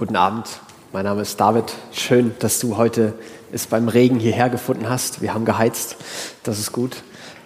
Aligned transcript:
Guten 0.00 0.16
Abend, 0.16 0.60
mein 0.94 1.04
Name 1.04 1.20
ist 1.20 1.38
David. 1.38 1.74
Schön, 1.92 2.34
dass 2.38 2.58
du 2.58 2.78
heute 2.78 3.12
es 3.52 3.66
beim 3.66 3.86
Regen 3.86 4.18
hierher 4.18 4.48
gefunden 4.48 4.88
hast. 4.88 5.20
Wir 5.20 5.34
haben 5.34 5.44
geheizt, 5.44 5.98
das 6.42 6.58
ist 6.58 6.72
gut. 6.72 7.02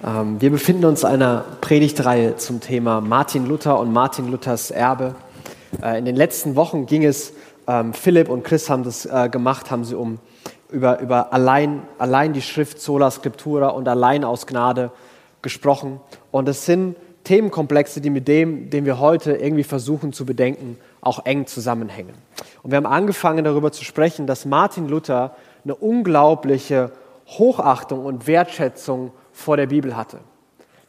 Ähm, 0.07 0.41
wir 0.41 0.51
befinden 0.51 0.85
uns 0.85 1.03
in 1.03 1.09
einer 1.09 1.45
Predigtreihe 1.61 2.37
zum 2.37 2.61
Thema 2.61 3.01
Martin 3.01 3.47
Luther 3.47 3.81
und 3.81 3.93
Martin 3.93 4.31
Luthers 4.31 4.71
Erbe. 4.71 5.17
Äh, 5.83 5.99
in 5.99 6.05
den 6.05 6.15
letzten 6.15 6.55
Wochen 6.55 6.87
ging 6.87 7.05
es, 7.05 7.33
ähm, 7.67 7.93
Philipp 7.93 8.29
und 8.29 8.45
Chris 8.45 8.71
haben 8.71 8.85
das 8.85 9.05
äh, 9.05 9.29
gemacht, 9.29 9.73
haben 9.73 9.85
sie 9.85 9.97
um 9.97 10.21
über, 10.71 11.01
über 11.01 11.33
allein, 11.33 11.83
allein 11.99 12.35
die 12.35 12.43
Schrift 12.43 12.81
Sola 12.81 13.11
Scriptura 13.11 13.71
und 13.71 13.89
allein 13.89 14.23
aus 14.23 14.47
Gnade 14.47 14.93
gesprochen. 15.43 15.99
Und 16.31 16.49
es 16.49 16.65
sind 16.67 16.95
Themenkomplexe, 17.25 18.01
die 18.01 18.11
mit 18.11 18.29
dem, 18.29 18.71
den 18.71 18.85
wir 18.85 19.01
heute 19.01 19.33
irgendwie 19.33 19.65
versuchen 19.65 20.13
zu 20.13 20.25
bedenken, 20.25 20.79
auch 21.07 21.25
eng 21.27 21.47
zusammenhängen. 21.47 22.15
Und 22.63 22.71
wir 22.71 22.77
haben 22.77 22.87
angefangen 22.87 23.45
darüber 23.45 23.73
zu 23.73 23.85
sprechen, 23.85 24.27
dass 24.27 24.45
Martin 24.45 24.89
Luther 24.89 25.37
eine 25.65 25.75
unglaubliche 25.75 26.93
Hochachtung 27.27 28.05
und 28.05 28.27
Wertschätzung 28.27 29.13
vor 29.33 29.57
der 29.57 29.67
Bibel 29.67 29.97
hatte. 29.97 30.21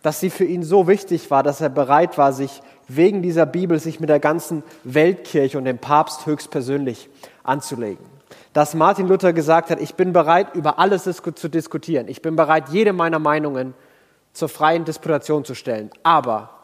Dass 0.01 0.19
sie 0.19 0.29
für 0.29 0.45
ihn 0.45 0.63
so 0.63 0.87
wichtig 0.87 1.31
war, 1.31 1.43
dass 1.43 1.61
er 1.61 1.69
bereit 1.69 2.17
war, 2.17 2.33
sich 2.33 2.61
wegen 2.87 3.21
dieser 3.21 3.45
Bibel 3.45 3.79
sich 3.79 3.99
mit 3.99 4.09
der 4.09 4.19
ganzen 4.19 4.63
Weltkirche 4.83 5.57
und 5.57 5.65
dem 5.65 5.79
Papst 5.79 6.25
höchstpersönlich 6.25 7.09
anzulegen. 7.43 8.05
Dass 8.53 8.73
Martin 8.73 9.07
Luther 9.07 9.33
gesagt 9.33 9.69
hat, 9.69 9.81
ich 9.81 9.95
bin 9.95 10.13
bereit, 10.13 10.55
über 10.55 10.79
alles 10.79 11.03
zu 11.03 11.49
diskutieren. 11.49 12.07
Ich 12.07 12.21
bin 12.21 12.35
bereit, 12.35 12.69
jede 12.69 12.93
meiner 12.93 13.19
Meinungen 13.19 13.73
zur 14.33 14.49
freien 14.49 14.85
Disputation 14.85 15.43
zu 15.43 15.55
stellen. 15.55 15.89
Aber 16.03 16.54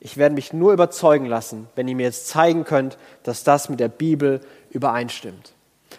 ich 0.00 0.16
werde 0.16 0.34
mich 0.34 0.52
nur 0.52 0.72
überzeugen 0.72 1.26
lassen, 1.26 1.68
wenn 1.76 1.86
ihr 1.86 1.94
mir 1.94 2.04
jetzt 2.04 2.28
zeigen 2.28 2.64
könnt, 2.64 2.96
dass 3.22 3.44
das 3.44 3.68
mit 3.68 3.80
der 3.80 3.88
Bibel 3.88 4.40
übereinstimmt. 4.70 5.52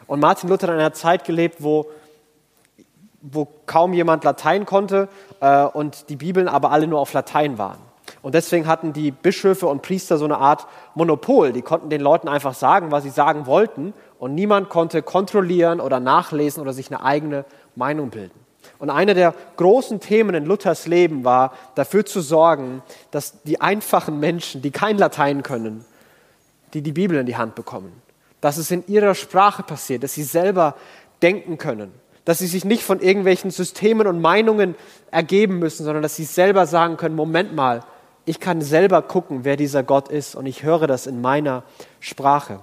Und 0.08 0.20
Martin 0.20 0.50
Luther 0.50 0.68
hat 0.68 0.74
in 0.74 0.80
einer 0.80 0.94
Zeit 0.94 1.24
gelebt, 1.24 1.58
wo, 1.60 1.90
wo 3.22 3.48
kaum 3.68 3.94
jemand 3.94 4.24
Latein 4.24 4.66
konnte 4.66 5.08
äh, 5.40 5.64
und 5.66 6.10
die 6.10 6.16
Bibeln 6.16 6.48
aber 6.48 6.72
alle 6.72 6.88
nur 6.88 7.00
auf 7.00 7.14
Latein 7.14 7.60
waren. 7.60 7.78
Und 8.24 8.36
deswegen 8.36 8.68
hatten 8.68 8.92
die 8.94 9.12
Bischöfe 9.12 9.68
und 9.68 9.84
Priester 9.84 10.18
so 10.18 10.26
eine 10.26 10.38
Art 10.38 10.68
Monopol. 10.96 11.54
Die 11.54 11.62
konnten 11.62 11.90
den 11.90 12.02
Leuten 12.02 12.28
einfach 12.28 12.56
sagen, 12.56 12.92
was 12.92 13.04
sie 13.04 13.10
sagen 13.10 13.46
wollten 13.46 13.94
und 14.20 14.36
niemand 14.36 14.70
konnte 14.70 15.02
kontrollieren 15.02 15.80
oder 15.80 16.00
nachlesen 16.00 16.62
oder 16.62 16.74
sich 16.74 16.92
eine 16.92 17.04
eigene 17.04 17.46
Meinung 17.76 18.10
bilden. 18.10 18.41
Und 18.82 18.90
eine 18.90 19.14
der 19.14 19.36
großen 19.58 20.00
Themen 20.00 20.34
in 20.34 20.44
Luthers 20.44 20.88
Leben 20.88 21.24
war, 21.24 21.54
dafür 21.76 22.04
zu 22.04 22.20
sorgen, 22.20 22.82
dass 23.12 23.44
die 23.44 23.62
einfachen 23.62 24.20
Menschen, 24.20 24.64
die 24.64 24.72
kein 24.72 24.98
Latein 24.98 25.44
können, 25.44 25.86
die 26.74 26.82
die 26.82 26.92
Bibel 26.92 27.16
in 27.20 27.28
die 27.28 27.38
Hand 27.38 27.54
bekommen, 27.54 27.94
dass 28.42 28.58
es 28.58 28.72
in 28.72 28.84
ihrer 28.88 29.14
Sprache 29.14 29.62
passiert, 29.62 30.02
dass 30.02 30.16
sie 30.16 30.24
selber 30.24 30.74
denken 31.22 31.60
können, 31.60 31.92
dass 32.26 32.40
sie 32.40 32.48
sich 32.48 32.66
nicht 32.66 32.82
von 32.82 33.00
irgendwelchen 33.02 33.52
Systemen 33.52 34.08
und 34.08 34.20
Meinungen 34.20 34.74
ergeben 35.12 35.60
müssen, 35.60 35.84
sondern 35.84 36.02
dass 36.02 36.16
sie 36.16 36.24
selber 36.24 36.66
sagen 36.66 36.98
können, 36.98 37.14
Moment 37.14 37.54
mal, 37.54 37.82
ich 38.26 38.40
kann 38.40 38.62
selber 38.62 39.04
gucken, 39.04 39.42
wer 39.44 39.58
dieser 39.58 39.84
Gott 39.84 40.10
ist 40.10 40.34
und 40.34 40.48
ich 40.48 40.64
höre 40.64 40.88
das 40.88 41.06
in 41.06 41.22
meiner 41.22 41.62
Sprache. 42.00 42.62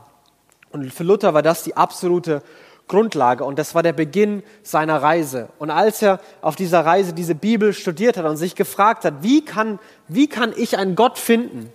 Und 0.73 0.93
für 0.93 1.05
Luther 1.05 1.33
war 1.33 1.43
das 1.43 1.63
die 1.63 1.77
absolute 1.77 2.43
Grundlage 2.89 3.45
und 3.45 3.59
das 3.59 3.75
war 3.75 3.83
der 3.83 3.93
Beginn 3.93 4.43
seiner 4.63 5.03
Reise. 5.03 5.49
Und 5.59 5.71
als 5.71 6.03
er 6.03 6.21
auf 6.41 6.57
dieser 6.57 6.85
Reise 6.85 7.13
diese 7.13 7.35
Bibel 7.35 7.73
studiert 7.73 8.17
hat 8.17 8.25
und 8.25 8.37
sich 8.37 8.55
gefragt 8.55 9.05
hat, 9.05 9.23
wie 9.23 9.45
kann, 9.45 9.79
wie 10.09 10.29
kann 10.29 10.53
ich 10.57 10.79
einen 10.79 10.97
Gott 10.97 11.19
finden, 11.19 11.73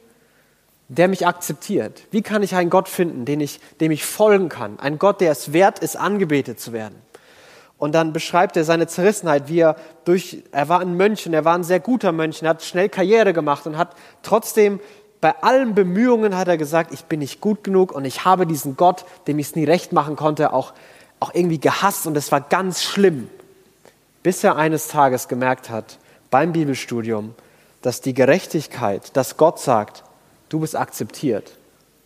der 0.90 1.08
mich 1.08 1.26
akzeptiert? 1.26 2.04
Wie 2.12 2.22
kann 2.22 2.44
ich 2.44 2.56
einen 2.56 2.70
Gott 2.70 2.90
finden, 2.90 3.26
den 3.26 3.40
ich, 3.40 3.60
dem 3.80 3.92
ich 3.92 4.06
folgen 4.06 4.50
kann? 4.50 4.80
Ein 4.80 5.00
Gott, 5.00 5.22
der 5.22 5.32
es 5.32 5.54
wert 5.54 5.80
ist, 5.80 5.96
angebetet 5.96 6.60
zu 6.60 6.74
werden. 6.74 6.96
Und 7.78 7.94
dann 7.94 8.14
beschreibt 8.14 8.56
er 8.56 8.64
seine 8.64 8.88
Zerrissenheit, 8.88 9.50
wie 9.50 9.60
er 9.60 9.76
durch, 10.06 10.44
er 10.52 10.70
war 10.70 10.80
ein 10.80 10.96
Mönch 10.96 11.26
und 11.26 11.34
er 11.34 11.46
war 11.46 11.56
ein 11.56 11.64
sehr 11.64 11.80
guter 11.80 12.12
Mönch 12.12 12.42
und 12.42 12.48
hat 12.48 12.64
schnell 12.64 12.90
Karriere 12.90 13.34
gemacht 13.34 13.66
und 13.68 13.78
hat 13.78 13.96
trotzdem 14.22 14.80
bei 15.24 15.42
allen 15.42 15.74
Bemühungen 15.74 16.36
hat 16.36 16.50
er 16.50 16.58
gesagt, 16.58 16.94
ich 16.94 17.06
bin 17.06 17.20
nicht 17.20 17.40
gut 17.40 17.64
genug 17.64 17.94
und 17.94 18.04
ich 18.04 18.26
habe 18.26 18.46
diesen 18.46 18.76
Gott, 18.76 19.06
dem 19.26 19.40
ich 19.40 19.48
es 19.48 19.56
nie 19.56 19.64
recht 19.64 19.94
machen 19.94 20.18
konnte, 20.18 20.52
auch 20.52 20.74
auch 21.24 21.34
irgendwie 21.34 21.60
gehasst 21.60 22.06
und 22.06 22.18
es 22.18 22.34
war 22.34 22.42
ganz 22.42 22.84
schlimm, 22.84 23.30
bis 24.24 24.44
er 24.44 24.58
eines 24.58 24.90
Tages 24.90 25.30
gemerkt 25.30 25.70
hat 25.70 25.98
beim 26.30 26.52
Bibelstudium, 26.52 27.34
dass 27.82 28.02
die 28.02 28.14
Gerechtigkeit, 28.14 29.16
dass 29.16 29.38
Gott 29.38 29.58
sagt, 29.58 30.04
du 30.50 30.60
bist 30.60 30.76
akzeptiert, 30.76 31.56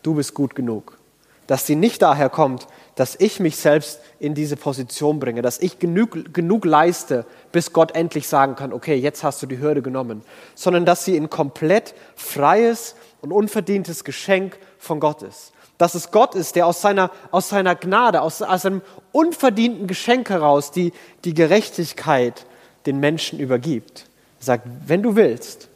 du 0.04 0.14
bist 0.14 0.36
gut 0.36 0.54
genug, 0.54 1.00
dass 1.48 1.66
sie 1.66 1.76
nicht 1.76 2.04
daher 2.04 2.30
kommt, 2.30 2.68
dass 2.94 3.16
ich 3.16 3.40
mich 3.40 3.58
selbst 3.58 4.02
in 4.20 4.36
diese 4.36 4.56
Position 4.56 5.20
bringe, 5.20 5.42
dass 5.42 5.60
ich 5.60 5.80
genug, 5.80 6.32
genug 6.32 6.64
leiste, 6.66 7.26
bis 7.52 7.74
Gott 7.74 7.96
endlich 7.96 8.28
sagen 8.28 8.56
kann, 8.56 8.72
okay, 8.72 8.96
jetzt 8.96 9.24
hast 9.24 9.42
du 9.42 9.48
die 9.48 9.60
Hürde 9.60 9.82
genommen, 9.82 10.22
sondern 10.54 10.86
dass 10.86 11.06
sie 11.06 11.18
ein 11.18 11.32
komplett 11.32 11.96
freies 12.16 12.96
und 13.22 13.32
unverdientes 13.32 14.04
Geschenk 14.04 14.60
von 14.78 15.00
Gott 15.00 15.24
ist 15.24 15.54
dass 15.78 15.96
es 15.96 16.12
Gott 16.12 16.36
ist, 16.36 16.56
der 16.56 16.66
aus 16.66 16.82
seiner, 16.82 17.12
aus 17.32 17.50
seiner 17.50 17.76
Gnade, 17.76 18.22
aus, 18.22 18.42
aus 18.42 18.66
einem 18.66 18.82
unverdienten 19.12 19.88
Geschenk 19.88 20.30
heraus 20.30 20.72
die, 20.72 20.94
die 21.24 21.34
Gerechtigkeit 21.34 22.46
den 22.86 23.00
Menschen 23.00 23.40
übergibt. 23.40 24.06
Er 24.40 24.46
sagt, 24.46 24.68
wenn 24.86 25.04
du 25.04 25.16
willst, 25.16 25.68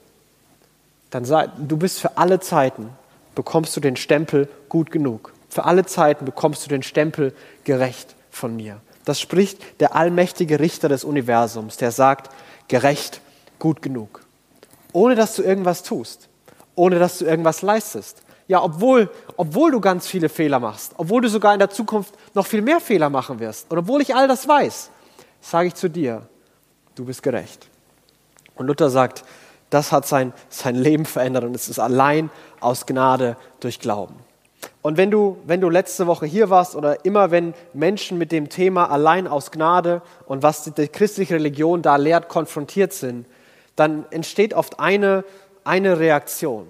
dann 1.12 1.26
sei, 1.26 1.50
du 1.58 1.78
bist 1.78 2.00
für 2.00 2.18
alle 2.18 2.40
Zeiten, 2.40 2.90
bekommst 3.36 3.76
du 3.76 3.80
den 3.80 3.96
Stempel 3.96 4.48
gut 4.70 4.92
genug. 4.92 5.34
Für 5.50 5.66
alle 5.66 5.86
Zeiten 5.86 6.26
bekommst 6.26 6.66
du 6.66 6.70
den 6.70 6.84
Stempel 6.84 7.34
gerecht 7.64 8.16
von 8.30 8.56
mir. 8.56 8.80
Das 9.06 9.20
spricht 9.20 9.60
der 9.82 9.96
allmächtige 9.96 10.60
Richter 10.60 10.88
des 10.88 11.04
Universums, 11.04 11.78
der 11.78 11.92
sagt, 11.92 12.32
gerecht, 12.68 13.20
gut 13.60 13.82
genug. 13.82 14.22
Ohne 14.94 15.16
dass 15.16 15.36
du 15.36 15.44
irgendwas 15.44 15.84
tust, 15.84 16.30
ohne 16.76 17.00
dass 17.00 17.18
du 17.18 17.26
irgendwas 17.26 17.62
leistest, 17.62 18.24
ja, 18.52 18.62
obwohl, 18.62 19.10
obwohl 19.38 19.72
du 19.72 19.80
ganz 19.80 20.08
viele 20.08 20.28
Fehler 20.28 20.60
machst, 20.60 20.92
obwohl 20.98 21.22
du 21.22 21.30
sogar 21.30 21.54
in 21.54 21.60
der 21.60 21.70
Zukunft 21.70 22.14
noch 22.34 22.46
viel 22.46 22.62
mehr 22.62 22.82
Fehler 22.82 23.10
machen 23.10 23.40
wirst 23.40 23.72
und 23.72 23.78
obwohl 23.78 24.02
ich 24.02 24.14
all 24.14 24.28
das 24.28 24.46
weiß, 24.46 24.90
sage 25.40 25.70
ich 25.70 25.76
zu 25.76 25.90
dir, 25.90 26.24
du 26.96 27.06
bist 27.06 27.24
gerecht. 27.24 27.70
Und 28.56 28.68
Luther 28.68 28.90
sagt, 28.90 29.24
das 29.70 29.94
hat 29.94 30.06
sein, 30.06 30.34
sein 30.50 30.76
Leben 30.76 31.06
verändert 31.06 31.46
und 31.46 31.56
es 31.56 31.70
ist 31.70 31.80
allein 31.80 32.30
aus 32.60 32.86
Gnade 32.86 33.38
durch 33.62 33.80
Glauben. 33.80 34.16
Und 34.82 34.98
wenn 34.98 35.12
du, 35.12 35.38
wenn 35.46 35.62
du 35.62 35.70
letzte 35.70 36.06
Woche 36.06 36.26
hier 36.26 36.50
warst 36.50 36.76
oder 36.76 37.06
immer 37.06 37.32
wenn 37.32 37.54
Menschen 37.74 38.18
mit 38.18 38.34
dem 38.34 38.50
Thema 38.50 38.92
allein 38.92 39.28
aus 39.30 39.52
Gnade 39.52 40.02
und 40.26 40.44
was 40.44 40.66
die, 40.66 40.72
die 40.72 40.90
christliche 40.90 41.36
Religion 41.36 41.84
da 41.84 41.96
lehrt, 41.96 42.28
konfrontiert 42.28 42.92
sind, 42.92 43.28
dann 43.78 44.04
entsteht 44.12 44.54
oft 44.54 44.78
eine, 44.82 45.24
eine 45.64 46.00
Reaktion. 46.00 46.68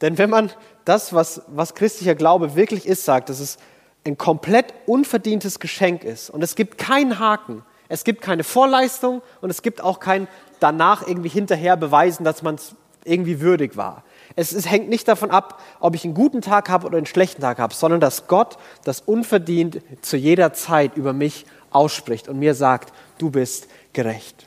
Denn 0.00 0.16
wenn 0.16 0.30
man 0.30 0.50
das, 0.84 1.12
was, 1.12 1.42
was 1.48 1.74
christlicher 1.74 2.14
Glaube 2.14 2.56
wirklich 2.56 2.86
ist, 2.86 3.04
sagt, 3.04 3.28
dass 3.28 3.40
es 3.40 3.58
ein 4.04 4.16
komplett 4.16 4.72
unverdientes 4.86 5.60
Geschenk 5.60 6.04
ist 6.04 6.30
und 6.30 6.42
es 6.42 6.54
gibt 6.54 6.78
keinen 6.78 7.18
Haken, 7.18 7.62
es 7.88 8.04
gibt 8.04 8.22
keine 8.22 8.44
Vorleistung 8.44 9.20
und 9.40 9.50
es 9.50 9.62
gibt 9.62 9.82
auch 9.82 10.00
kein 10.00 10.28
danach 10.60 11.06
irgendwie 11.06 11.28
hinterher 11.28 11.76
beweisen, 11.76 12.24
dass 12.24 12.42
man 12.42 12.54
es 12.54 12.74
irgendwie 13.04 13.40
würdig 13.40 13.76
war. 13.76 14.04
Es, 14.36 14.52
es, 14.52 14.70
hängt 14.70 14.88
nicht 14.88 15.08
davon 15.08 15.30
ab, 15.30 15.60
ob 15.80 15.94
ich 15.94 16.04
einen 16.04 16.14
guten 16.14 16.40
Tag 16.40 16.68
habe 16.68 16.86
oder 16.86 16.98
einen 16.98 17.06
schlechten 17.06 17.42
Tag 17.42 17.58
habe, 17.58 17.74
sondern 17.74 18.00
dass 18.00 18.28
Gott 18.28 18.58
das 18.84 19.00
unverdient 19.00 19.80
zu 20.02 20.16
jeder 20.16 20.52
Zeit 20.52 20.96
über 20.96 21.12
mich 21.12 21.46
ausspricht 21.70 22.28
und 22.28 22.38
mir 22.38 22.54
sagt, 22.54 22.92
du 23.18 23.30
bist 23.30 23.68
gerecht. 23.92 24.46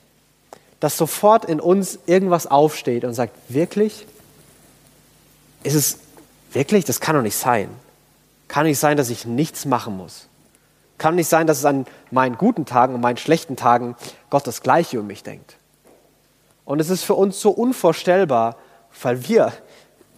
Dass 0.79 0.97
sofort 0.97 1.45
in 1.45 1.59
uns 1.59 1.99
irgendwas 2.05 2.47
aufsteht 2.47 3.03
und 3.03 3.13
sagt, 3.13 3.35
wirklich? 3.49 4.05
Ist 5.63 5.75
es 5.75 5.99
wirklich? 6.53 6.85
Das 6.85 6.99
kann 6.99 7.15
doch 7.15 7.21
nicht 7.21 7.37
sein. 7.37 7.69
Kann 8.47 8.65
nicht 8.65 8.79
sein, 8.79 8.97
dass 8.97 9.09
ich 9.09 9.25
nichts 9.25 9.65
machen 9.65 9.97
muss. 9.97 10.27
Kann 10.97 11.15
nicht 11.15 11.27
sein, 11.27 11.47
dass 11.47 11.59
es 11.59 11.65
an 11.65 11.85
meinen 12.11 12.37
guten 12.37 12.65
Tagen 12.65 12.93
und 12.93 13.01
meinen 13.01 13.17
schlechten 13.17 13.55
Tagen 13.55 13.95
Gott 14.29 14.45
das 14.45 14.61
Gleiche 14.61 14.97
über 14.97 15.05
mich 15.05 15.23
denkt. 15.23 15.57
Und 16.65 16.79
es 16.79 16.89
ist 16.89 17.03
für 17.03 17.15
uns 17.15 17.41
so 17.41 17.51
unvorstellbar, 17.51 18.55
weil 19.01 19.27
wir 19.27 19.51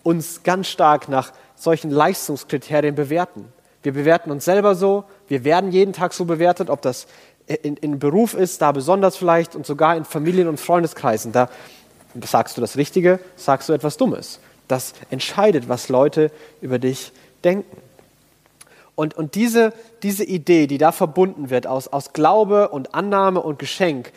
uns 0.03 0.43
ganz 0.43 0.67
stark 0.67 1.09
nach 1.09 1.31
solchen 1.55 1.89
Leistungskriterien 1.89 2.93
bewerten. 2.93 3.51
Wir 3.81 3.93
bewerten 3.93 4.31
uns 4.31 4.45
selber 4.45 4.75
so, 4.75 5.05
wir 5.27 5.43
werden 5.43 5.71
jeden 5.71 5.93
Tag 5.93 6.13
so 6.13 6.25
bewertet, 6.25 6.69
ob 6.69 6.81
das 6.81 7.07
in, 7.47 7.77
in 7.77 7.99
Beruf 7.99 8.33
ist, 8.33 8.61
da 8.61 8.71
besonders 8.71 9.15
vielleicht 9.15 9.55
und 9.55 9.65
sogar 9.65 9.95
in 9.95 10.05
Familien- 10.05 10.47
und 10.47 10.59
Freundeskreisen. 10.59 11.31
Da 11.31 11.49
sagst 12.23 12.57
du 12.57 12.61
das 12.61 12.77
Richtige, 12.77 13.19
sagst 13.35 13.69
du 13.69 13.73
etwas 13.73 13.97
Dummes. 13.97 14.39
Das 14.67 14.93
entscheidet, 15.09 15.69
was 15.69 15.89
Leute 15.89 16.31
über 16.61 16.79
dich 16.79 17.11
denken. 17.43 17.77
Und, 18.95 19.13
und 19.15 19.35
diese, 19.35 19.73
diese 20.03 20.23
Idee, 20.23 20.67
die 20.67 20.77
da 20.77 20.91
verbunden 20.91 21.49
wird 21.49 21.67
aus, 21.67 21.87
aus 21.89 22.13
Glaube 22.13 22.69
und 22.69 22.95
Annahme 22.95 23.41
und 23.41 23.59
Geschenk, 23.59 24.11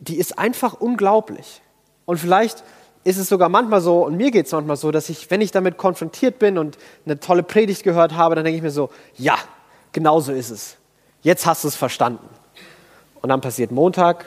die 0.00 0.16
ist 0.16 0.38
einfach 0.38 0.74
unglaublich. 0.74 1.62
Und 2.04 2.18
vielleicht 2.18 2.64
ist 3.04 3.18
es 3.18 3.28
sogar 3.28 3.48
manchmal 3.48 3.80
so, 3.80 4.04
und 4.04 4.16
mir 4.16 4.30
geht 4.30 4.46
es 4.46 4.52
manchmal 4.52 4.76
so, 4.76 4.90
dass 4.90 5.08
ich, 5.08 5.30
wenn 5.30 5.40
ich 5.40 5.52
damit 5.52 5.76
konfrontiert 5.76 6.38
bin 6.38 6.58
und 6.58 6.76
eine 7.04 7.20
tolle 7.20 7.42
Predigt 7.42 7.84
gehört 7.84 8.14
habe, 8.14 8.34
dann 8.34 8.44
denke 8.44 8.56
ich 8.56 8.62
mir 8.62 8.70
so, 8.70 8.90
ja, 9.16 9.36
genau 9.92 10.20
so 10.20 10.32
ist 10.32 10.50
es. 10.50 10.76
Jetzt 11.22 11.46
hast 11.46 11.64
du 11.64 11.68
es 11.68 11.76
verstanden. 11.76 12.28
Und 13.22 13.28
dann 13.28 13.40
passiert 13.40 13.70
Montag 13.70 14.26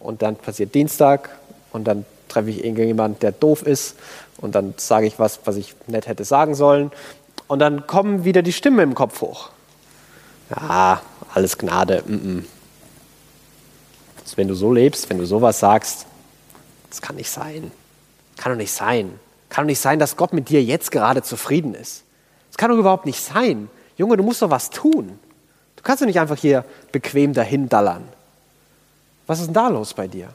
und 0.00 0.22
dann 0.22 0.36
passiert 0.36 0.74
Dienstag 0.74 1.30
und 1.72 1.84
dann 1.84 2.04
treffe 2.34 2.50
ich 2.50 2.64
irgendjemanden, 2.64 3.20
der 3.20 3.32
doof 3.32 3.62
ist 3.62 3.96
und 4.38 4.54
dann 4.54 4.74
sage 4.76 5.06
ich 5.06 5.18
was, 5.18 5.40
was 5.44 5.56
ich 5.56 5.74
nett 5.86 6.06
hätte 6.06 6.24
sagen 6.24 6.54
sollen. 6.54 6.90
Und 7.46 7.58
dann 7.60 7.86
kommen 7.86 8.24
wieder 8.24 8.42
die 8.42 8.52
Stimmen 8.52 8.80
im 8.80 8.94
Kopf 8.94 9.20
hoch. 9.20 9.50
Ja, 10.50 11.00
alles 11.32 11.58
Gnade. 11.58 12.02
Mm 12.06 12.14
-mm. 12.14 12.44
Wenn 14.36 14.48
du 14.48 14.54
so 14.54 14.72
lebst, 14.72 15.10
wenn 15.10 15.18
du 15.18 15.26
sowas 15.26 15.60
sagst, 15.60 16.06
das 16.90 17.00
kann 17.00 17.14
nicht 17.16 17.30
sein. 17.30 17.70
Kann 18.36 18.50
doch 18.50 18.56
nicht 18.56 18.72
sein. 18.72 19.20
Kann 19.48 19.64
doch 19.64 19.68
nicht 19.68 19.80
sein, 19.80 20.00
dass 20.00 20.16
Gott 20.16 20.32
mit 20.32 20.48
dir 20.48 20.62
jetzt 20.62 20.90
gerade 20.90 21.22
zufrieden 21.22 21.74
ist. 21.74 22.02
Das 22.50 22.56
kann 22.56 22.70
doch 22.70 22.78
überhaupt 22.78 23.06
nicht 23.06 23.20
sein. 23.20 23.68
Junge, 23.96 24.16
du 24.16 24.24
musst 24.24 24.42
doch 24.42 24.50
was 24.50 24.70
tun. 24.70 25.18
Du 25.76 25.82
kannst 25.84 26.02
doch 26.02 26.06
nicht 26.06 26.18
einfach 26.18 26.38
hier 26.38 26.64
bequem 26.90 27.32
dahin 27.32 27.68
dallern. 27.68 28.02
Was 29.28 29.38
ist 29.38 29.46
denn 29.46 29.54
da 29.54 29.68
los 29.68 29.94
bei 29.94 30.08
dir? 30.08 30.30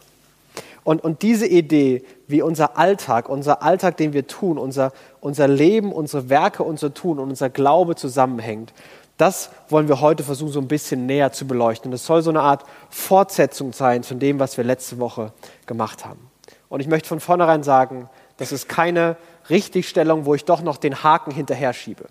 Und, 0.90 1.04
und 1.04 1.22
diese 1.22 1.46
Idee, 1.46 2.02
wie 2.26 2.42
unser 2.42 2.76
Alltag, 2.76 3.30
unser 3.30 3.62
Alltag, 3.62 3.98
den 3.98 4.12
wir 4.14 4.26
tun, 4.26 4.58
unser, 4.58 4.92
unser 5.22 5.48
Leben, 5.48 5.92
unsere 5.92 6.30
Werke, 6.30 6.64
unser 6.64 6.96
Tun 6.96 7.20
und 7.20 7.30
unser 7.30 7.52
Glaube 7.52 7.96
zusammenhängt, 7.96 8.74
das 9.18 9.52
wollen 9.68 9.88
wir 9.88 10.02
heute 10.02 10.24
versuchen, 10.24 10.52
so 10.52 10.60
ein 10.60 10.68
bisschen 10.68 11.06
näher 11.06 11.32
zu 11.32 11.46
beleuchten. 11.46 11.92
Und 11.92 11.94
es 11.94 12.08
soll 12.08 12.24
so 12.24 12.32
eine 12.32 12.42
Art 12.42 12.64
Fortsetzung 12.90 13.72
sein 13.72 14.02
von 14.02 14.18
dem, 14.18 14.40
was 14.40 14.58
wir 14.58 14.64
letzte 14.64 14.98
Woche 14.98 15.32
gemacht 15.68 16.06
haben. 16.06 16.28
Und 16.70 16.80
ich 16.80 16.88
möchte 16.88 17.08
von 17.08 17.20
vornherein 17.20 17.62
sagen, 17.62 18.10
das 18.38 18.52
ist 18.52 18.68
keine 18.68 19.16
Richtigstellung, 19.48 20.26
wo 20.26 20.34
ich 20.34 20.44
doch 20.44 20.64
noch 20.64 20.78
den 20.78 21.04
Haken 21.04 21.30
hinterher 21.30 21.74
schiebe. 21.74 22.06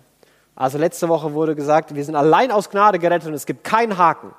Also 0.55 0.77
letzte 0.77 1.09
Woche 1.09 1.33
wurde 1.33 1.53
gesagt, 1.53 1.95
wir 1.95 2.05
sind 2.05 2.15
allein 2.15 2.49
aus 2.49 2.69
Gnade 2.69 2.97
gerettet 2.97 3.27
und 3.27 3.33
es 3.33 3.45
gibt 3.45 3.65
keinen 3.65 3.97
Haken. 3.97 4.31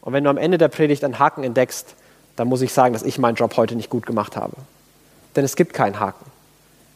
Und 0.00 0.12
wenn 0.12 0.24
du 0.24 0.30
am 0.30 0.38
Ende 0.38 0.58
der 0.58 0.66
Predigt 0.66 1.04
einen 1.04 1.20
Haken 1.20 1.44
entdeckst, 1.44 1.94
dann 2.36 2.48
muss 2.48 2.62
ich 2.62 2.72
sagen, 2.72 2.92
dass 2.92 3.02
ich 3.02 3.18
meinen 3.18 3.34
Job 3.34 3.56
heute 3.56 3.76
nicht 3.76 3.90
gut 3.90 4.06
gemacht 4.06 4.36
habe. 4.36 4.56
Denn 5.36 5.44
es 5.44 5.56
gibt 5.56 5.74
keinen 5.74 6.00
Haken. 6.00 6.24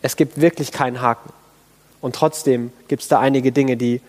Es 0.03 0.17
gibt 0.17 0.41
wirklich 0.41 0.73
keinen 0.73 1.01
Haken. 1.01 1.33
Und 2.01 2.15
trotzdem 2.15 2.73
gibt 2.89 3.03
es 3.03 3.09
da 3.09 3.19
einige 3.19 3.53
Dinge, 3.53 3.77
die, 3.77 4.01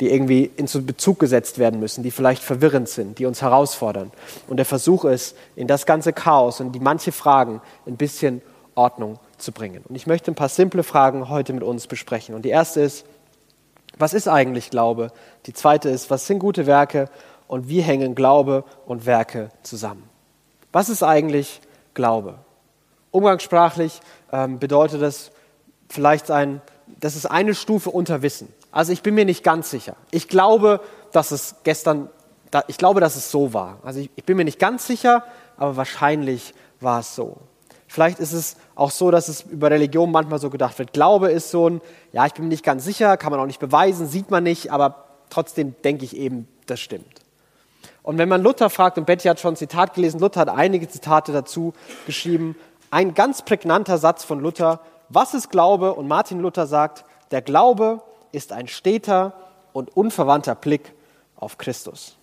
die 0.00 0.10
irgendwie 0.10 0.50
in 0.56 0.66
Bezug 0.86 1.18
gesetzt 1.18 1.58
werden 1.58 1.80
müssen, 1.80 2.02
die 2.02 2.10
vielleicht 2.10 2.42
verwirrend 2.42 2.88
sind, 2.88 3.18
die 3.18 3.26
uns 3.26 3.42
herausfordern. 3.42 4.10
Und 4.48 4.56
der 4.56 4.66
Versuch 4.66 5.04
ist, 5.04 5.36
in 5.54 5.68
das 5.68 5.86
ganze 5.86 6.12
Chaos 6.12 6.60
und 6.60 6.72
die 6.72 6.80
manche 6.80 7.12
Fragen 7.12 7.60
ein 7.86 7.96
bisschen 7.96 8.42
Ordnung 8.74 9.18
zu 9.38 9.52
bringen. 9.52 9.84
Und 9.88 9.94
ich 9.94 10.06
möchte 10.06 10.30
ein 10.30 10.34
paar 10.34 10.48
simple 10.48 10.82
Fragen 10.82 11.28
heute 11.28 11.52
mit 11.52 11.62
uns 11.62 11.86
besprechen. 11.86 12.34
Und 12.34 12.44
die 12.44 12.50
erste 12.50 12.80
ist, 12.80 13.04
was 13.96 14.14
ist 14.14 14.26
eigentlich 14.26 14.70
Glaube? 14.70 15.12
Die 15.46 15.52
zweite 15.52 15.88
ist, 15.88 16.10
was 16.10 16.26
sind 16.26 16.40
gute 16.40 16.66
Werke? 16.66 17.08
Und 17.46 17.68
wie 17.68 17.82
hängen 17.82 18.14
Glaube 18.14 18.64
und 18.86 19.06
Werke 19.06 19.50
zusammen? 19.62 20.13
Was 20.74 20.88
ist 20.88 21.04
eigentlich 21.04 21.60
Glaube? 21.94 22.34
Umgangssprachlich 23.12 24.00
ähm, 24.32 24.58
bedeutet 24.58 25.00
das 25.00 25.30
vielleicht 25.88 26.32
ein, 26.32 26.60
das 26.98 27.14
ist 27.14 27.26
eine 27.26 27.54
Stufe 27.54 27.90
unter 27.90 28.22
Wissen. 28.22 28.52
Also 28.72 28.90
ich 28.90 29.00
bin 29.02 29.14
mir 29.14 29.24
nicht 29.24 29.44
ganz 29.44 29.70
sicher. 29.70 29.94
Ich 30.10 30.26
glaube, 30.26 30.80
dass 31.12 31.30
es 31.30 31.54
gestern, 31.62 32.10
ich 32.66 32.76
glaube, 32.76 33.00
dass 33.00 33.14
es 33.14 33.30
so 33.30 33.54
war. 33.54 33.78
Also 33.84 34.00
ich, 34.00 34.10
ich 34.16 34.24
bin 34.24 34.36
mir 34.36 34.44
nicht 34.44 34.58
ganz 34.58 34.84
sicher, 34.88 35.22
aber 35.56 35.76
wahrscheinlich 35.76 36.54
war 36.80 36.98
es 36.98 37.14
so. 37.14 37.36
Vielleicht 37.86 38.18
ist 38.18 38.32
es 38.32 38.56
auch 38.74 38.90
so, 38.90 39.12
dass 39.12 39.28
es 39.28 39.42
über 39.42 39.70
Religion 39.70 40.10
manchmal 40.10 40.40
so 40.40 40.50
gedacht 40.50 40.76
wird. 40.80 40.92
Glaube 40.92 41.30
ist 41.30 41.52
so 41.52 41.70
ein, 41.70 41.82
ja, 42.10 42.26
ich 42.26 42.34
bin 42.34 42.46
mir 42.46 42.50
nicht 42.50 42.64
ganz 42.64 42.84
sicher, 42.84 43.16
kann 43.16 43.30
man 43.30 43.38
auch 43.38 43.46
nicht 43.46 43.60
beweisen, 43.60 44.08
sieht 44.08 44.32
man 44.32 44.42
nicht, 44.42 44.72
aber 44.72 45.04
trotzdem 45.30 45.76
denke 45.84 46.04
ich 46.04 46.16
eben, 46.16 46.48
das 46.66 46.80
stimmt. 46.80 47.23
Und 48.04 48.18
wenn 48.18 48.28
man 48.28 48.42
Luther 48.42 48.68
fragt, 48.70 48.98
und 48.98 49.06
Betty 49.06 49.26
hat 49.28 49.40
schon 49.40 49.54
ein 49.54 49.56
Zitat 49.56 49.94
gelesen, 49.94 50.20
Luther 50.20 50.42
hat 50.42 50.50
einige 50.50 50.86
Zitate 50.88 51.32
dazu 51.32 51.72
geschrieben, 52.06 52.54
ein 52.90 53.14
ganz 53.14 53.42
prägnanter 53.42 53.98
Satz 53.98 54.22
von 54.24 54.40
Luther, 54.40 54.80
was 55.08 55.34
ist 55.34 55.50
Glaube? 55.50 55.94
Und 55.94 56.06
Martin 56.06 56.38
Luther 56.38 56.66
sagt, 56.66 57.04
der 57.30 57.40
Glaube 57.40 58.02
ist 58.30 58.52
ein 58.52 58.68
steter 58.68 59.32
und 59.72 59.96
unverwandter 59.96 60.54
Blick 60.54 60.92
auf 61.34 61.56
Christus. 61.56 62.16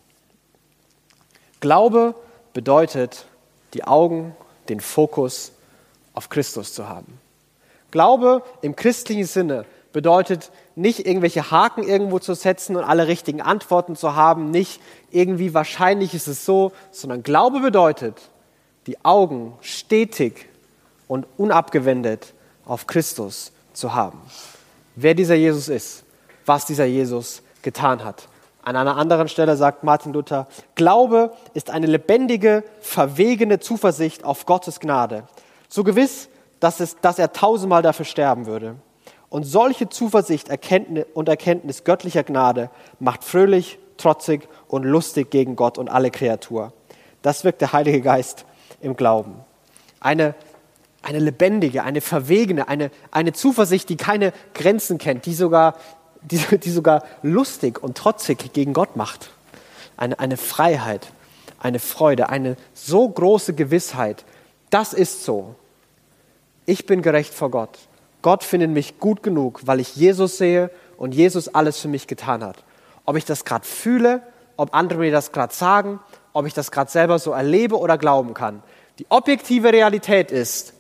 Glaube 1.60 2.14
bedeutet, 2.54 3.26
die 3.74 3.84
Augen, 3.84 4.36
den 4.70 4.82
Fokus 4.82 5.52
auf 6.14 6.30
Christus 6.30 6.74
zu 6.74 6.88
haben. 6.88 7.20
Glaube 7.90 8.44
im 8.62 8.76
christlichen 8.76 9.26
Sinne 9.26 9.66
bedeutet 9.94 10.52
nicht 10.76 11.06
irgendwelche 11.06 11.52
Haken 11.52 11.84
irgendwo 11.84 12.20
zu 12.20 12.34
setzen 12.34 12.76
und 12.76 12.84
alle 12.84 13.08
richtigen 13.08 13.42
Antworten 13.42 13.96
zu 13.96 14.16
haben, 14.16 14.52
nicht 14.52 14.82
irgendwie 15.12 15.54
wahrscheinlich 15.54 16.14
ist 16.14 16.28
es 16.28 16.46
so, 16.46 16.72
sondern 16.92 17.24
Glaube 17.24 17.60
bedeutet, 17.60 18.30
die 18.88 19.04
Augen 19.04 19.54
stetig 19.62 20.48
und 21.08 21.28
unabgewendet 21.38 22.34
auf 22.66 22.88
Christus 22.88 23.52
zu 23.74 23.94
haben. 23.94 24.20
Wer 24.96 25.14
dieser 25.14 25.36
Jesus 25.36 25.68
ist, 25.68 26.04
was 26.46 26.66
dieser 26.66 26.86
Jesus 26.86 27.42
getan 27.62 28.04
hat. 28.04 28.28
An 28.64 28.76
einer 28.76 28.98
anderen 28.98 29.28
Stelle 29.28 29.58
sagt 29.58 29.84
Martin 29.84 30.14
Luther, 30.14 30.48
Glaube 30.76 31.34
ist 31.54 31.70
eine 31.70 31.88
lebendige, 31.88 32.64
verwegene 32.80 33.60
Zuversicht 33.60 34.24
auf 34.24 34.46
Gottes 34.46 34.80
Gnade. 34.80 35.24
So 35.68 35.84
gewiss, 35.84 36.30
dass, 36.60 36.80
es, 36.80 36.98
dass 37.02 37.18
er 37.18 37.34
tausendmal 37.34 37.82
dafür 37.82 38.06
sterben 38.06 38.46
würde. 38.46 38.76
Und 39.32 39.46
solche 39.46 39.88
Zuversicht 39.88 40.50
und 41.14 41.30
Erkenntnis 41.30 41.86
göttlicher 41.86 42.24
Gnade 42.24 42.70
macht 43.00 43.24
fröhlich, 43.24 43.80
trotzig 43.96 44.50
und 44.68 44.84
lustig 44.84 45.32
gegen 45.32 45.56
Gott 45.56 45.78
und 45.78 45.88
alle 45.88 46.12
Kreatur. 46.12 46.74
Das 47.22 47.46
wirkt 47.46 47.62
der 47.62 47.72
Heilige 47.72 48.02
Geist 48.02 48.44
im 48.82 48.98
Glauben. 48.98 49.36
Eine, 50.02 50.36
eine 51.02 51.20
lebendige, 51.20 51.84
eine 51.84 52.02
verwegene, 52.02 52.68
eine, 52.68 52.92
eine 53.10 53.32
Zuversicht, 53.32 53.88
die 53.88 53.96
keine 53.96 54.34
Grenzen 54.54 54.98
kennt, 54.98 55.26
die 55.26 55.34
sogar, 55.34 55.76
die, 56.24 56.38
die 56.58 56.70
sogar 56.70 57.06
lustig 57.24 57.82
und 57.82 57.98
trotzig 57.98 58.52
gegen 58.52 58.74
Gott 58.74 58.98
macht. 58.98 59.30
Eine, 59.96 60.20
eine 60.20 60.36
Freiheit, 60.36 61.08
eine 61.58 61.80
Freude, 61.80 62.28
eine 62.28 62.58
so 62.74 63.08
große 63.08 63.54
Gewissheit. 63.54 64.26
Das 64.72 64.92
ist 64.92 65.24
so. 65.24 65.56
Ich 66.66 66.86
bin 66.86 67.02
gerecht 67.02 67.34
vor 67.34 67.50
Gott. 67.50 67.80
Gott 68.22 68.44
findet 68.44 68.72
mich 68.72 69.00
gut 69.00 69.24
genug, 69.24 69.62
weil 69.66 69.80
ich 69.80 69.96
Jesus 69.96 70.38
sehe 70.38 70.70
und 70.98 71.14
Jesus 71.16 71.48
alles 71.54 71.80
für 71.80 71.88
mich 71.88 72.08
getan 72.08 72.44
hat. 72.44 72.64
Ob 73.06 73.16
ich 73.16 73.26
das 73.26 73.46
gerade 73.46 73.66
fühle, 73.66 74.22
ob 74.58 74.76
andere 74.76 75.00
mir 75.00 75.12
das 75.12 75.32
gerade 75.32 75.54
sagen, 75.54 76.00
ob 76.34 76.46
ich 76.46 76.54
das 76.54 76.72
gerade 76.72 76.92
selber 76.92 77.20
so 77.20 77.32
erlebe 77.32 77.78
oder 77.78 77.98
glauben 77.98 78.34
kann. 78.34 78.62
Die 79.00 79.06
objektive 79.10 79.74
Realität 79.74 80.32
ist, 80.32 80.74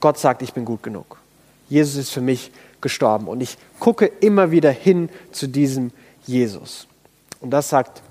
Gott 0.00 0.18
sagt, 0.18 0.42
ich 0.42 0.52
bin 0.52 0.64
gut 0.64 0.82
genug. 0.82 1.18
Jesus 1.68 1.96
ist 1.96 2.10
für 2.10 2.20
mich 2.20 2.50
gestorben 2.80 3.28
und 3.28 3.40
ich 3.40 3.56
gucke 3.78 4.06
immer 4.06 4.50
wieder 4.50 4.70
hin 4.70 5.08
zu 5.30 5.46
diesem 5.46 5.92
Jesus. 6.26 6.86
Und 7.40 7.50
das 7.50 7.68
sagt 7.68 8.02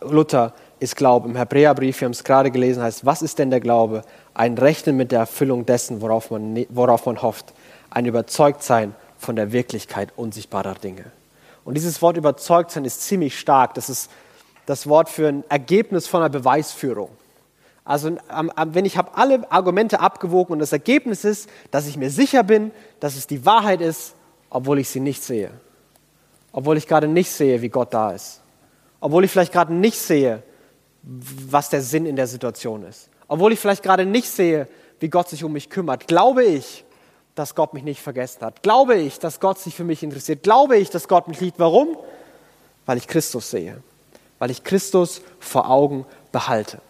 Luther 0.00 0.52
ist 0.80 0.96
Glaube. 0.96 1.28
Im 1.28 1.36
Hebräerbrief, 1.36 2.00
wir 2.00 2.06
haben 2.06 2.12
es 2.12 2.24
gerade 2.24 2.50
gelesen, 2.50 2.82
heißt, 2.82 3.06
was 3.06 3.22
ist 3.22 3.38
denn 3.38 3.50
der 3.50 3.60
Glaube? 3.60 4.02
Ein 4.34 4.58
Rechnen 4.58 4.96
mit 4.96 5.12
der 5.12 5.20
Erfüllung 5.20 5.64
dessen, 5.64 6.00
worauf 6.00 6.30
man, 6.30 6.52
ne, 6.52 6.66
worauf 6.70 7.06
man 7.06 7.22
hofft. 7.22 7.54
Ein 7.90 8.06
Überzeugtsein 8.06 8.94
von 9.16 9.36
der 9.36 9.52
Wirklichkeit 9.52 10.12
unsichtbarer 10.16 10.74
Dinge. 10.74 11.04
Und 11.64 11.74
dieses 11.74 12.02
Wort 12.02 12.16
Überzeugtsein 12.16 12.84
ist 12.84 13.02
ziemlich 13.02 13.38
stark. 13.38 13.74
Das 13.74 13.88
ist 13.88 14.10
das 14.66 14.86
Wort 14.88 15.08
für 15.08 15.28
ein 15.28 15.44
Ergebnis 15.48 16.06
von 16.06 16.20
einer 16.20 16.30
Beweisführung. 16.30 17.10
Also 17.84 18.16
wenn 18.66 18.86
ich 18.86 18.96
habe 18.96 19.14
alle 19.14 19.50
Argumente 19.52 20.00
abgewogen 20.00 20.54
und 20.54 20.58
das 20.58 20.72
Ergebnis 20.72 21.24
ist, 21.24 21.50
dass 21.70 21.86
ich 21.86 21.96
mir 21.96 22.10
sicher 22.10 22.42
bin, 22.42 22.70
dass 22.98 23.14
es 23.14 23.26
die 23.26 23.44
Wahrheit 23.44 23.82
ist, 23.82 24.14
obwohl 24.48 24.78
ich 24.78 24.88
sie 24.88 25.00
nicht 25.00 25.22
sehe. 25.22 25.50
Obwohl 26.52 26.78
ich 26.78 26.86
gerade 26.86 27.08
nicht 27.08 27.30
sehe, 27.30 27.60
wie 27.60 27.68
Gott 27.68 27.92
da 27.92 28.12
ist. 28.12 28.40
Obwohl 29.00 29.24
ich 29.24 29.30
vielleicht 29.30 29.52
gerade 29.52 29.74
nicht 29.74 29.98
sehe, 29.98 30.42
was 31.02 31.68
der 31.68 31.82
Sinn 31.82 32.06
in 32.06 32.16
der 32.16 32.26
Situation 32.26 32.84
ist. 32.84 33.10
Obwohl 33.28 33.52
ich 33.52 33.60
vielleicht 33.60 33.82
gerade 33.82 34.06
nicht 34.06 34.28
sehe, 34.28 34.68
wie 35.00 35.08
Gott 35.08 35.28
sich 35.28 35.44
um 35.44 35.52
mich 35.52 35.70
kümmert, 35.70 36.06
glaube 36.08 36.44
ich, 36.44 36.84
dass 37.34 37.54
Gott 37.54 37.74
mich 37.74 37.82
nicht 37.82 38.00
vergessen 38.00 38.42
hat. 38.42 38.62
Glaube 38.62 38.94
ich, 38.94 39.18
dass 39.18 39.40
Gott 39.40 39.58
sich 39.58 39.74
für 39.74 39.84
mich 39.84 40.02
interessiert. 40.02 40.42
Glaube 40.42 40.76
ich, 40.76 40.90
dass 40.90 41.08
Gott 41.08 41.28
mich 41.28 41.40
liebt. 41.40 41.58
Warum? 41.58 41.96
Weil 42.86 42.96
ich 42.96 43.08
Christus 43.08 43.50
sehe. 43.50 43.82
Weil 44.38 44.50
ich 44.50 44.62
Christus 44.62 45.20
vor 45.40 45.68
Augen 45.68 46.06
behalte. 46.30 46.80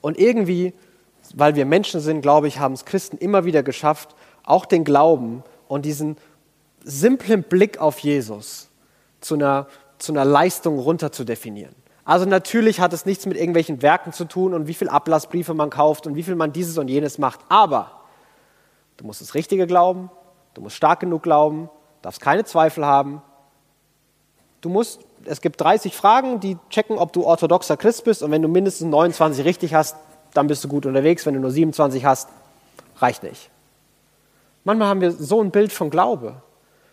Und 0.00 0.18
irgendwie, 0.18 0.74
weil 1.34 1.54
wir 1.54 1.64
Menschen 1.64 2.00
sind, 2.00 2.20
glaube 2.20 2.48
ich, 2.48 2.58
haben 2.58 2.74
es 2.74 2.84
Christen 2.84 3.16
immer 3.16 3.44
wieder 3.44 3.62
geschafft, 3.62 4.14
auch 4.44 4.66
den 4.66 4.84
Glauben 4.84 5.42
und 5.68 5.86
diesen 5.86 6.18
simplen 6.82 7.42
Blick 7.42 7.78
auf 7.78 8.00
Jesus 8.00 8.68
zu 9.22 9.34
einer, 9.34 9.66
zu 9.98 10.12
einer 10.12 10.26
Leistung 10.26 10.78
runter 10.78 11.10
zu 11.10 11.24
definieren. 11.24 11.74
Also 12.04 12.26
natürlich 12.26 12.80
hat 12.80 12.92
es 12.92 13.06
nichts 13.06 13.24
mit 13.24 13.36
irgendwelchen 13.36 13.80
Werken 13.80 14.12
zu 14.12 14.26
tun 14.26 14.52
und 14.52 14.66
wie 14.66 14.74
viel 14.74 14.88
Ablassbriefe 14.88 15.54
man 15.54 15.70
kauft 15.70 16.06
und 16.06 16.14
wie 16.16 16.22
viel 16.22 16.34
man 16.34 16.52
dieses 16.52 16.76
und 16.76 16.88
jenes 16.88 17.18
macht. 17.18 17.40
Aber 17.48 18.02
du 18.98 19.06
musst 19.06 19.22
das 19.22 19.34
Richtige 19.34 19.66
glauben, 19.66 20.10
du 20.52 20.60
musst 20.60 20.76
stark 20.76 21.00
genug 21.00 21.22
glauben, 21.22 21.70
darfst 22.02 22.20
keine 22.20 22.44
Zweifel 22.44 22.84
haben. 22.84 23.22
Du 24.60 24.68
musst, 24.68 25.00
es 25.24 25.40
gibt 25.40 25.60
30 25.60 25.96
Fragen, 25.96 26.40
die 26.40 26.58
checken, 26.68 26.98
ob 26.98 27.12
du 27.14 27.24
orthodoxer 27.24 27.78
Christ 27.78 28.04
bist 28.04 28.22
und 28.22 28.30
wenn 28.30 28.42
du 28.42 28.48
mindestens 28.48 28.88
29 28.88 29.44
richtig 29.44 29.74
hast, 29.74 29.96
dann 30.34 30.46
bist 30.46 30.62
du 30.64 30.68
gut 30.68 30.84
unterwegs. 30.84 31.24
Wenn 31.24 31.34
du 31.34 31.40
nur 31.40 31.50
27 31.50 32.04
hast, 32.04 32.28
reicht 32.98 33.22
nicht. 33.22 33.50
Manchmal 34.64 34.88
haben 34.88 35.00
wir 35.00 35.12
so 35.12 35.40
ein 35.40 35.50
Bild 35.50 35.72
von 35.72 35.88
Glaube. 35.88 36.42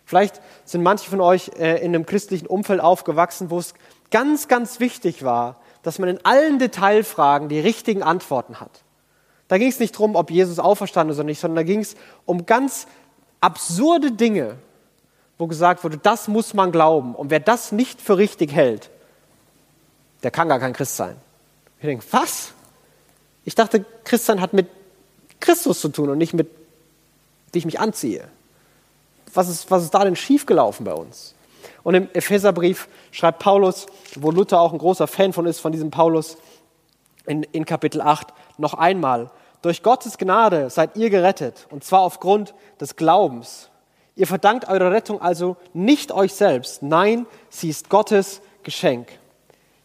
Vielleicht 0.04 0.40
sind 0.64 0.82
manche 0.82 1.08
von 1.08 1.20
euch 1.20 1.50
äh, 1.58 1.78
in 1.78 1.94
einem 1.94 2.06
christlichen 2.06 2.46
Umfeld 2.46 2.80
aufgewachsen, 2.80 3.50
wo 3.50 3.58
es 3.58 3.74
ganz, 4.12 4.46
ganz 4.46 4.78
wichtig 4.78 5.24
war, 5.24 5.56
dass 5.82 5.98
man 5.98 6.08
in 6.08 6.24
allen 6.24 6.60
Detailfragen 6.60 7.48
die 7.48 7.58
richtigen 7.58 8.04
Antworten 8.04 8.60
hat. 8.60 8.70
Da 9.48 9.58
ging 9.58 9.68
es 9.68 9.80
nicht 9.80 9.94
darum, 9.94 10.14
ob 10.14 10.30
Jesus 10.30 10.60
auferstanden 10.60 11.12
ist 11.12 11.18
oder 11.18 11.26
nicht, 11.26 11.40
sondern 11.40 11.56
da 11.56 11.62
ging 11.64 11.80
es 11.80 11.96
um 12.24 12.46
ganz 12.46 12.86
absurde 13.40 14.12
Dinge, 14.12 14.56
wo 15.36 15.48
gesagt 15.48 15.82
wurde, 15.82 15.98
das 15.98 16.28
muss 16.28 16.54
man 16.54 16.70
glauben. 16.70 17.14
Und 17.14 17.30
wer 17.30 17.40
das 17.40 17.72
nicht 17.72 18.00
für 18.00 18.16
richtig 18.16 18.52
hält, 18.52 18.90
der 20.22 20.30
kann 20.30 20.48
gar 20.48 20.60
kein 20.60 20.72
Christ 20.72 20.96
sein. 20.96 21.16
Ich 21.80 21.86
denke, 21.86 22.04
was? 22.12 22.52
Ich 23.44 23.56
dachte, 23.56 23.84
Christsein 24.04 24.40
hat 24.40 24.52
mit 24.52 24.68
Christus 25.40 25.80
zu 25.80 25.88
tun 25.88 26.10
und 26.10 26.18
nicht 26.18 26.32
mit, 26.32 26.48
wie 27.52 27.58
ich 27.58 27.66
mich 27.66 27.80
anziehe. 27.80 28.28
Was 29.34 29.48
ist, 29.48 29.70
was 29.70 29.82
ist 29.82 29.90
da 29.90 30.04
denn 30.04 30.14
schiefgelaufen 30.14 30.84
bei 30.84 30.94
uns? 30.94 31.34
Und 31.84 31.94
im 31.94 32.08
Epheserbrief 32.12 32.88
schreibt 33.10 33.40
Paulus, 33.40 33.86
wo 34.16 34.30
Luther 34.30 34.60
auch 34.60 34.72
ein 34.72 34.78
großer 34.78 35.06
Fan 35.06 35.32
von 35.32 35.46
ist, 35.46 35.60
von 35.60 35.72
diesem 35.72 35.90
Paulus, 35.90 36.36
in, 37.26 37.42
in 37.44 37.64
Kapitel 37.64 38.00
8, 38.00 38.28
noch 38.58 38.74
einmal, 38.74 39.30
durch 39.62 39.82
Gottes 39.82 40.18
Gnade 40.18 40.70
seid 40.70 40.96
ihr 40.96 41.08
gerettet, 41.08 41.66
und 41.70 41.84
zwar 41.84 42.00
aufgrund 42.00 42.54
des 42.80 42.96
Glaubens. 42.96 43.70
Ihr 44.16 44.26
verdankt 44.26 44.68
eure 44.68 44.90
Rettung 44.90 45.20
also 45.20 45.56
nicht 45.72 46.12
euch 46.12 46.34
selbst, 46.34 46.82
nein, 46.82 47.26
sie 47.48 47.70
ist 47.70 47.88
Gottes 47.88 48.42
Geschenk. 48.64 49.08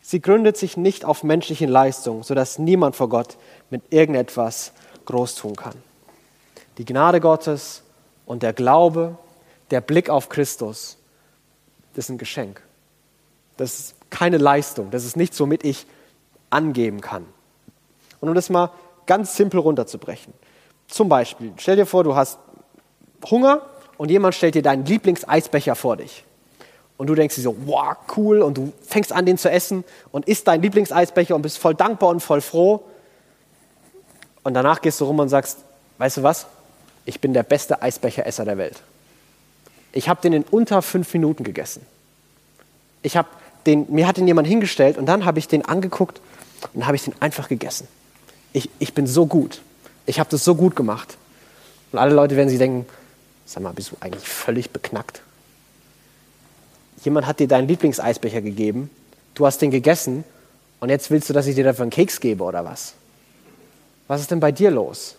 Sie 0.02 0.22
gründet 0.22 0.58
sich 0.58 0.78
nicht 0.78 1.06
auf 1.06 1.24
menschlichen 1.24 1.70
Leistungen, 1.70 2.24
sodass 2.24 2.60
niemand 2.60 2.96
vor 2.96 3.10
Gott 3.10 3.38
mit 3.70 3.84
irgendetwas 3.92 4.72
groß 5.06 5.36
tun 5.36 5.56
kann. 5.56 5.76
Die 6.78 6.86
Gnade 6.86 7.20
Gottes 7.20 7.84
und 8.26 8.42
der 8.42 8.54
Glaube, 8.54 9.18
der 9.70 9.82
Blick 9.82 10.10
auf 10.10 10.30
Christus, 10.30 10.97
das 11.98 12.06
ist 12.06 12.10
ein 12.12 12.20
Geschenk. 12.20 12.62
Das 13.58 13.80
ist 13.80 13.96
keine 14.12 14.38
Leistung. 14.38 14.92
Das 14.92 15.04
ist 15.04 15.18
nichts, 15.18 15.40
womit 15.40 15.64
ich 15.64 15.88
angeben 16.52 17.02
kann. 17.02 17.26
Und 18.22 18.30
um 18.30 18.36
das 18.36 18.52
mal 18.52 18.70
ganz 19.08 19.36
simpel 19.36 19.60
runterzubrechen. 19.60 20.32
Zum 20.88 21.10
Beispiel, 21.10 21.54
stell 21.58 21.76
dir 21.76 21.88
vor, 21.88 22.04
du 22.04 22.16
hast 22.16 22.38
Hunger 23.32 23.64
und 23.98 24.12
jemand 24.12 24.36
stellt 24.36 24.54
dir 24.54 24.62
deinen 24.62 24.86
Lieblingseisbecher 24.86 25.74
vor 25.74 25.98
dich. 25.98 26.24
Und 26.98 27.08
du 27.08 27.16
denkst 27.16 27.34
dir 27.34 27.42
so, 27.42 27.56
wow, 27.66 27.96
cool, 28.16 28.44
und 28.44 28.60
du 28.60 28.74
fängst 28.84 29.12
an, 29.12 29.26
den 29.26 29.40
zu 29.40 29.50
essen 29.50 29.84
und 30.12 30.28
isst 30.28 30.48
deinen 30.48 30.62
Lieblingseisbecher 30.62 31.36
und 31.36 31.42
bist 31.42 31.58
voll 31.58 31.74
dankbar 31.74 32.10
und 32.10 32.20
voll 32.20 32.42
froh. 32.42 32.84
Und 34.44 34.54
danach 34.54 34.82
gehst 34.82 35.02
du 35.02 35.06
rum 35.06 35.18
und 35.18 35.30
sagst, 35.30 35.58
weißt 35.98 36.18
du 36.18 36.24
was? 36.24 36.46
Ich 37.06 37.20
bin 37.22 37.34
der 37.34 37.42
beste 37.42 37.82
Eisbecheresser 37.82 38.46
der 38.46 38.60
Welt. 38.60 38.84
Ich 39.92 40.10
habe 40.10 40.22
den 40.22 40.34
in 40.34 40.44
unter 40.44 40.82
fünf 40.82 41.14
Minuten 41.14 41.44
gegessen. 41.44 41.86
Ich 43.02 43.18
habe 43.18 43.28
den, 43.66 43.86
mir 43.90 44.08
hat 44.08 44.18
den 44.18 44.28
jemand 44.28 44.48
hingestellt 44.48 44.98
und 44.98 45.06
dann 45.06 45.26
habe 45.26 45.40
ich 45.40 45.48
den 45.48 45.66
angeguckt 45.66 46.22
und 46.74 46.86
habe 46.86 46.96
ich 46.96 47.04
den 47.04 47.14
einfach 47.20 47.50
gegessen. 47.50 47.88
Ich, 48.54 48.70
ich 48.80 48.94
bin 48.94 49.08
so 49.08 49.26
gut. 49.26 49.62
Ich 50.06 50.20
habe 50.20 50.30
das 50.30 50.44
so 50.44 50.56
gut 50.56 50.76
gemacht. 50.76 51.18
Und 51.92 52.00
alle 52.00 52.16
Leute 52.16 52.36
werden 52.36 52.50
sich 52.50 52.58
denken, 52.58 52.86
sag 53.46 53.64
mal, 53.64 53.74
bist 53.74 53.92
du 53.92 53.98
eigentlich 54.00 54.28
völlig 54.28 54.72
beknackt? 54.72 55.22
Jemand 57.04 57.28
hat 57.28 57.40
dir 57.40 57.48
deinen 57.48 57.68
Lieblingseisbecher 57.68 58.42
gegeben, 58.42 58.90
du 59.36 59.46
hast 59.46 59.62
den 59.62 59.72
gegessen 59.72 60.24
und 60.80 60.90
jetzt 60.90 61.12
willst 61.12 61.30
du, 61.30 61.34
dass 61.34 61.48
ich 61.48 61.56
dir 61.56 61.64
dafür 61.64 61.84
einen 61.84 61.92
Keks 61.92 62.20
gebe 62.20 62.44
oder 62.44 62.66
was? 62.66 62.94
Was 64.08 64.22
ist 64.22 64.32
denn 64.32 64.40
bei 64.40 64.52
dir 64.52 64.72
los? 64.72 65.17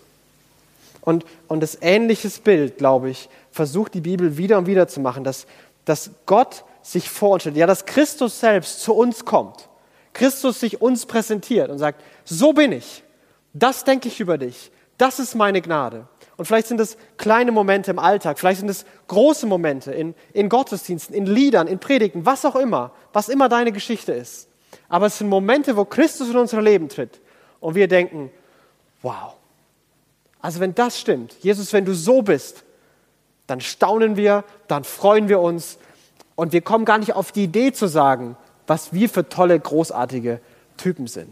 Und, 1.00 1.24
und 1.46 1.60
das 1.60 1.78
ähnliches 1.80 2.38
Bild, 2.40 2.78
glaube 2.78 3.10
ich, 3.10 3.28
versucht 3.50 3.94
die 3.94 4.00
Bibel 4.00 4.36
wieder 4.36 4.58
und 4.58 4.66
wieder 4.66 4.88
zu 4.88 5.00
machen, 5.00 5.24
dass, 5.24 5.46
dass 5.84 6.10
Gott 6.26 6.64
sich 6.82 7.10
vorstellt, 7.10 7.56
ja, 7.56 7.66
dass 7.66 7.86
Christus 7.86 8.40
selbst 8.40 8.80
zu 8.80 8.94
uns 8.94 9.24
kommt, 9.24 9.68
Christus 10.12 10.60
sich 10.60 10.80
uns 10.80 11.06
präsentiert 11.06 11.70
und 11.70 11.78
sagt, 11.78 12.02
so 12.24 12.52
bin 12.52 12.72
ich, 12.72 13.02
das 13.52 13.84
denke 13.84 14.08
ich 14.08 14.20
über 14.20 14.38
dich, 14.38 14.70
das 14.96 15.18
ist 15.18 15.34
meine 15.34 15.60
Gnade. 15.62 16.08
Und 16.36 16.44
vielleicht 16.44 16.68
sind 16.68 16.80
es 16.80 16.96
kleine 17.16 17.50
Momente 17.50 17.90
im 17.90 17.98
Alltag, 17.98 18.38
vielleicht 18.38 18.60
sind 18.60 18.68
es 18.68 18.84
große 19.08 19.46
Momente 19.46 19.92
in, 19.92 20.14
in 20.32 20.48
Gottesdiensten, 20.48 21.14
in 21.14 21.26
Liedern, 21.26 21.66
in 21.66 21.78
Predigten, 21.80 22.24
was 22.24 22.44
auch 22.44 22.56
immer, 22.56 22.92
was 23.12 23.28
immer 23.28 23.48
deine 23.48 23.72
Geschichte 23.72 24.12
ist. 24.12 24.48
Aber 24.88 25.06
es 25.06 25.18
sind 25.18 25.28
Momente, 25.28 25.76
wo 25.76 25.84
Christus 25.84 26.30
in 26.30 26.36
unser 26.36 26.62
Leben 26.62 26.88
tritt 26.88 27.20
und 27.60 27.74
wir 27.74 27.88
denken, 27.88 28.30
wow. 29.02 29.37
Also 30.40 30.60
wenn 30.60 30.74
das 30.74 30.98
stimmt, 30.98 31.34
Jesus, 31.40 31.72
wenn 31.72 31.84
du 31.84 31.94
so 31.94 32.22
bist, 32.22 32.64
dann 33.46 33.60
staunen 33.60 34.16
wir, 34.16 34.44
dann 34.68 34.84
freuen 34.84 35.28
wir 35.28 35.40
uns 35.40 35.78
und 36.36 36.52
wir 36.52 36.60
kommen 36.60 36.84
gar 36.84 36.98
nicht 36.98 37.14
auf 37.14 37.32
die 37.32 37.44
Idee 37.44 37.72
zu 37.72 37.88
sagen, 37.88 38.36
was 38.66 38.92
wir 38.92 39.08
für 39.08 39.28
tolle, 39.28 39.58
großartige 39.58 40.40
Typen 40.76 41.06
sind. 41.06 41.28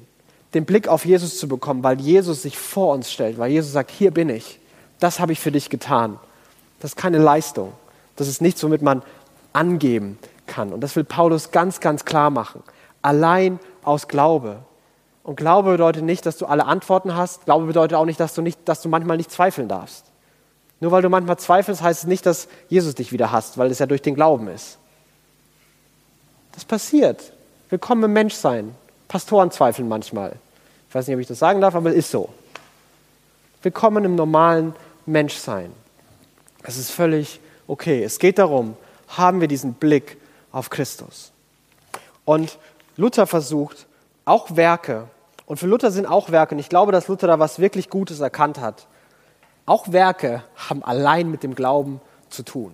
Den 0.55 0.65
Blick 0.65 0.89
auf 0.89 1.05
Jesus 1.05 1.39
zu 1.39 1.47
bekommen, 1.47 1.85
weil 1.85 2.01
Jesus 2.01 2.43
sich 2.43 2.59
vor 2.59 2.95
uns 2.95 3.13
stellt, 3.13 3.39
weil 3.39 3.51
Jesus 3.51 3.73
sagt, 3.73 3.91
hier 3.91 4.11
bin 4.11 4.29
ich, 4.29 4.59
das 4.99 5.21
habe 5.21 5.33
ich 5.33 5.41
für 5.41 5.53
dich 5.53 5.71
getan. 5.71 6.19
Das 6.81 6.93
ist 6.93 6.97
keine 6.97 7.19
Leistung. 7.19 7.73
Das 8.17 8.29
ist 8.29 8.41
nichts, 8.41 8.65
womit 8.65 8.83
man 8.83 9.03
angeben 9.53 10.19
kann. 10.47 10.73
Und 10.73 10.81
das 10.81 10.97
will 10.97 11.05
Paulus 11.05 11.51
ganz, 11.51 11.81
ganz 11.81 12.05
klar 12.05 12.31
machen. 12.31 12.63
Allein 13.03 13.59
aus 13.83 14.09
Glaube. 14.09 14.59
Und 15.27 15.35
Glaube 15.35 15.73
bedeutet 15.73 16.05
nicht, 16.05 16.25
dass 16.25 16.39
du 16.39 16.47
alle 16.47 16.67
Antworten 16.67 17.17
hast. 17.17 17.47
Glaube 17.47 17.67
bedeutet 17.67 17.99
auch 17.99 18.05
nicht, 18.05 18.21
dass 18.21 18.35
du, 18.35 18.43
nicht, 18.43 18.61
dass 18.65 18.81
du 18.81 18.89
manchmal 18.89 19.17
nicht 19.17 19.33
zweifeln 19.33 19.67
darfst. 19.67 20.05
Nur 20.79 20.93
weil 20.93 21.03
du 21.03 21.09
manchmal 21.09 21.37
zweifelst, 21.37 21.83
heißt 21.83 22.05
es 22.05 22.07
nicht, 22.07 22.25
dass 22.27 22.47
Jesus 22.69 22.95
dich 22.95 23.11
wieder 23.11 23.33
hasst, 23.33 23.59
weil 23.59 23.69
es 23.73 23.81
ja 23.81 23.87
durch 23.87 24.03
den 24.03 24.15
Glauben 24.15 24.47
ist. 24.47 24.79
Das 26.53 26.65
passiert. 26.65 27.33
Willkommen 27.71 28.05
im 28.05 28.13
Menschsein. 28.13 28.77
Pastoren 29.09 29.51
zweifeln 29.51 29.89
manchmal. 29.89 30.37
Ich 30.89 30.95
weiß 30.95 31.09
nicht, 31.09 31.17
ob 31.17 31.21
ich 31.21 31.27
das 31.27 31.41
sagen 31.41 31.61
darf, 31.61 31.75
aber 31.75 31.91
es 31.91 31.97
ist 31.97 32.13
so. 32.13 32.29
Willkommen 33.63 34.05
im 34.05 34.15
normalen 34.15 34.77
Menschsein. 35.07 35.73
Es 36.63 36.77
ist 36.77 36.93
völlig 36.93 37.41
okay. 37.67 38.05
Es 38.05 38.21
geht 38.21 38.39
darum, 38.39 38.77
haben 39.09 39.41
wir 39.41 39.49
diesen 39.49 39.75
Blick 39.75 40.19
auf 40.53 40.71
Christus. 40.71 41.33
Und 42.25 42.59
Luther 42.97 43.27
versucht, 43.27 43.87
auch 44.25 44.55
Werke, 44.55 45.09
und 45.47 45.59
für 45.59 45.67
Luther 45.67 45.91
sind 45.91 46.07
auch 46.07 46.31
Werke, 46.31 46.55
und 46.55 46.59
ich 46.59 46.69
glaube, 46.69 46.93
dass 46.93 47.09
Luther 47.09 47.29
da 47.29 47.39
was 47.39 47.59
wirklich 47.59 47.89
Gutes 47.89 48.21
erkannt 48.21 48.61
hat, 48.61 48.87
auch 49.65 49.93
Werke 49.93 50.45
haben 50.69 50.85
allein 50.85 51.31
mit 51.31 51.43
dem 51.43 51.55
Glauben 51.55 52.01
zu 52.29 52.43
tun. 52.43 52.73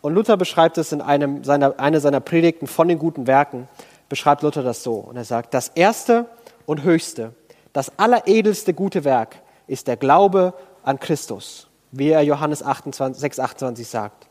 Und 0.00 0.14
Luther 0.14 0.36
beschreibt 0.36 0.78
es 0.78 0.92
in 0.92 1.00
einem 1.00 1.44
seiner, 1.44 1.78
einer 1.78 2.00
seiner 2.00 2.20
Predigten 2.20 2.66
von 2.66 2.88
den 2.88 2.98
guten 2.98 3.26
Werken, 3.26 3.68
beschreibt 4.08 4.42
Luther 4.42 4.62
das 4.62 4.82
so. 4.82 4.94
Und 4.94 5.16
er 5.16 5.24
sagt, 5.24 5.54
das 5.54 5.68
erste 5.68 6.26
und 6.66 6.82
höchste, 6.82 7.32
das 7.72 7.98
alleredelste 7.98 8.74
gute 8.74 9.04
Werk 9.04 9.36
ist 9.66 9.86
der 9.86 9.96
Glaube 9.96 10.54
an 10.82 10.98
Christus, 10.98 11.68
wie 11.92 12.10
er 12.10 12.22
Johannes 12.22 12.62
28, 12.62 13.20
6, 13.20 13.40
28 13.40 13.88
sagt. 13.88 14.26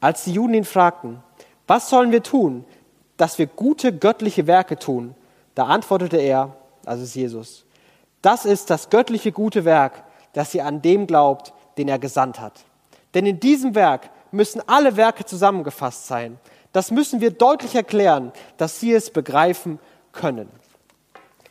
Als 0.00 0.24
die 0.24 0.32
Juden 0.32 0.54
ihn 0.54 0.64
fragten, 0.64 1.22
was 1.66 1.88
sollen 1.88 2.12
wir 2.12 2.22
tun, 2.22 2.64
dass 3.16 3.38
wir 3.38 3.46
gute 3.46 3.96
göttliche 3.96 4.46
Werke 4.46 4.78
tun, 4.78 5.14
da 5.54 5.66
antwortete 5.66 6.16
er, 6.16 6.56
also 6.84 7.04
ist 7.04 7.14
Jesus, 7.14 7.64
das 8.20 8.44
ist 8.44 8.70
das 8.70 8.90
göttliche 8.90 9.32
gute 9.32 9.64
Werk, 9.64 10.04
dass 10.32 10.54
ihr 10.54 10.64
an 10.64 10.82
dem 10.82 11.06
glaubt, 11.06 11.52
den 11.76 11.88
er 11.88 11.98
gesandt 11.98 12.40
hat. 12.40 12.64
Denn 13.14 13.26
in 13.26 13.40
diesem 13.40 13.74
Werk 13.74 14.10
müssen 14.30 14.62
alle 14.66 14.96
Werke 14.96 15.24
zusammengefasst 15.24 16.06
sein. 16.06 16.38
Das 16.72 16.90
müssen 16.90 17.20
wir 17.20 17.30
deutlich 17.30 17.74
erklären, 17.74 18.32
dass 18.56 18.80
Sie 18.80 18.92
es 18.92 19.10
begreifen 19.10 19.78
können. 20.12 20.48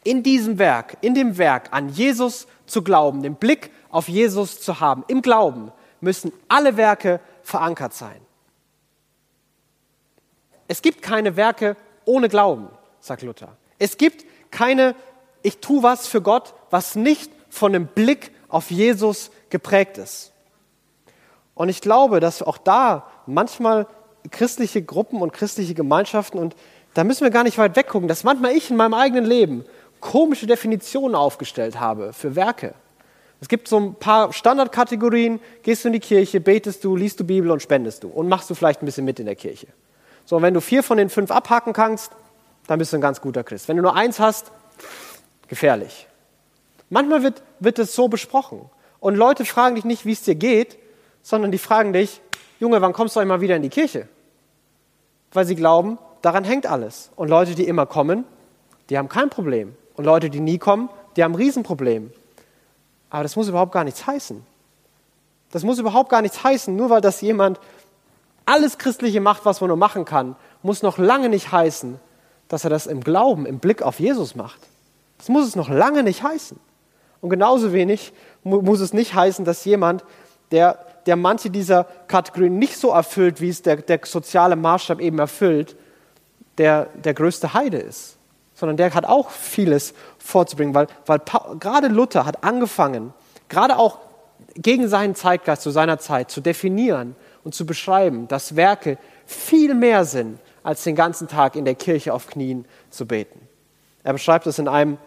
In 0.04 0.24
diesem 0.24 0.58
Werk, 0.58 0.98
in 1.02 1.14
dem 1.14 1.38
Werk 1.38 1.70
an 1.72 1.90
Jesus 1.90 2.48
zu 2.66 2.82
glauben, 2.82 3.22
den 3.22 3.36
Blick 3.36 3.72
auf 3.92 4.08
Jesus 4.10 4.60
zu 4.62 4.80
haben, 4.80 5.04
im 5.08 5.22
Glauben, 5.22 5.72
müssen 6.00 6.32
alle 6.48 6.76
Werke 6.76 7.20
verankert 7.44 7.94
sein. 7.94 8.20
Es 10.68 10.82
gibt 10.82 11.02
keine 11.02 11.36
Werke 11.36 11.76
ohne 12.06 12.30
Glauben, 12.30 12.70
sagt 13.00 13.22
Luther. 13.22 13.58
Es 13.78 13.98
gibt 13.98 14.26
keine, 14.52 14.96
ich 15.44 15.60
tue 15.60 15.84
was 15.84 16.08
für 16.08 16.22
Gott, 16.22 16.54
was 16.70 16.96
nicht 16.96 17.32
von 17.50 17.76
einem 17.76 17.88
Blick 17.88 18.32
auf 18.48 18.72
Jesus 18.72 19.32
geprägt 19.50 19.98
ist. 19.98 20.32
Und 21.54 21.70
ich 21.70 21.82
glaube, 21.82 22.20
dass 22.20 22.42
auch 22.42 22.58
da 22.58 23.08
manchmal 23.26 23.88
christliche 24.30 24.82
Gruppen 24.82 25.22
und 25.22 25.34
christliche 25.34 25.74
Gemeinschaften 25.74 26.40
und 26.40 26.56
da 26.94 27.04
müssen 27.04 27.24
wir 27.24 27.32
gar 27.32 27.44
nicht 27.44 27.58
weit 27.58 27.76
weggucken, 27.76 28.08
dass 28.08 28.24
manchmal 28.24 28.56
ich 28.56 28.70
in 28.70 28.76
meinem 28.76 28.94
eigenen 28.94 29.26
Leben 29.26 29.66
komische 30.02 30.48
Definitionen 30.48 31.16
aufgestellt 31.16 31.80
habe 31.80 32.12
für 32.12 32.36
Werke. 32.36 32.74
Es 33.40 33.48
gibt 33.48 33.68
so 33.68 33.78
ein 33.78 33.96
paar 33.96 34.34
Standardkategorien. 34.34 35.40
Gehst 35.64 35.84
du 35.84 35.90
in 35.90 35.94
die 35.94 36.00
Kirche, 36.00 36.40
betest 36.40 36.84
du, 36.84 36.96
liest 36.96 37.20
du 37.20 37.24
Bibel 37.24 37.50
und 37.50 37.62
spendest 37.62 38.04
du. 38.04 38.08
Und 38.08 38.30
machst 38.30 38.50
du 38.50 38.56
vielleicht 38.56 38.84
ein 38.84 38.86
bisschen 38.86 39.06
mit 39.06 39.20
in 39.20 39.26
der 39.26 39.36
Kirche. 39.36 39.68
So, 40.26 40.42
wenn 40.42 40.54
du 40.54 40.62
vier 40.62 40.84
von 40.84 40.98
den 40.98 41.10
fünf 41.10 41.32
abhaken 41.32 41.74
kannst, 41.74 42.12
dann 42.68 42.78
bist 42.78 42.94
du 42.94 42.98
ein 42.98 43.02
ganz 43.02 43.20
guter 43.20 43.44
Christ. 43.44 43.68
Wenn 43.68 43.78
du 43.78 43.82
nur 43.82 43.96
eins 43.96 44.20
hast, 44.20 44.52
gefährlich. 45.52 46.08
Manchmal 46.90 47.24
wird, 47.24 47.44
wird 47.60 47.78
es 47.78 47.94
so 47.94 48.08
besprochen. 48.08 48.70
Und 49.02 49.16
Leute 49.16 49.44
fragen 49.44 49.76
dich 49.76 49.84
nicht, 49.84 50.06
wie 50.06 50.14
es 50.14 50.24
dir 50.24 50.36
geht, 50.36 50.80
sondern 51.24 51.52
die 51.52 51.58
fragen 51.58 51.92
dich, 51.92 52.22
Junge, 52.62 52.82
wann 52.82 52.94
kommst 52.94 53.18
du 53.18 53.20
einmal 53.20 53.42
wieder 53.42 53.58
in 53.58 53.62
die 53.62 53.70
Kirche? 53.70 54.08
Weil 55.34 55.46
sie 55.46 55.56
glauben, 55.56 55.98
daran 56.22 56.46
hängt 56.46 56.68
alles. 56.68 57.12
Und 57.18 57.28
Leute, 57.28 57.54
die 57.54 57.68
immer 57.68 57.86
kommen, 57.86 58.24
die 58.90 58.98
haben 58.98 59.10
kein 59.10 59.30
Problem. 59.30 59.76
Und 59.96 60.06
Leute, 60.06 60.30
die 60.30 60.40
nie 60.40 60.58
kommen, 60.58 60.88
die 61.18 61.24
haben 61.24 61.34
ein 61.34 61.36
Riesenproblem. 61.36 62.14
Aber 63.10 63.24
das 63.24 63.36
muss 63.36 63.50
überhaupt 63.50 63.74
gar 63.74 63.84
nichts 63.84 64.08
heißen. 64.08 64.46
Das 65.52 65.66
muss 65.66 65.80
überhaupt 65.80 66.10
gar 66.10 66.22
nichts 66.22 66.46
heißen, 66.46 66.74
nur 66.74 66.90
weil 66.90 67.02
das 67.02 67.20
jemand 67.20 67.60
alles 68.46 68.78
Christliche 68.78 69.20
macht, 69.20 69.44
was 69.44 69.60
man 69.60 69.68
nur 69.68 69.76
machen 69.76 70.06
kann, 70.06 70.38
muss 70.64 70.82
noch 70.82 70.98
lange 70.98 71.28
nicht 71.28 71.52
heißen, 71.52 72.00
dass 72.48 72.64
er 72.64 72.70
das 72.70 72.88
im 72.88 73.02
Glauben, 73.02 73.46
im 73.46 73.60
Blick 73.60 73.82
auf 73.82 74.00
Jesus 74.00 74.36
macht. 74.36 74.71
Das 75.22 75.30
muss 75.30 75.48
es 75.48 75.56
noch 75.56 75.70
lange 75.70 76.02
nicht 76.02 76.24
heißen. 76.24 76.60
Und 77.22 77.30
genauso 77.30 77.74
wenig 77.74 78.12
muss 78.44 78.80
es 78.80 78.92
nicht 78.92 79.14
heißen, 79.14 79.46
dass 79.46 79.64
jemand, 79.66 80.04
der, 80.50 80.80
der 81.06 81.16
manche 81.16 81.52
dieser 81.52 81.84
Kategorien 82.08 82.58
nicht 82.58 82.76
so 82.76 82.90
erfüllt, 82.90 83.40
wie 83.40 83.50
es 83.50 83.62
der, 83.62 83.76
der 83.76 84.00
soziale 84.04 84.56
Maßstab 84.56 85.00
eben 85.00 85.20
erfüllt, 85.20 85.76
der, 86.58 86.88
der 87.04 87.14
größte 87.14 87.54
Heide 87.54 87.78
ist 87.78 88.18
sondern 88.54 88.78
der 88.78 88.94
hat 88.94 89.06
auch 89.06 89.32
vieles 89.32 89.96
vorzubringen, 90.20 90.76
weil, 90.76 90.86
weil 91.08 91.20
gerade 91.60 91.88
Luther 91.88 92.28
hat 92.28 92.44
angefangen, 92.44 93.12
gerade 93.50 93.76
auch 93.76 93.98
gegen 94.54 94.88
seinen 94.88 95.16
Zeitgeist 95.16 95.64
zu 95.64 95.72
seiner 95.72 95.98
Zeit 95.98 96.30
zu 96.30 96.42
definieren 96.42 97.16
und 97.44 97.56
zu 97.56 97.66
beschreiben, 97.66 98.28
dass 98.28 98.56
Werke 98.56 99.00
viel 99.26 99.74
mehr 99.74 100.06
sind, 100.06 100.38
als 100.62 100.84
den 100.84 100.96
ganzen 100.96 101.28
Tag 101.28 101.56
in 101.56 101.66
der 101.66 101.74
Kirche 101.74 102.14
auf 102.14 102.28
Knien 102.28 102.66
zu 102.92 103.08
beten. 103.08 103.48
Er 104.04 104.14
beschreibt 104.14 104.46
es 104.46 104.60
in 104.60 104.68
einem 104.68 105.00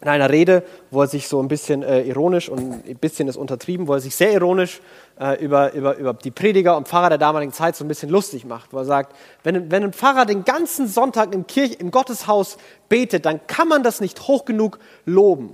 in 0.00 0.08
einer 0.08 0.30
Rede, 0.30 0.62
wo 0.90 1.02
er 1.02 1.08
sich 1.08 1.28
so 1.28 1.42
ein 1.42 1.48
bisschen 1.48 1.82
äh, 1.82 2.02
ironisch 2.02 2.48
und 2.48 2.88
ein 2.88 2.96
bisschen 2.96 3.28
ist 3.28 3.36
untertrieben, 3.36 3.86
wo 3.86 3.94
er 3.94 4.00
sich 4.00 4.16
sehr 4.16 4.32
ironisch 4.32 4.80
äh, 5.20 5.42
über, 5.44 5.72
über, 5.74 5.96
über 5.96 6.14
die 6.14 6.30
Prediger 6.30 6.76
und 6.76 6.88
Pfarrer 6.88 7.10
der 7.10 7.18
damaligen 7.18 7.52
Zeit 7.52 7.76
so 7.76 7.84
ein 7.84 7.88
bisschen 7.88 8.08
lustig 8.08 8.46
macht, 8.46 8.72
wo 8.72 8.78
er 8.78 8.86
sagt, 8.86 9.14
wenn, 9.42 9.70
wenn 9.70 9.84
ein 9.84 9.92
Pfarrer 9.92 10.24
den 10.24 10.44
ganzen 10.44 10.88
Sonntag 10.88 11.34
im, 11.34 11.46
Kirche, 11.46 11.74
im 11.74 11.90
Gotteshaus 11.90 12.56
betet, 12.88 13.26
dann 13.26 13.46
kann 13.46 13.68
man 13.68 13.82
das 13.82 14.00
nicht 14.00 14.26
hoch 14.26 14.46
genug 14.46 14.78
loben. 15.04 15.50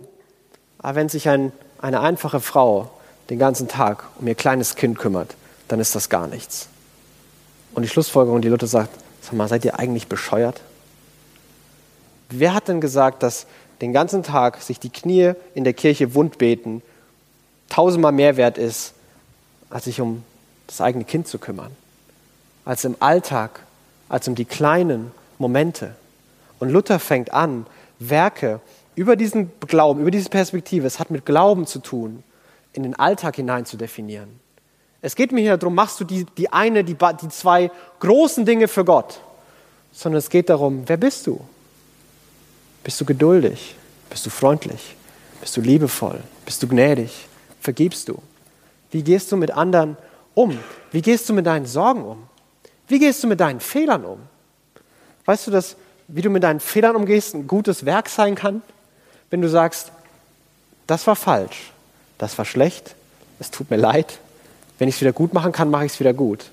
Aber 0.78 0.94
wenn 0.94 1.08
sich 1.08 1.28
ein, 1.28 1.50
eine 1.80 2.00
einfache 2.00 2.40
Frau 2.40 2.90
den 3.30 3.40
ganzen 3.40 3.66
Tag 3.66 4.04
um 4.20 4.28
ihr 4.28 4.36
kleines 4.36 4.76
Kind 4.76 4.98
kümmert, 4.98 5.34
dann 5.66 5.80
ist 5.80 5.96
das 5.96 6.08
gar 6.08 6.28
nichts. 6.28 6.68
Und 7.74 7.82
die 7.82 7.88
Schlussfolgerung, 7.88 8.40
die 8.40 8.48
Luther 8.48 8.68
sagt, 8.68 8.90
sag 9.20 9.32
mal, 9.32 9.48
seid 9.48 9.64
ihr 9.64 9.78
eigentlich 9.78 10.06
bescheuert? 10.06 10.60
Wer 12.28 12.54
hat 12.54 12.68
denn 12.68 12.80
gesagt, 12.80 13.22
dass 13.22 13.46
den 13.80 13.92
ganzen 13.92 14.22
Tag 14.22 14.62
sich 14.62 14.80
die 14.80 14.90
Knie 14.90 15.32
in 15.54 15.64
der 15.64 15.74
Kirche 15.74 16.14
wund 16.14 16.38
beten, 16.38 16.82
tausendmal 17.68 18.12
mehr 18.12 18.36
wert 18.36 18.58
ist, 18.58 18.94
als 19.70 19.84
sich 19.84 20.00
um 20.00 20.24
das 20.66 20.80
eigene 20.80 21.04
Kind 21.04 21.28
zu 21.28 21.38
kümmern. 21.38 21.72
Als 22.64 22.84
im 22.84 22.96
Alltag, 23.00 23.60
als 24.08 24.26
um 24.28 24.34
die 24.34 24.44
kleinen 24.44 25.12
Momente. 25.38 25.94
Und 26.58 26.70
Luther 26.70 26.98
fängt 26.98 27.32
an, 27.32 27.66
Werke 27.98 28.60
über 28.94 29.16
diesen 29.16 29.52
Glauben, 29.60 30.00
über 30.00 30.10
diese 30.10 30.30
Perspektive, 30.30 30.86
es 30.86 30.98
hat 30.98 31.10
mit 31.10 31.26
Glauben 31.26 31.66
zu 31.66 31.80
tun, 31.80 32.22
in 32.72 32.82
den 32.82 32.98
Alltag 32.98 33.36
hinein 33.36 33.66
zu 33.66 33.76
definieren. 33.76 34.40
Es 35.02 35.14
geht 35.14 35.32
mir 35.32 35.40
hier 35.40 35.56
darum, 35.56 35.74
machst 35.74 36.00
du 36.00 36.04
die, 36.04 36.24
die 36.36 36.52
eine, 36.52 36.82
die, 36.82 36.96
die 37.20 37.28
zwei 37.28 37.70
großen 38.00 38.44
Dinge 38.44 38.68
für 38.68 38.84
Gott, 38.84 39.20
sondern 39.92 40.18
es 40.18 40.30
geht 40.30 40.48
darum, 40.48 40.82
wer 40.86 40.96
bist 40.96 41.26
du? 41.26 41.40
Bist 42.86 43.00
du 43.00 43.04
geduldig? 43.04 43.74
Bist 44.10 44.24
du 44.26 44.30
freundlich? 44.30 44.94
Bist 45.40 45.56
du 45.56 45.60
liebevoll? 45.60 46.20
Bist 46.44 46.62
du 46.62 46.68
gnädig? 46.68 47.26
Vergibst 47.60 48.08
du? 48.08 48.22
Wie 48.92 49.02
gehst 49.02 49.32
du 49.32 49.36
mit 49.36 49.50
anderen 49.50 49.96
um? 50.36 50.56
Wie 50.92 51.02
gehst 51.02 51.28
du 51.28 51.32
mit 51.32 51.46
deinen 51.46 51.66
Sorgen 51.66 52.04
um? 52.04 52.28
Wie 52.86 53.00
gehst 53.00 53.24
du 53.24 53.26
mit 53.26 53.40
deinen 53.40 53.58
Fehlern 53.58 54.04
um? 54.04 54.20
Weißt 55.24 55.48
du, 55.48 55.50
dass, 55.50 55.74
wie 56.06 56.22
du 56.22 56.30
mit 56.30 56.44
deinen 56.44 56.60
Fehlern 56.60 56.94
umgehst, 56.94 57.34
ein 57.34 57.48
gutes 57.48 57.84
Werk 57.84 58.08
sein 58.08 58.36
kann? 58.36 58.62
Wenn 59.30 59.42
du 59.42 59.48
sagst, 59.48 59.90
das 60.86 61.08
war 61.08 61.16
falsch, 61.16 61.72
das 62.18 62.38
war 62.38 62.44
schlecht, 62.44 62.94
es 63.40 63.50
tut 63.50 63.68
mir 63.68 63.78
leid, 63.78 64.20
wenn 64.78 64.88
ich 64.88 64.94
es 64.94 65.00
wieder 65.00 65.12
gut 65.12 65.34
machen 65.34 65.50
kann, 65.50 65.70
mache 65.70 65.86
ich 65.86 65.92
es 65.94 65.98
wieder 65.98 66.14
gut. 66.14 66.52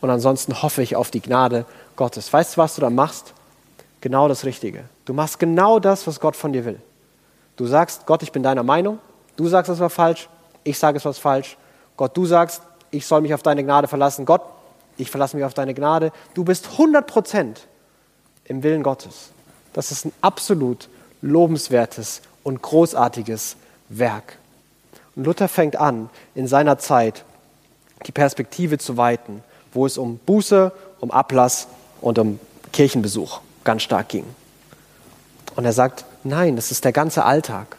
Und 0.00 0.08
ansonsten 0.08 0.62
hoffe 0.62 0.80
ich 0.80 0.96
auf 0.96 1.10
die 1.10 1.20
Gnade 1.20 1.66
Gottes. 1.94 2.32
Weißt 2.32 2.56
du, 2.56 2.62
was 2.62 2.74
du 2.74 2.80
da 2.80 2.88
machst? 2.88 3.34
genau 4.04 4.28
das 4.28 4.44
Richtige. 4.44 4.84
Du 5.04 5.12
machst 5.12 5.38
genau 5.38 5.78
das, 5.78 6.06
was 6.06 6.20
Gott 6.20 6.36
von 6.36 6.52
dir 6.52 6.64
will. 6.64 6.80
Du 7.56 7.66
sagst, 7.66 8.06
Gott, 8.06 8.22
ich 8.22 8.32
bin 8.32 8.42
deiner 8.42 8.62
Meinung. 8.62 8.98
Du 9.36 9.46
sagst, 9.48 9.70
es 9.70 9.80
war 9.80 9.90
falsch. 9.90 10.28
Ich 10.64 10.78
sage, 10.78 10.98
es 10.98 11.04
war 11.04 11.14
falsch. 11.14 11.56
Gott, 11.96 12.16
du 12.16 12.26
sagst, 12.26 12.62
ich 12.90 13.06
soll 13.06 13.20
mich 13.20 13.34
auf 13.34 13.42
deine 13.42 13.62
Gnade 13.62 13.86
verlassen. 13.86 14.24
Gott, 14.24 14.42
ich 14.96 15.10
verlasse 15.10 15.36
mich 15.36 15.44
auf 15.44 15.54
deine 15.54 15.74
Gnade. 15.74 16.12
Du 16.34 16.44
bist 16.44 16.68
100 16.72 17.06
Prozent 17.06 17.66
im 18.44 18.62
Willen 18.62 18.82
Gottes. 18.82 19.30
Das 19.72 19.90
ist 19.90 20.06
ein 20.06 20.12
absolut 20.20 20.88
lobenswertes 21.20 22.22
und 22.42 22.62
großartiges 22.62 23.56
Werk. 23.88 24.38
Und 25.16 25.24
Luther 25.24 25.48
fängt 25.48 25.76
an, 25.76 26.10
in 26.34 26.46
seiner 26.46 26.78
Zeit 26.78 27.24
die 28.06 28.12
Perspektive 28.12 28.78
zu 28.78 28.96
weiten, 28.96 29.42
wo 29.72 29.86
es 29.86 29.98
um 29.98 30.18
Buße, 30.18 30.72
um 31.00 31.10
Ablass 31.10 31.66
und 32.00 32.18
um 32.18 32.38
Kirchenbesuch 32.72 33.40
ganz 33.64 33.82
stark 33.82 34.08
ging. 34.08 34.24
Und 35.56 35.64
er 35.64 35.72
sagt, 35.72 36.04
nein, 36.24 36.56
das 36.56 36.70
ist 36.70 36.84
der 36.84 36.92
ganze 36.92 37.24
Alltag. 37.24 37.76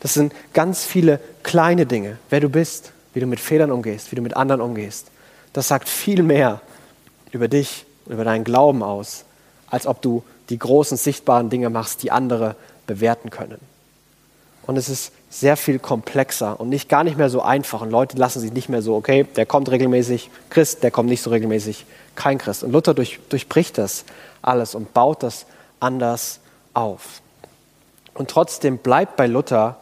Das 0.00 0.14
sind 0.14 0.32
ganz 0.54 0.84
viele 0.84 1.20
kleine 1.42 1.86
Dinge, 1.86 2.18
wer 2.30 2.40
du 2.40 2.48
bist, 2.48 2.92
wie 3.12 3.20
du 3.20 3.26
mit 3.26 3.40
Fehlern 3.40 3.70
umgehst, 3.70 4.10
wie 4.10 4.16
du 4.16 4.22
mit 4.22 4.36
anderen 4.36 4.60
umgehst. 4.60 5.08
Das 5.52 5.68
sagt 5.68 5.88
viel 5.88 6.22
mehr 6.22 6.60
über 7.32 7.48
dich, 7.48 7.84
über 8.06 8.24
deinen 8.24 8.44
Glauben 8.44 8.82
aus, 8.82 9.24
als 9.68 9.86
ob 9.86 10.00
du 10.00 10.22
die 10.48 10.58
großen 10.58 10.96
sichtbaren 10.96 11.50
Dinge 11.50 11.70
machst, 11.70 12.02
die 12.02 12.10
andere 12.10 12.56
bewerten 12.86 13.30
können. 13.30 13.58
Und 14.62 14.76
es 14.76 14.88
ist 14.88 15.12
sehr 15.30 15.56
viel 15.56 15.78
komplexer 15.78 16.58
und 16.58 16.68
nicht 16.68 16.88
gar 16.88 17.04
nicht 17.04 17.16
mehr 17.16 17.30
so 17.30 17.42
einfach. 17.42 17.82
Und 17.82 17.90
Leute 17.90 18.16
lassen 18.16 18.40
sich 18.40 18.52
nicht 18.52 18.68
mehr 18.68 18.82
so, 18.82 18.94
okay, 18.96 19.26
der 19.36 19.46
kommt 19.46 19.70
regelmäßig, 19.70 20.30
Christ, 20.48 20.82
der 20.82 20.90
kommt 20.90 21.08
nicht 21.08 21.22
so 21.22 21.30
regelmäßig, 21.30 21.86
kein 22.14 22.38
Christ. 22.38 22.62
Und 22.64 22.72
Luther 22.72 22.94
durch, 22.94 23.20
durchbricht 23.28 23.78
das 23.78 24.04
alles 24.42 24.74
und 24.74 24.92
baut 24.92 25.22
das 25.22 25.46
anders 25.78 26.40
auf. 26.74 27.22
Und 28.14 28.30
trotzdem 28.30 28.78
bleibt 28.78 29.16
bei 29.16 29.26
Luther 29.26 29.76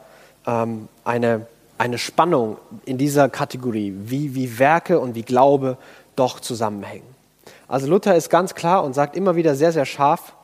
ähm, 0.46 0.88
eine, 1.04 1.46
eine 1.78 1.98
Spannung 1.98 2.58
in 2.84 2.98
dieser 2.98 3.28
Kategorie, 3.28 3.94
wie, 4.04 4.34
wie 4.34 4.58
Werke 4.58 5.00
und 5.00 5.14
wie 5.14 5.22
Glaube 5.22 5.76
doch 6.16 6.40
zusammenhängen. 6.40 7.06
Also 7.66 7.86
Luther 7.86 8.14
ist 8.14 8.30
ganz 8.30 8.54
klar 8.54 8.84
und 8.84 8.94
sagt 8.94 9.16
immer 9.16 9.36
wieder 9.36 9.54
sehr, 9.54 9.72
sehr 9.72 9.84
scharf, 9.84 10.34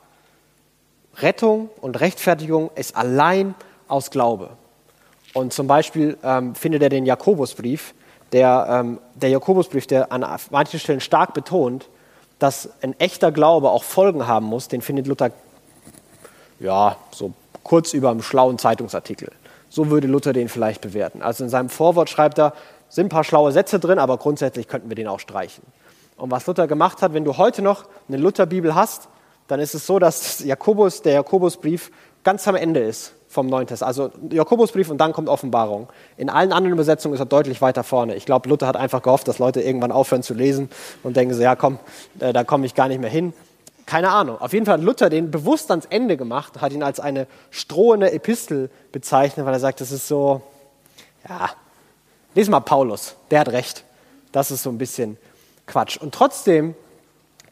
Rettung 1.16 1.70
und 1.80 2.00
Rechtfertigung 2.00 2.70
ist 2.74 2.96
allein 2.96 3.54
aus 3.88 4.10
Glaube. 4.10 4.50
Und 5.32 5.52
zum 5.52 5.66
Beispiel 5.66 6.16
ähm, 6.22 6.54
findet 6.54 6.82
er 6.82 6.88
den 6.88 7.06
Jakobusbrief, 7.06 7.94
der, 8.32 8.66
ähm, 8.68 8.98
der 9.14 9.30
Jakobusbrief, 9.30 9.86
der 9.86 10.12
an 10.12 10.24
manchen 10.50 10.80
Stellen 10.80 11.00
stark 11.00 11.34
betont, 11.34 11.88
dass 12.38 12.68
ein 12.82 12.98
echter 12.98 13.32
Glaube 13.32 13.70
auch 13.70 13.84
Folgen 13.84 14.26
haben 14.26 14.46
muss, 14.46 14.68
den 14.68 14.82
findet 14.82 15.06
Luther 15.06 15.30
ja 16.60 16.96
so 17.10 17.32
kurz 17.62 17.92
über 17.92 18.10
einem 18.10 18.22
schlauen 18.22 18.58
Zeitungsartikel. 18.58 19.30
So 19.68 19.90
würde 19.90 20.06
Luther 20.06 20.32
den 20.32 20.48
vielleicht 20.48 20.82
bewerten. 20.82 21.22
Also 21.22 21.44
in 21.44 21.50
seinem 21.50 21.68
Vorwort 21.68 22.08
schreibt 22.08 22.38
er, 22.38 22.52
sind 22.88 23.06
ein 23.06 23.08
paar 23.08 23.24
schlaue 23.24 23.50
Sätze 23.50 23.80
drin, 23.80 23.98
aber 23.98 24.18
grundsätzlich 24.18 24.68
könnten 24.68 24.88
wir 24.88 24.94
den 24.94 25.08
auch 25.08 25.18
streichen. 25.18 25.64
Und 26.16 26.30
was 26.30 26.46
Luther 26.46 26.68
gemacht 26.68 27.02
hat, 27.02 27.12
wenn 27.12 27.24
du 27.24 27.36
heute 27.38 27.60
noch 27.60 27.84
eine 28.08 28.18
Lutherbibel 28.18 28.74
hast, 28.74 29.08
dann 29.48 29.60
ist 29.60 29.74
es 29.74 29.86
so, 29.86 29.98
dass 29.98 30.40
Jakobus, 30.40 31.02
der 31.02 31.14
Jakobusbrief 31.14 31.90
ganz 32.22 32.46
am 32.46 32.54
Ende 32.54 32.80
ist 32.80 33.14
vom 33.28 33.48
Neuen 33.48 33.66
Testament. 33.66 33.88
Also 33.98 34.10
Jakobusbrief 34.30 34.90
und 34.90 34.98
dann 34.98 35.12
kommt 35.12 35.28
Offenbarung. 35.28 35.88
In 36.16 36.30
allen 36.30 36.52
anderen 36.52 36.72
Übersetzungen 36.72 37.14
ist 37.14 37.20
er 37.20 37.26
deutlich 37.26 37.60
weiter 37.60 37.82
vorne. 37.82 38.14
Ich 38.14 38.26
glaube, 38.26 38.48
Luther 38.48 38.66
hat 38.66 38.76
einfach 38.76 39.02
gehofft, 39.02 39.26
dass 39.26 39.38
Leute 39.38 39.60
irgendwann 39.60 39.92
aufhören 39.92 40.22
zu 40.22 40.34
lesen 40.34 40.70
und 41.02 41.16
denken 41.16 41.34
so, 41.34 41.42
ja 41.42 41.56
komm, 41.56 41.78
äh, 42.20 42.32
da 42.32 42.44
komme 42.44 42.64
ich 42.64 42.74
gar 42.74 42.88
nicht 42.88 43.00
mehr 43.00 43.10
hin. 43.10 43.34
Keine 43.86 44.10
Ahnung. 44.10 44.40
Auf 44.40 44.52
jeden 44.52 44.64
Fall 44.64 44.78
hat 44.78 44.84
Luther 44.84 45.10
den 45.10 45.30
bewusst 45.30 45.70
ans 45.70 45.86
Ende 45.86 46.16
gemacht, 46.16 46.60
hat 46.60 46.72
ihn 46.72 46.82
als 46.82 47.00
eine 47.00 47.26
strohende 47.50 48.12
Epistel 48.12 48.70
bezeichnet, 48.92 49.44
weil 49.44 49.52
er 49.52 49.60
sagt, 49.60 49.80
das 49.80 49.92
ist 49.92 50.08
so, 50.08 50.42
ja, 51.28 51.50
lese 52.34 52.50
mal 52.50 52.60
Paulus, 52.60 53.14
der 53.30 53.40
hat 53.40 53.48
recht. 53.48 53.84
Das 54.32 54.50
ist 54.50 54.62
so 54.62 54.70
ein 54.70 54.78
bisschen 54.78 55.18
Quatsch. 55.66 55.96
Und 55.98 56.14
trotzdem 56.14 56.74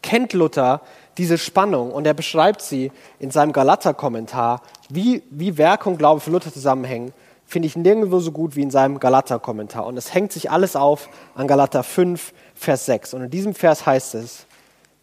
kennt 0.02 0.32
Luther 0.32 0.80
diese 1.18 1.38
Spannung 1.38 1.92
und 1.92 2.06
er 2.06 2.14
beschreibt 2.14 2.62
sie 2.62 2.90
in 3.18 3.30
seinem 3.30 3.52
Galater-Kommentar, 3.52 4.62
wie, 4.88 5.22
wie 5.30 5.58
Werke 5.58 5.88
und 5.88 5.98
Glaube 5.98 6.20
für 6.20 6.30
Luther 6.30 6.52
zusammenhängen, 6.52 7.12
finde 7.46 7.66
ich 7.66 7.76
nirgendwo 7.76 8.18
so 8.18 8.32
gut 8.32 8.56
wie 8.56 8.62
in 8.62 8.70
seinem 8.70 8.98
Galater-Kommentar. 8.98 9.86
Und 9.86 9.98
es 9.98 10.14
hängt 10.14 10.32
sich 10.32 10.50
alles 10.50 10.74
auf 10.74 11.08
an 11.34 11.46
Galater 11.46 11.82
5, 11.82 12.32
Vers 12.54 12.86
6. 12.86 13.14
Und 13.14 13.24
in 13.24 13.30
diesem 13.30 13.54
Vers 13.54 13.84
heißt 13.84 14.14
es, 14.14 14.46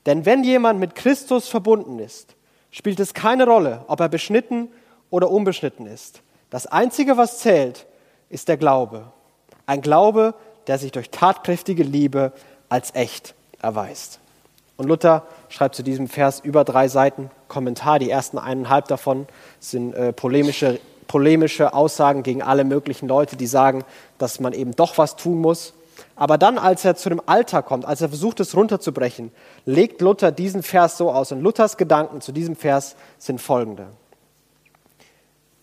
denn 0.05 0.25
wenn 0.25 0.43
jemand 0.43 0.79
mit 0.79 0.95
Christus 0.95 1.47
verbunden 1.47 1.99
ist, 1.99 2.35
spielt 2.71 2.99
es 2.99 3.13
keine 3.13 3.45
Rolle, 3.45 3.83
ob 3.87 3.99
er 3.99 4.09
beschnitten 4.09 4.69
oder 5.09 5.29
unbeschnitten 5.29 5.85
ist. 5.85 6.21
Das 6.49 6.67
Einzige, 6.67 7.17
was 7.17 7.39
zählt, 7.39 7.85
ist 8.29 8.47
der 8.47 8.57
Glaube. 8.57 9.11
Ein 9.65 9.81
Glaube, 9.81 10.33
der 10.67 10.77
sich 10.77 10.91
durch 10.91 11.09
tatkräftige 11.09 11.83
Liebe 11.83 12.31
als 12.69 12.93
echt 12.95 13.35
erweist. 13.61 14.19
Und 14.77 14.87
Luther 14.87 15.27
schreibt 15.49 15.75
zu 15.75 15.83
diesem 15.83 16.07
Vers 16.07 16.39
über 16.39 16.63
drei 16.63 16.87
Seiten 16.87 17.29
Kommentar. 17.47 17.99
Die 17.99 18.09
ersten 18.09 18.37
eineinhalb 18.37 18.87
davon 18.87 19.27
sind 19.59 19.93
äh, 19.93 20.13
polemische 20.13 20.79
polemische 21.09 21.73
Aussagen 21.73 22.23
gegen 22.23 22.41
alle 22.41 22.63
möglichen 22.63 23.09
Leute, 23.09 23.35
die 23.35 23.47
sagen, 23.47 23.83
dass 24.17 24.39
man 24.39 24.53
eben 24.53 24.75
doch 24.75 24.97
was 24.97 25.17
tun 25.17 25.39
muss. 25.41 25.73
Aber 26.19 26.37
dann, 26.37 26.57
als 26.57 26.83
er 26.83 26.97
zu 26.97 27.07
dem 27.07 27.21
Alter 27.27 27.63
kommt, 27.63 27.85
als 27.85 28.01
er 28.01 28.09
versucht, 28.09 28.41
es 28.41 28.53
runterzubrechen, 28.53 29.31
legt 29.63 30.01
Luther 30.01 30.33
diesen 30.33 30.63
Vers 30.63 30.97
so 30.97 31.13
aus. 31.13 31.31
Und 31.31 31.41
Luthers 31.41 31.77
Gedanken 31.77 32.19
zu 32.19 32.33
diesem 32.33 32.57
Vers 32.57 32.97
sind 33.17 33.39
folgende. 33.39 33.87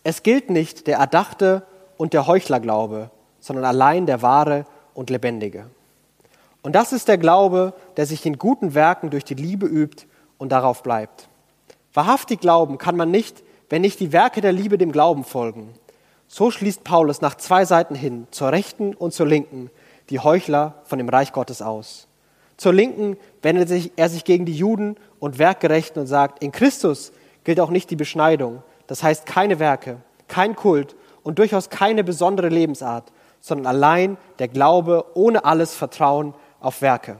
Es 0.03 0.23
gilt 0.23 0.49
nicht 0.49 0.87
der 0.87 0.97
erdachte 0.97 1.61
und 1.95 2.13
der 2.13 2.25
Heuchlerglaube, 2.25 3.11
sondern 3.39 3.65
allein 3.65 4.07
der 4.07 4.23
wahre 4.23 4.65
und 4.95 5.11
lebendige. 5.11 5.67
Und 6.63 6.73
das 6.73 6.91
ist 6.91 7.07
der 7.07 7.19
Glaube, 7.19 7.73
der 7.95 8.07
sich 8.07 8.25
in 8.25 8.39
guten 8.39 8.73
Werken 8.73 9.11
durch 9.11 9.25
die 9.25 9.35
Liebe 9.35 9.67
übt 9.67 10.07
und 10.39 10.51
darauf 10.51 10.81
bleibt. 10.81 11.29
Wahrhaftig 11.93 12.39
glauben 12.39 12.79
kann 12.79 12.97
man 12.97 13.11
nicht, 13.11 13.43
wenn 13.69 13.83
nicht 13.83 13.99
die 13.99 14.11
Werke 14.11 14.41
der 14.41 14.53
Liebe 14.53 14.79
dem 14.79 14.91
Glauben 14.91 15.23
folgen. 15.23 15.69
So 16.27 16.49
schließt 16.49 16.83
Paulus 16.83 17.21
nach 17.21 17.35
zwei 17.35 17.63
Seiten 17.63 17.93
hin, 17.93 18.25
zur 18.31 18.51
rechten 18.51 18.95
und 18.95 19.13
zur 19.13 19.27
linken, 19.27 19.69
die 20.09 20.19
Heuchler 20.19 20.75
von 20.83 20.97
dem 20.97 21.09
Reich 21.09 21.33
Gottes 21.33 21.61
aus. 21.61 22.07
Zur 22.57 22.73
linken 22.73 23.17
wendet 23.41 23.91
er 23.95 24.09
sich 24.09 24.23
gegen 24.23 24.45
die 24.45 24.55
Juden 24.55 24.95
und 25.19 25.37
Werkgerechten 25.37 26.01
und 26.01 26.07
sagt, 26.07 26.43
in 26.43 26.51
Christus 26.51 27.11
gilt 27.43 27.59
auch 27.59 27.69
nicht 27.69 27.89
die 27.91 27.95
Beschneidung, 27.95 28.63
das 28.87 29.03
heißt 29.03 29.25
keine 29.25 29.59
Werke, 29.59 29.97
kein 30.27 30.55
Kult 30.55 30.95
und 31.23 31.39
durchaus 31.39 31.69
keine 31.69 32.03
besondere 32.03 32.49
Lebensart, 32.49 33.11
sondern 33.41 33.67
allein 33.67 34.17
der 34.39 34.47
Glaube 34.47 35.05
ohne 35.13 35.45
alles 35.45 35.75
Vertrauen 35.75 36.33
auf 36.59 36.81
Werke. 36.81 37.17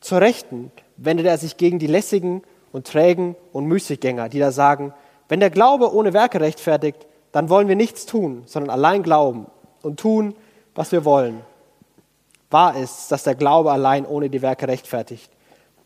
Zur 0.00 0.20
Rechten 0.20 0.70
wendet 0.96 1.26
er 1.26 1.38
sich 1.38 1.56
gegen 1.56 1.78
die 1.78 1.86
lässigen 1.86 2.42
und 2.72 2.86
trägen 2.86 3.34
und 3.52 3.66
Müßiggänger, 3.66 4.28
die 4.28 4.38
da 4.38 4.52
sagen, 4.52 4.92
wenn 5.28 5.40
der 5.40 5.50
Glaube 5.50 5.92
ohne 5.92 6.12
Werke 6.12 6.40
rechtfertigt, 6.40 7.06
dann 7.32 7.48
wollen 7.48 7.68
wir 7.68 7.76
nichts 7.76 8.06
tun, 8.06 8.42
sondern 8.46 8.70
allein 8.70 9.02
glauben 9.02 9.46
und 9.82 9.98
tun, 9.98 10.34
was 10.74 10.92
wir 10.92 11.04
wollen. 11.04 11.40
Wahr 12.50 12.76
ist, 12.76 13.10
dass 13.10 13.24
der 13.24 13.34
Glaube 13.34 13.72
allein 13.72 14.06
ohne 14.06 14.30
die 14.30 14.42
Werke 14.42 14.68
rechtfertigt. 14.68 15.30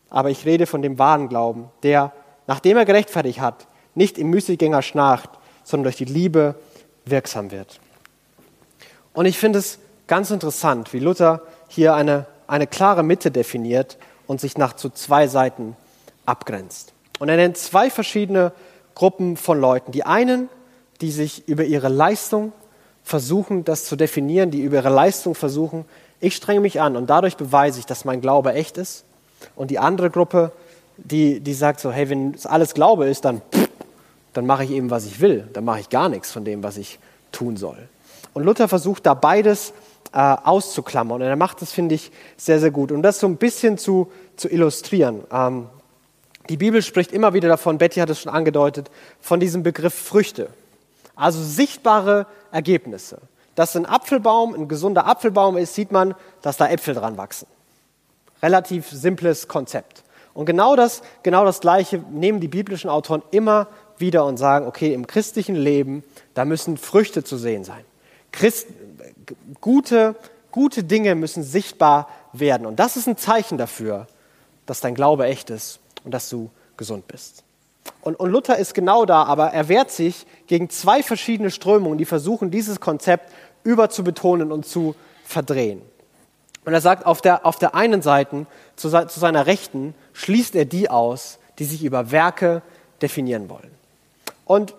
Aber 0.09 0.29
ich 0.29 0.45
rede 0.45 0.65
von 0.65 0.81
dem 0.81 0.99
wahren 0.99 1.29
Glauben, 1.29 1.69
der, 1.83 2.11
nachdem 2.47 2.77
er 2.77 2.85
gerechtfertigt 2.85 3.39
hat, 3.39 3.67
nicht 3.95 4.17
im 4.17 4.29
Müßiggänger 4.29 4.81
schnarcht, 4.81 5.29
sondern 5.63 5.85
durch 5.85 5.97
die 5.97 6.05
Liebe 6.05 6.55
wirksam 7.05 7.51
wird. 7.51 7.79
Und 9.13 9.25
ich 9.25 9.37
finde 9.37 9.59
es 9.59 9.79
ganz 10.07 10.31
interessant, 10.31 10.93
wie 10.93 10.99
Luther 10.99 11.41
hier 11.67 11.93
eine, 11.95 12.25
eine 12.47 12.67
klare 12.67 13.03
Mitte 13.03 13.31
definiert 13.31 13.97
und 14.27 14.41
sich 14.41 14.57
nach 14.57 14.73
zu 14.73 14.89
zwei 14.89 15.27
Seiten 15.27 15.75
abgrenzt. 16.25 16.93
Und 17.19 17.29
er 17.29 17.35
nennt 17.35 17.57
zwei 17.57 17.89
verschiedene 17.89 18.51
Gruppen 18.95 19.37
von 19.37 19.59
Leuten. 19.59 19.91
Die 19.91 20.05
einen, 20.05 20.49
die 21.01 21.11
sich 21.11 21.47
über 21.47 21.63
ihre 21.63 21.89
Leistung 21.89 22.53
versuchen, 23.03 23.65
das 23.65 23.85
zu 23.85 23.95
definieren, 23.95 24.51
die 24.51 24.61
über 24.61 24.77
ihre 24.77 24.89
Leistung 24.89 25.35
versuchen, 25.35 25.85
ich 26.19 26.35
strenge 26.35 26.59
mich 26.59 26.81
an 26.81 26.95
und 26.95 27.09
dadurch 27.09 27.37
beweise 27.37 27.79
ich, 27.79 27.85
dass 27.85 28.05
mein 28.05 28.21
Glaube 28.21 28.53
echt 28.53 28.77
ist. 28.77 29.05
Und 29.55 29.71
die 29.71 29.79
andere 29.79 30.09
Gruppe, 30.09 30.51
die, 30.97 31.39
die 31.39 31.53
sagt 31.53 31.79
so, 31.79 31.91
hey, 31.91 32.09
wenn 32.09 32.33
es 32.33 32.45
alles 32.45 32.73
Glaube 32.73 33.07
ist, 33.07 33.25
dann, 33.25 33.41
dann 34.33 34.45
mache 34.45 34.65
ich 34.65 34.71
eben, 34.71 34.89
was 34.89 35.05
ich 35.05 35.21
will. 35.21 35.47
Dann 35.53 35.63
mache 35.63 35.79
ich 35.79 35.89
gar 35.89 36.09
nichts 36.09 36.31
von 36.31 36.43
dem, 36.43 36.63
was 36.63 36.77
ich 36.77 36.99
tun 37.31 37.57
soll. 37.57 37.77
Und 38.33 38.43
Luther 38.43 38.67
versucht 38.67 39.05
da 39.05 39.13
beides 39.13 39.73
äh, 40.11 40.17
auszuklammern. 40.19 41.21
Und 41.21 41.27
er 41.27 41.35
macht 41.35 41.61
das, 41.61 41.71
finde 41.71 41.95
ich, 41.95 42.11
sehr, 42.37 42.59
sehr 42.59 42.71
gut. 42.71 42.91
Und 42.91 43.01
das 43.01 43.19
so 43.19 43.27
ein 43.27 43.37
bisschen 43.37 43.77
zu, 43.77 44.11
zu 44.35 44.49
illustrieren. 44.49 45.23
Ähm, 45.31 45.67
die 46.49 46.57
Bibel 46.57 46.81
spricht 46.81 47.11
immer 47.11 47.33
wieder 47.33 47.47
davon, 47.47 47.77
Betty 47.77 47.99
hat 47.99 48.09
es 48.09 48.21
schon 48.21 48.31
angedeutet, 48.31 48.89
von 49.21 49.39
diesem 49.39 49.63
Begriff 49.63 49.93
Früchte. 49.93 50.49
Also 51.15 51.41
sichtbare 51.43 52.25
Ergebnisse. 52.51 53.19
Dass 53.59 53.75
ein 53.75 53.85
Apfelbaum 53.85 54.53
ein 54.53 54.69
gesunder 54.69 55.05
Apfelbaum 55.05 55.57
ist, 55.57 55.75
sieht 55.75 55.91
man, 55.91 56.15
dass 56.41 56.55
da 56.55 56.69
Äpfel 56.69 56.93
dran 56.93 57.17
wachsen. 57.17 57.45
Relativ 58.41 58.89
simples 58.89 59.49
Konzept. 59.49 60.05
Und 60.33 60.45
genau 60.45 60.77
das, 60.77 61.01
genau 61.23 61.43
das 61.43 61.59
Gleiche 61.59 61.97
nehmen 62.09 62.39
die 62.39 62.47
biblischen 62.47 62.89
Autoren 62.89 63.21
immer 63.31 63.67
wieder 63.97 64.23
und 64.23 64.37
sagen, 64.37 64.65
okay, 64.65 64.93
im 64.93 65.07
christlichen 65.07 65.57
Leben, 65.57 66.05
da 66.35 66.45
müssen 66.45 66.77
Früchte 66.77 67.25
zu 67.25 67.35
sehen 67.35 67.65
sein. 67.65 67.83
Christ, 68.31 68.67
gute, 69.59 70.15
gute 70.51 70.85
Dinge 70.85 71.15
müssen 71.15 71.43
sichtbar 71.43 72.07
werden. 72.31 72.65
Und 72.65 72.79
das 72.79 72.95
ist 72.95 73.09
ein 73.09 73.17
Zeichen 73.17 73.57
dafür, 73.57 74.07
dass 74.67 74.79
dein 74.79 74.95
Glaube 74.95 75.25
echt 75.25 75.49
ist 75.49 75.81
und 76.05 76.13
dass 76.13 76.29
du 76.29 76.49
gesund 76.77 77.09
bist. 77.09 77.43
Und, 78.01 78.19
und 78.19 78.31
Luther 78.31 78.57
ist 78.57 78.73
genau 78.73 79.05
da, 79.05 79.23
aber 79.23 79.47
er 79.47 79.67
wehrt 79.67 79.91
sich 79.91 80.25
gegen 80.47 80.69
zwei 80.69 81.03
verschiedene 81.03 81.51
Strömungen, 81.51 81.97
die 81.97 82.05
versuchen, 82.05 82.51
dieses 82.51 82.79
Konzept 82.79 83.31
überzubetonen 83.69 84.51
und 84.51 84.65
zu 84.65 84.95
verdrehen. 85.23 85.81
Und 86.65 86.73
er 86.73 86.81
sagt, 86.81 87.05
auf 87.05 87.21
der, 87.21 87.45
auf 87.45 87.57
der 87.57 87.75
einen 87.75 88.01
Seite, 88.01 88.45
zu, 88.75 88.89
zu 88.89 89.19
seiner 89.19 89.45
Rechten, 89.45 89.93
schließt 90.13 90.55
er 90.55 90.65
die 90.65 90.89
aus, 90.89 91.39
die 91.57 91.65
sich 91.65 91.83
über 91.83 92.11
Werke 92.11 92.61
definieren 93.01 93.49
wollen. 93.49 93.71
Und 94.45 94.73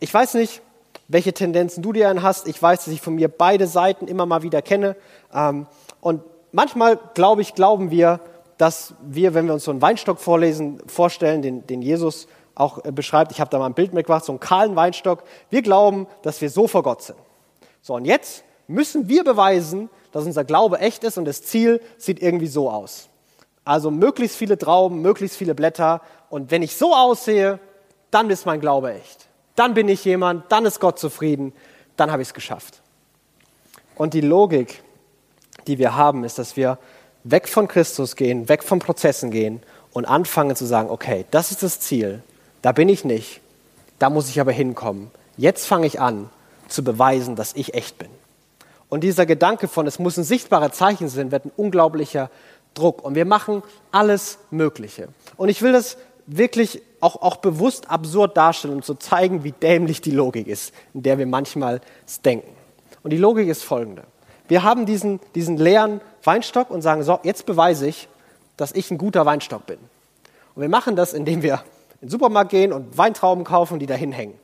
ich 0.00 0.12
weiß 0.12 0.34
nicht, 0.34 0.62
welche 1.08 1.32
Tendenzen 1.32 1.82
du 1.82 1.92
dir 1.92 2.22
hast. 2.22 2.46
Ich 2.48 2.60
weiß, 2.60 2.84
dass 2.84 2.94
ich 2.94 3.00
von 3.00 3.14
mir 3.14 3.28
beide 3.28 3.66
Seiten 3.66 4.06
immer 4.06 4.26
mal 4.26 4.42
wieder 4.42 4.62
kenne. 4.62 4.96
Ähm, 5.34 5.66
und 6.00 6.22
manchmal, 6.52 6.98
glaube 7.14 7.42
ich, 7.42 7.54
glauben 7.54 7.90
wir, 7.90 8.20
dass 8.58 8.94
wir, 9.02 9.34
wenn 9.34 9.46
wir 9.46 9.54
uns 9.54 9.64
so 9.64 9.70
einen 9.70 9.82
Weinstock 9.82 10.20
vorlesen, 10.20 10.80
vorstellen, 10.86 11.42
den, 11.42 11.66
den 11.66 11.82
Jesus 11.82 12.28
auch 12.54 12.84
äh, 12.84 12.92
beschreibt, 12.92 13.32
ich 13.32 13.40
habe 13.40 13.50
da 13.50 13.58
mal 13.58 13.66
ein 13.66 13.74
Bild 13.74 13.92
mitgebracht, 13.92 14.24
so 14.24 14.32
einen 14.32 14.40
kahlen 14.40 14.76
Weinstock, 14.76 15.24
wir 15.50 15.62
glauben, 15.62 16.06
dass 16.22 16.40
wir 16.40 16.50
so 16.50 16.68
vor 16.68 16.82
Gott 16.82 17.02
sind. 17.02 17.18
So, 17.86 17.96
und 17.96 18.06
jetzt 18.06 18.44
müssen 18.66 19.10
wir 19.10 19.24
beweisen, 19.24 19.90
dass 20.10 20.24
unser 20.24 20.42
Glaube 20.42 20.78
echt 20.78 21.04
ist 21.04 21.18
und 21.18 21.26
das 21.26 21.42
Ziel 21.42 21.82
sieht 21.98 22.22
irgendwie 22.22 22.46
so 22.46 22.70
aus. 22.70 23.10
Also 23.62 23.90
möglichst 23.90 24.38
viele 24.38 24.56
Trauben, 24.56 25.02
möglichst 25.02 25.36
viele 25.36 25.54
Blätter 25.54 26.00
und 26.30 26.50
wenn 26.50 26.62
ich 26.62 26.76
so 26.76 26.94
aussehe, 26.94 27.58
dann 28.10 28.30
ist 28.30 28.46
mein 28.46 28.60
Glaube 28.60 28.94
echt. 28.94 29.28
Dann 29.54 29.74
bin 29.74 29.86
ich 29.90 30.02
jemand, 30.02 30.50
dann 30.50 30.64
ist 30.64 30.80
Gott 30.80 30.98
zufrieden, 30.98 31.52
dann 31.98 32.10
habe 32.10 32.22
ich 32.22 32.28
es 32.28 32.34
geschafft. 32.34 32.80
Und 33.96 34.14
die 34.14 34.22
Logik, 34.22 34.82
die 35.66 35.76
wir 35.76 35.94
haben, 35.94 36.24
ist, 36.24 36.38
dass 36.38 36.56
wir 36.56 36.78
weg 37.22 37.48
von 37.48 37.68
Christus 37.68 38.16
gehen, 38.16 38.48
weg 38.48 38.62
von 38.62 38.78
Prozessen 38.78 39.30
gehen 39.30 39.62
und 39.92 40.06
anfangen 40.06 40.56
zu 40.56 40.64
sagen, 40.64 40.88
okay, 40.88 41.26
das 41.30 41.50
ist 41.50 41.62
das 41.62 41.80
Ziel, 41.80 42.22
da 42.62 42.72
bin 42.72 42.88
ich 42.88 43.04
nicht, 43.04 43.42
da 43.98 44.08
muss 44.08 44.30
ich 44.30 44.40
aber 44.40 44.52
hinkommen. 44.52 45.10
Jetzt 45.36 45.66
fange 45.66 45.86
ich 45.86 46.00
an 46.00 46.30
zu 46.68 46.84
beweisen, 46.84 47.36
dass 47.36 47.54
ich 47.54 47.74
echt 47.74 47.98
bin. 47.98 48.08
Und 48.88 49.02
dieser 49.02 49.26
Gedanke 49.26 49.68
von, 49.68 49.86
es 49.86 49.98
muss 49.98 50.16
ein 50.16 50.24
sichtbarer 50.24 50.70
Zeichen 50.72 51.08
sein, 51.08 51.32
wird 51.32 51.46
ein 51.46 51.52
unglaublicher 51.56 52.30
Druck. 52.74 53.04
Und 53.04 53.14
wir 53.14 53.24
machen 53.24 53.62
alles 53.90 54.38
Mögliche. 54.50 55.08
Und 55.36 55.48
ich 55.48 55.62
will 55.62 55.72
das 55.72 55.96
wirklich 56.26 56.82
auch, 57.00 57.20
auch 57.20 57.36
bewusst 57.36 57.90
absurd 57.90 58.36
darstellen, 58.36 58.74
um 58.74 58.82
zu 58.82 58.94
zeigen, 58.94 59.44
wie 59.44 59.52
dämlich 59.52 60.00
die 60.00 60.10
Logik 60.10 60.46
ist, 60.46 60.72
in 60.94 61.02
der 61.02 61.18
wir 61.18 61.26
manchmal 61.26 61.80
denken. 62.24 62.48
Und 63.02 63.10
die 63.10 63.18
Logik 63.18 63.48
ist 63.48 63.62
folgende. 63.62 64.04
Wir 64.48 64.62
haben 64.62 64.86
diesen, 64.86 65.20
diesen 65.34 65.56
leeren 65.56 66.00
Weinstock 66.22 66.70
und 66.70 66.82
sagen, 66.82 67.02
so, 67.02 67.18
jetzt 67.22 67.46
beweise 67.46 67.86
ich, 67.86 68.08
dass 68.56 68.72
ich 68.72 68.90
ein 68.90 68.98
guter 68.98 69.26
Weinstock 69.26 69.66
bin. 69.66 69.78
Und 70.54 70.62
wir 70.62 70.68
machen 70.68 70.96
das, 70.96 71.12
indem 71.12 71.42
wir 71.42 71.62
in 72.00 72.08
den 72.08 72.10
Supermarkt 72.10 72.50
gehen 72.50 72.72
und 72.72 72.96
Weintrauben 72.96 73.44
kaufen, 73.44 73.78
die 73.78 73.86
dahin 73.86 74.12
hängen. 74.12 74.38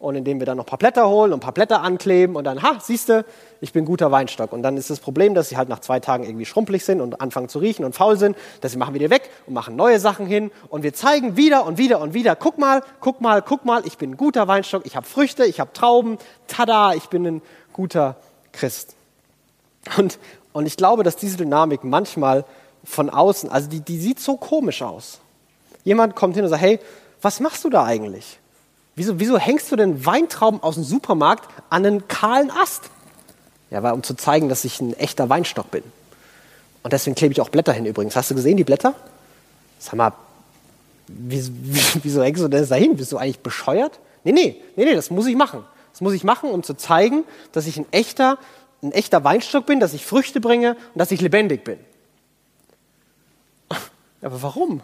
Und 0.00 0.16
indem 0.16 0.40
wir 0.40 0.46
dann 0.46 0.56
noch 0.56 0.64
ein 0.64 0.66
paar 0.66 0.78
Blätter 0.78 1.08
holen 1.08 1.32
und 1.32 1.38
ein 1.38 1.42
paar 1.42 1.52
Blätter 1.52 1.82
ankleben 1.82 2.34
und 2.34 2.44
dann, 2.44 2.62
ha, 2.62 2.78
siehste, 2.80 3.26
ich 3.60 3.74
bin 3.74 3.84
guter 3.84 4.10
Weinstock. 4.10 4.52
Und 4.52 4.62
dann 4.62 4.78
ist 4.78 4.88
das 4.88 4.98
Problem, 4.98 5.34
dass 5.34 5.50
sie 5.50 5.58
halt 5.58 5.68
nach 5.68 5.80
zwei 5.80 6.00
Tagen 6.00 6.24
irgendwie 6.24 6.46
schrumpelig 6.46 6.86
sind 6.86 7.02
und 7.02 7.20
anfangen 7.20 7.50
zu 7.50 7.58
riechen 7.58 7.84
und 7.84 7.94
faul 7.94 8.16
sind. 8.16 8.34
Deswegen 8.62 8.80
machen 8.80 8.94
wir 8.94 8.98
die 8.98 9.10
weg 9.10 9.28
und 9.46 9.52
machen 9.52 9.76
neue 9.76 10.00
Sachen 10.00 10.24
hin. 10.26 10.50
Und 10.70 10.82
wir 10.82 10.94
zeigen 10.94 11.36
wieder 11.36 11.66
und 11.66 11.76
wieder 11.76 12.00
und 12.00 12.14
wieder, 12.14 12.34
guck 12.34 12.56
mal, 12.56 12.82
guck 13.00 13.20
mal, 13.20 13.42
guck 13.42 13.66
mal, 13.66 13.86
ich 13.86 13.98
bin 13.98 14.12
ein 14.12 14.16
guter 14.16 14.48
Weinstock, 14.48 14.86
ich 14.86 14.96
habe 14.96 15.06
Früchte, 15.06 15.44
ich 15.44 15.60
habe 15.60 15.72
Trauben, 15.74 16.16
tada, 16.48 16.94
ich 16.94 17.10
bin 17.10 17.26
ein 17.26 17.42
guter 17.74 18.16
Christ. 18.52 18.96
Und, 19.98 20.18
und 20.54 20.64
ich 20.64 20.76
glaube, 20.76 21.02
dass 21.02 21.16
diese 21.16 21.36
Dynamik 21.36 21.84
manchmal 21.84 22.46
von 22.84 23.10
außen, 23.10 23.50
also 23.50 23.68
die, 23.68 23.80
die 23.80 23.98
sieht 23.98 24.20
so 24.20 24.36
komisch 24.36 24.80
aus. 24.80 25.20
Jemand 25.84 26.16
kommt 26.16 26.34
hin 26.36 26.44
und 26.44 26.50
sagt, 26.50 26.62
hey, 26.62 26.80
was 27.20 27.40
machst 27.40 27.64
du 27.64 27.70
da 27.70 27.84
eigentlich? 27.84 28.38
Wieso, 28.96 29.18
wieso 29.18 29.38
hängst 29.38 29.70
du 29.72 29.76
denn 29.76 30.04
Weintrauben 30.04 30.62
aus 30.62 30.74
dem 30.74 30.84
Supermarkt 30.84 31.48
an 31.70 31.86
einen 31.86 32.08
kahlen 32.08 32.50
Ast? 32.50 32.90
Ja, 33.70 33.82
weil 33.82 33.92
um 33.92 34.02
zu 34.02 34.14
zeigen, 34.14 34.48
dass 34.48 34.64
ich 34.64 34.80
ein 34.80 34.94
echter 34.94 35.28
Weinstock 35.28 35.70
bin. 35.70 35.84
Und 36.82 36.92
deswegen 36.92 37.14
klebe 37.14 37.32
ich 37.32 37.40
auch 37.40 37.50
Blätter 37.50 37.72
hin 37.72 37.86
übrigens. 37.86 38.16
Hast 38.16 38.30
du 38.30 38.34
gesehen, 38.34 38.56
die 38.56 38.64
Blätter? 38.64 38.94
Sag 39.78 39.94
mal, 39.94 40.12
wieso, 41.06 41.52
wieso 42.02 42.22
hängst 42.22 42.42
du 42.42 42.48
denn 42.48 42.68
da 42.68 42.74
hin? 42.74 42.96
Bist 42.96 43.12
du 43.12 43.18
eigentlich 43.18 43.40
bescheuert? 43.40 43.98
Nee, 44.24 44.32
nee, 44.32 44.62
nee, 44.76 44.84
nee, 44.84 44.94
das 44.94 45.10
muss 45.10 45.26
ich 45.26 45.36
machen. 45.36 45.64
Das 45.92 46.00
muss 46.00 46.12
ich 46.12 46.24
machen, 46.24 46.50
um 46.50 46.62
zu 46.62 46.74
zeigen, 46.74 47.24
dass 47.52 47.66
ich 47.66 47.76
ein 47.76 47.86
echter, 47.90 48.38
ein 48.82 48.92
echter 48.92 49.24
Weinstock 49.24 49.66
bin, 49.66 49.80
dass 49.80 49.92
ich 49.92 50.04
Früchte 50.06 50.40
bringe 50.40 50.76
und 50.94 50.98
dass 50.98 51.10
ich 51.10 51.20
lebendig 51.20 51.64
bin. 51.64 51.78
Aber 54.22 54.42
warum? 54.42 54.82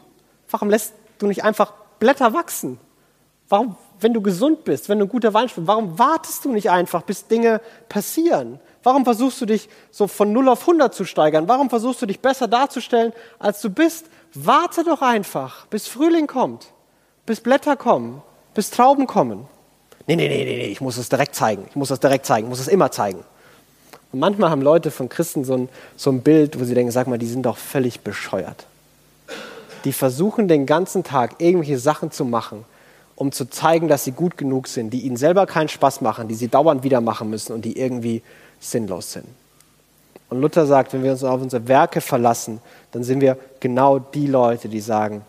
Warum 0.50 0.70
lässt 0.70 0.94
du 1.18 1.26
nicht 1.26 1.44
einfach 1.44 1.72
Blätter 1.98 2.34
wachsen? 2.34 2.78
Warum, 3.48 3.76
wenn 4.00 4.12
du 4.12 4.20
gesund 4.20 4.64
bist, 4.64 4.88
wenn 4.88 4.98
du 4.98 5.06
ein 5.06 5.09
guter 5.09 5.32
Weinstock 5.35 5.64
bist, 5.64 5.68
warum 5.68 5.98
wartest 5.98 6.44
du 6.44 6.52
nicht 6.52 6.70
einfach, 6.70 7.02
bis 7.02 7.26
Dinge 7.26 7.61
passieren? 7.88 8.61
Warum 8.82 9.04
versuchst 9.04 9.40
du 9.40 9.46
dich 9.46 9.68
so 9.90 10.06
von 10.06 10.32
0 10.32 10.48
auf 10.48 10.61
100 10.61 10.94
zu 10.94 11.04
steigern? 11.04 11.48
Warum 11.48 11.70
versuchst 11.70 12.02
du 12.02 12.06
dich 12.06 12.20
besser 12.20 12.46
darzustellen, 12.46 13.12
als 13.38 13.61
du 13.61 13.70
bist? 13.70 14.06
Warte 14.35 14.85
doch 14.85 15.02
einfach, 15.02 15.66
bis 15.66 15.88
Frühling 15.88 16.26
kommt, 16.26 16.68
bis 17.24 17.40
Blätter 17.40 17.76
kommen, 17.76 18.22
bis 18.54 18.70
Trauben 18.70 19.06
kommen. 19.06 19.46
Nee, 20.06 20.16
nee, 20.16 20.28
nee, 20.28 20.44
nee, 20.44 20.66
ich 20.66 20.80
muss 20.80 20.98
es 20.98 21.09
direkt 21.09 21.35
zeigen. 21.35 21.64
Ich 21.68 21.74
muss 21.74 21.88
das 21.88 21.98
direkt 21.98 22.26
zeigen, 22.26 22.46
ich 22.46 22.50
muss 22.50 22.61
es 22.61 22.68
immer 22.68 22.92
zeigen. 22.92 23.24
Und 24.12 24.20
manchmal 24.20 24.50
haben 24.50 24.62
Leute 24.62 24.90
von 24.90 25.09
Christen 25.09 25.44
so 25.44 25.54
ein, 25.54 25.68
so 25.96 26.11
ein 26.11 26.20
Bild, 26.20 26.61
wo 26.61 26.64
sie 26.64 26.74
denken, 26.74 26.92
sag 26.92 27.09
mal, 27.09 27.18
die 27.18 27.26
sind 27.26 27.42
doch 27.42 27.56
völlig 27.56 28.00
bescheuert. 28.00 28.66
Die 29.85 29.92
versuchen 29.92 30.48
den 30.48 30.64
ganzen 30.66 31.02
Tag 31.02 31.37
irgendwelche 31.38 31.78
Sachen 31.78 32.11
zu 32.12 32.24
machen, 32.24 32.64
um 33.16 33.33
zu 33.33 33.48
zeigen, 33.50 33.88
dass 33.88 34.05
sie 34.05 34.12
gut 34.12 34.37
genug 34.37 34.68
sind, 34.68 34.90
die 34.90 35.00
ihnen 35.00 35.16
selber 35.16 35.46
keinen 35.46 35.68
Spaß 35.68 36.02
machen, 36.02 36.29
die 36.29 36.35
sie 36.35 36.48
dauernd 36.48 36.85
wieder 36.85 37.00
machen 37.00 37.31
müssen 37.31 37.52
und 37.52 37.64
die 37.64 37.79
irgendwie 37.79 38.22
sinnlos 38.61 39.12
sind. 39.12 39.26
Und 40.29 40.40
Luther 40.40 40.66
sagt, 40.66 40.92
wenn 40.92 41.02
wir 41.02 41.12
uns 41.12 41.24
auf 41.24 41.40
unsere 41.40 41.66
Werke 41.66 42.00
verlassen, 42.00 42.61
dann 42.92 43.05
sind 43.05 43.20
wir 43.20 43.38
genau 43.61 43.98
die 43.98 44.26
Leute, 44.26 44.68
die 44.68 44.81
sagen, 44.81 45.22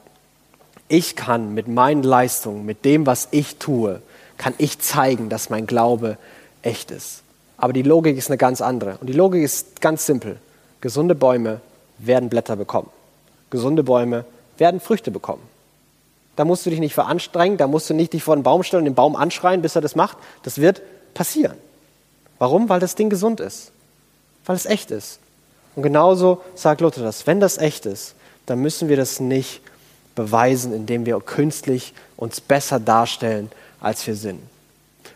ich 0.90 1.16
kann 1.16 1.54
mit 1.54 1.68
meinen 1.68 2.04
Leistungen, 2.04 2.66
mit 2.66 2.84
dem, 2.86 3.06
was 3.06 3.28
ich 3.32 3.58
tue, 3.58 4.02
kann 4.38 4.54
ich 4.58 4.80
zeigen, 4.80 5.30
dass 5.30 5.50
mein 5.50 5.68
Glaube 5.68 6.18
echt 6.62 6.92
ist. 6.92 7.24
Aber 7.58 7.74
die 7.74 7.82
Logik 7.82 8.18
ist 8.18 8.30
eine 8.30 8.38
ganz 8.38 8.62
andere. 8.62 8.98
Und 9.00 9.08
die 9.08 9.14
Logik 9.14 9.44
ist 9.44 9.82
ganz 9.82 10.06
simpel. 10.06 10.38
Gesunde 10.82 11.16
Bäume 11.16 11.62
werden 11.98 12.30
Blätter 12.30 12.56
bekommen. 12.56 12.90
Gesunde 13.50 13.84
Bäume 13.84 14.26
werden 14.58 14.80
Früchte 14.80 15.12
bekommen. 15.12 15.42
Da 16.38 16.46
musst 16.46 16.66
du 16.66 16.70
dich 16.70 16.80
nicht 16.80 16.94
veranstrengen, 16.94 17.58
da 17.58 17.68
musst 17.68 17.90
du 17.90 17.96
nicht 17.96 18.14
dich 18.14 18.24
vor 18.24 18.36
den 18.36 18.44
Baum 18.44 18.64
stellen 18.64 18.82
und 18.82 18.86
den 18.86 18.96
Baum 18.96 19.16
anschreien, 19.16 19.62
bis 19.62 19.76
er 19.76 19.82
das 19.82 19.96
macht. 19.96 20.18
Das 20.44 20.62
wird 20.62 20.82
passieren. 21.16 21.58
Warum? 22.38 22.70
Weil 22.70 22.80
das 22.80 22.94
Ding 22.96 23.10
gesund 23.10 23.40
ist. 23.40 23.72
Weil 24.46 24.56
es 24.56 24.68
echt 24.68 24.92
ist. 24.92 25.20
Und 25.76 25.82
genauso 25.82 26.42
sagt 26.54 26.82
Luther 26.82 27.02
das. 27.02 27.26
Wenn 27.26 27.40
das 27.40 27.58
echt 27.58 27.88
ist, 27.88 28.14
dann 28.46 28.60
müssen 28.60 28.88
wir 28.88 28.98
das 28.98 29.20
nicht 29.20 29.62
beweisen, 30.16 30.74
indem 30.74 31.08
wir 31.08 31.20
künstlich 31.22 31.94
uns 32.18 32.40
besser 32.40 32.80
darstellen, 32.80 33.52
als 33.82 34.06
wir 34.06 34.16
sind. 34.16 34.40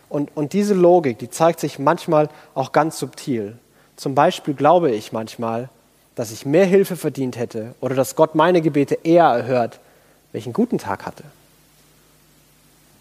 Und, 0.08 0.30
und 0.34 0.52
diese 0.52 0.74
Logik, 0.74 1.20
die 1.20 1.30
zeigt 1.30 1.60
sich 1.60 1.78
manchmal 1.78 2.30
auch 2.54 2.72
ganz 2.72 2.98
subtil. 2.98 3.56
Zum 3.96 4.16
Beispiel 4.16 4.54
glaube 4.54 4.90
ich 4.90 5.12
manchmal, 5.12 5.68
dass 6.16 6.32
ich 6.32 6.44
mehr 6.44 6.66
Hilfe 6.66 6.96
verdient 6.96 7.38
hätte 7.38 7.76
oder 7.80 7.94
dass 7.94 8.16
Gott 8.16 8.34
meine 8.34 8.60
Gebete 8.60 8.98
eher 9.04 9.26
erhört, 9.26 9.78
wenn 10.32 10.38
ich 10.38 10.46
einen 10.46 10.54
guten 10.54 10.78
Tag 10.78 11.06
hatte. 11.06 11.24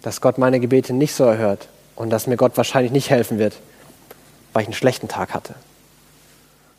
Dass 0.01 0.21
Gott 0.21 0.37
meine 0.37 0.59
Gebete 0.59 0.93
nicht 0.93 1.13
so 1.13 1.23
erhört 1.23 1.67
und 1.95 2.09
dass 2.09 2.27
mir 2.27 2.37
Gott 2.37 2.57
wahrscheinlich 2.57 2.91
nicht 2.91 3.09
helfen 3.09 3.39
wird, 3.39 3.55
weil 4.53 4.63
ich 4.63 4.67
einen 4.67 4.73
schlechten 4.73 5.07
Tag 5.07 5.33
hatte. 5.33 5.55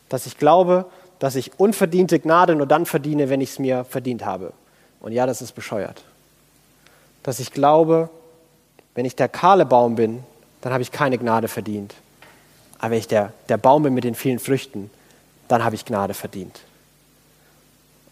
Dass 0.09 0.25
ich 0.25 0.37
glaube, 0.37 0.85
dass 1.19 1.35
ich 1.35 1.59
unverdiente 1.59 2.19
Gnade 2.19 2.55
nur 2.55 2.67
dann 2.67 2.85
verdiene, 2.85 3.29
wenn 3.29 3.41
ich 3.41 3.51
es 3.51 3.59
mir 3.59 3.85
verdient 3.85 4.25
habe. 4.25 4.53
Und 4.99 5.11
ja, 5.11 5.25
das 5.25 5.41
ist 5.41 5.53
bescheuert. 5.53 6.03
Dass 7.23 7.39
ich 7.39 7.51
glaube, 7.51 8.09
wenn 8.95 9.05
ich 9.05 9.15
der 9.15 9.29
kahle 9.29 9.65
Baum 9.65 9.95
bin, 9.95 10.23
dann 10.61 10.73
habe 10.73 10.83
ich 10.83 10.91
keine 10.91 11.17
Gnade 11.17 11.47
verdient. 11.47 11.93
Aber 12.79 12.91
wenn 12.91 12.99
ich 12.99 13.07
der, 13.07 13.33
der 13.49 13.57
Baum 13.57 13.83
bin 13.83 13.93
mit 13.93 14.03
den 14.03 14.15
vielen 14.15 14.39
Früchten, 14.39 14.89
dann 15.47 15.63
habe 15.63 15.75
ich 15.75 15.85
Gnade 15.85 16.13
verdient. 16.13 16.59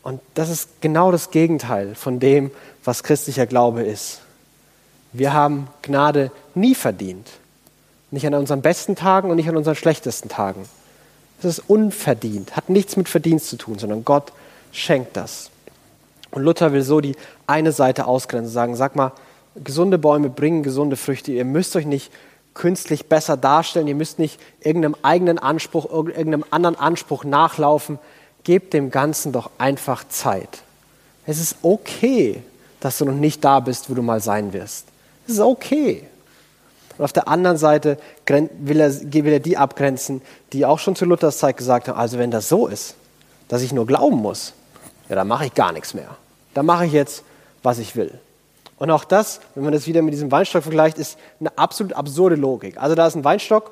Und 0.04 0.20
das 0.34 0.50
ist 0.50 0.82
genau 0.82 1.12
das 1.12 1.32
Gegenteil 1.32 1.96
von 1.96 2.20
dem, 2.20 2.52
was 2.84 3.04
christlicher 3.04 3.46
Glaube 3.46 3.84
ist. 3.84 4.22
Wir 5.14 5.34
haben 5.34 5.68
Gnade 5.82 6.32
nie 6.56 6.76
verdient. 6.76 7.30
Nicht 8.10 8.26
an 8.26 8.34
unseren 8.34 8.62
besten 8.62 8.96
Tagen 8.96 9.30
und 9.30 9.38
nicht 9.38 9.50
an 9.50 9.58
unseren 9.58 9.76
schlechtesten 9.76 10.30
Tagen. 10.30 10.68
Es 11.40 11.46
ist 11.46 11.70
unverdient, 11.70 12.56
hat 12.56 12.70
nichts 12.70 12.98
mit 12.98 13.10
Verdienst 13.10 13.50
zu 13.50 13.58
tun, 13.58 13.80
sondern 13.80 14.06
Gott 14.06 14.32
schenkt 14.72 15.18
das. 15.18 15.50
Und 16.32 16.44
Luther 16.44 16.72
will 16.72 16.84
so 16.84 17.02
die 17.02 17.16
eine 17.48 17.72
Seite 17.72 18.06
ausgrenzen, 18.06 18.52
sagen, 18.52 18.76
sag 18.76 18.96
mal, 18.96 19.12
gesunde 19.56 19.98
Bäume 19.98 20.30
bringen 20.30 20.64
gesunde 20.64 20.96
Früchte. 20.96 21.32
Ihr 21.32 21.46
müsst 21.46 21.76
euch 21.76 21.86
nicht 21.86 22.12
künstlich 22.54 23.08
besser 23.08 23.38
darstellen, 23.38 23.88
ihr 23.88 23.96
müsst 23.96 24.20
nicht 24.20 24.40
irgendeinem 24.60 24.96
eigenen 25.04 25.40
Anspruch, 25.40 25.86
irgendeinem 25.92 26.46
anderen 26.52 26.76
Anspruch 26.78 27.24
nachlaufen. 27.24 28.00
Gebt 28.44 28.74
dem 28.74 28.90
Ganzen 28.90 29.32
doch 29.32 29.52
einfach 29.58 30.08
Zeit. 30.08 30.64
Es 31.26 31.40
ist 31.40 31.58
okay, 31.62 32.42
dass 32.80 32.98
du 32.98 33.06
noch 33.06 33.14
nicht 33.14 33.44
da 33.44 33.60
bist, 33.60 33.90
wo 33.90 33.94
du 33.94 34.02
mal 34.02 34.22
sein 34.22 34.54
wirst. 34.54 34.88
Es 35.28 35.34
ist 35.36 35.40
okay. 35.40 36.08
Und 36.98 37.06
auf 37.06 37.14
der 37.14 37.28
anderen 37.28 37.58
Seite 37.58 37.98
will 38.26 38.80
er, 38.80 38.92
will 39.02 39.34
er 39.34 39.40
die 39.40 39.58
abgrenzen, 39.58 40.22
die 40.54 40.66
auch 40.66 40.80
schon 40.80 40.96
zu 40.96 41.06
Luthers 41.06 41.38
Zeit 41.38 41.58
gesagt 41.58 41.88
haben, 41.88 41.98
also 41.98 42.18
wenn 42.18 42.32
das 42.32 42.50
so 42.50 42.68
ist, 42.68 42.96
dass 43.48 43.62
ich 43.62 43.74
nur 43.74 43.86
glauben 43.86 44.18
muss, 44.18 44.54
ja, 45.10 45.16
dann 45.16 45.28
mache 45.28 45.46
ich 45.46 45.54
gar 45.54 45.72
nichts 45.74 45.94
mehr. 45.94 46.16
Dann 46.54 46.66
mache 46.66 46.86
ich 46.86 46.94
jetzt, 46.94 47.24
was 47.64 47.80
ich 47.80 47.96
will. 47.96 48.20
Und 48.78 48.90
auch 48.90 49.04
das, 49.04 49.42
wenn 49.54 49.64
man 49.64 49.74
das 49.74 49.86
wieder 49.86 50.02
mit 50.02 50.14
diesem 50.14 50.32
Weinstock 50.32 50.64
vergleicht, 50.64 50.98
ist 50.98 51.18
eine 51.40 51.56
absolut 51.58 51.94
absurde 51.94 52.36
Logik. 52.36 52.78
Also 52.78 52.96
da 52.96 53.06
ist 53.06 53.16
ein 53.16 53.24
Weinstock 53.24 53.72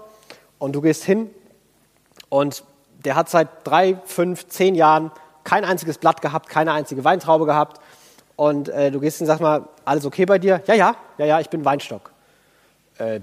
und 0.59 0.73
du 0.73 0.81
gehst 0.81 1.03
hin 1.03 1.29
und 2.29 2.63
der 3.05 3.15
hat 3.15 3.29
seit 3.29 3.47
drei, 3.63 3.97
fünf, 4.05 4.47
zehn 4.47 4.75
Jahren 4.75 5.11
kein 5.43 5.65
einziges 5.65 5.97
Blatt 5.97 6.21
gehabt, 6.21 6.49
keine 6.49 6.73
einzige 6.73 7.03
Weintraube 7.03 7.45
gehabt. 7.45 7.81
Und 8.35 8.69
äh, 8.69 8.91
du 8.91 8.99
gehst 8.99 9.19
und 9.21 9.27
sagst 9.27 9.41
mal, 9.41 9.67
alles 9.85 10.05
okay 10.05 10.25
bei 10.25 10.39
dir? 10.39 10.61
Ja, 10.67 10.73
ja, 10.73 10.95
ja, 11.17 11.25
ja, 11.25 11.39
ich 11.39 11.49
bin 11.49 11.65
Weinstock. 11.65 12.11
Äh, 12.97 13.21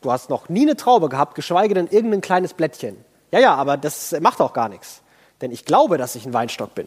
du 0.00 0.12
hast 0.12 0.30
noch 0.30 0.48
nie 0.48 0.62
eine 0.62 0.76
Traube 0.76 1.08
gehabt, 1.08 1.34
geschweige 1.34 1.74
denn 1.74 1.86
irgendein 1.86 2.20
kleines 2.20 2.54
Blättchen. 2.54 2.96
Ja, 3.30 3.38
ja, 3.38 3.54
aber 3.54 3.76
das 3.76 4.14
macht 4.20 4.40
auch 4.40 4.52
gar 4.52 4.68
nichts. 4.68 5.00
Denn 5.40 5.50
ich 5.50 5.64
glaube, 5.64 5.98
dass 5.98 6.14
ich 6.14 6.26
ein 6.26 6.32
Weinstock 6.32 6.74
bin. 6.74 6.86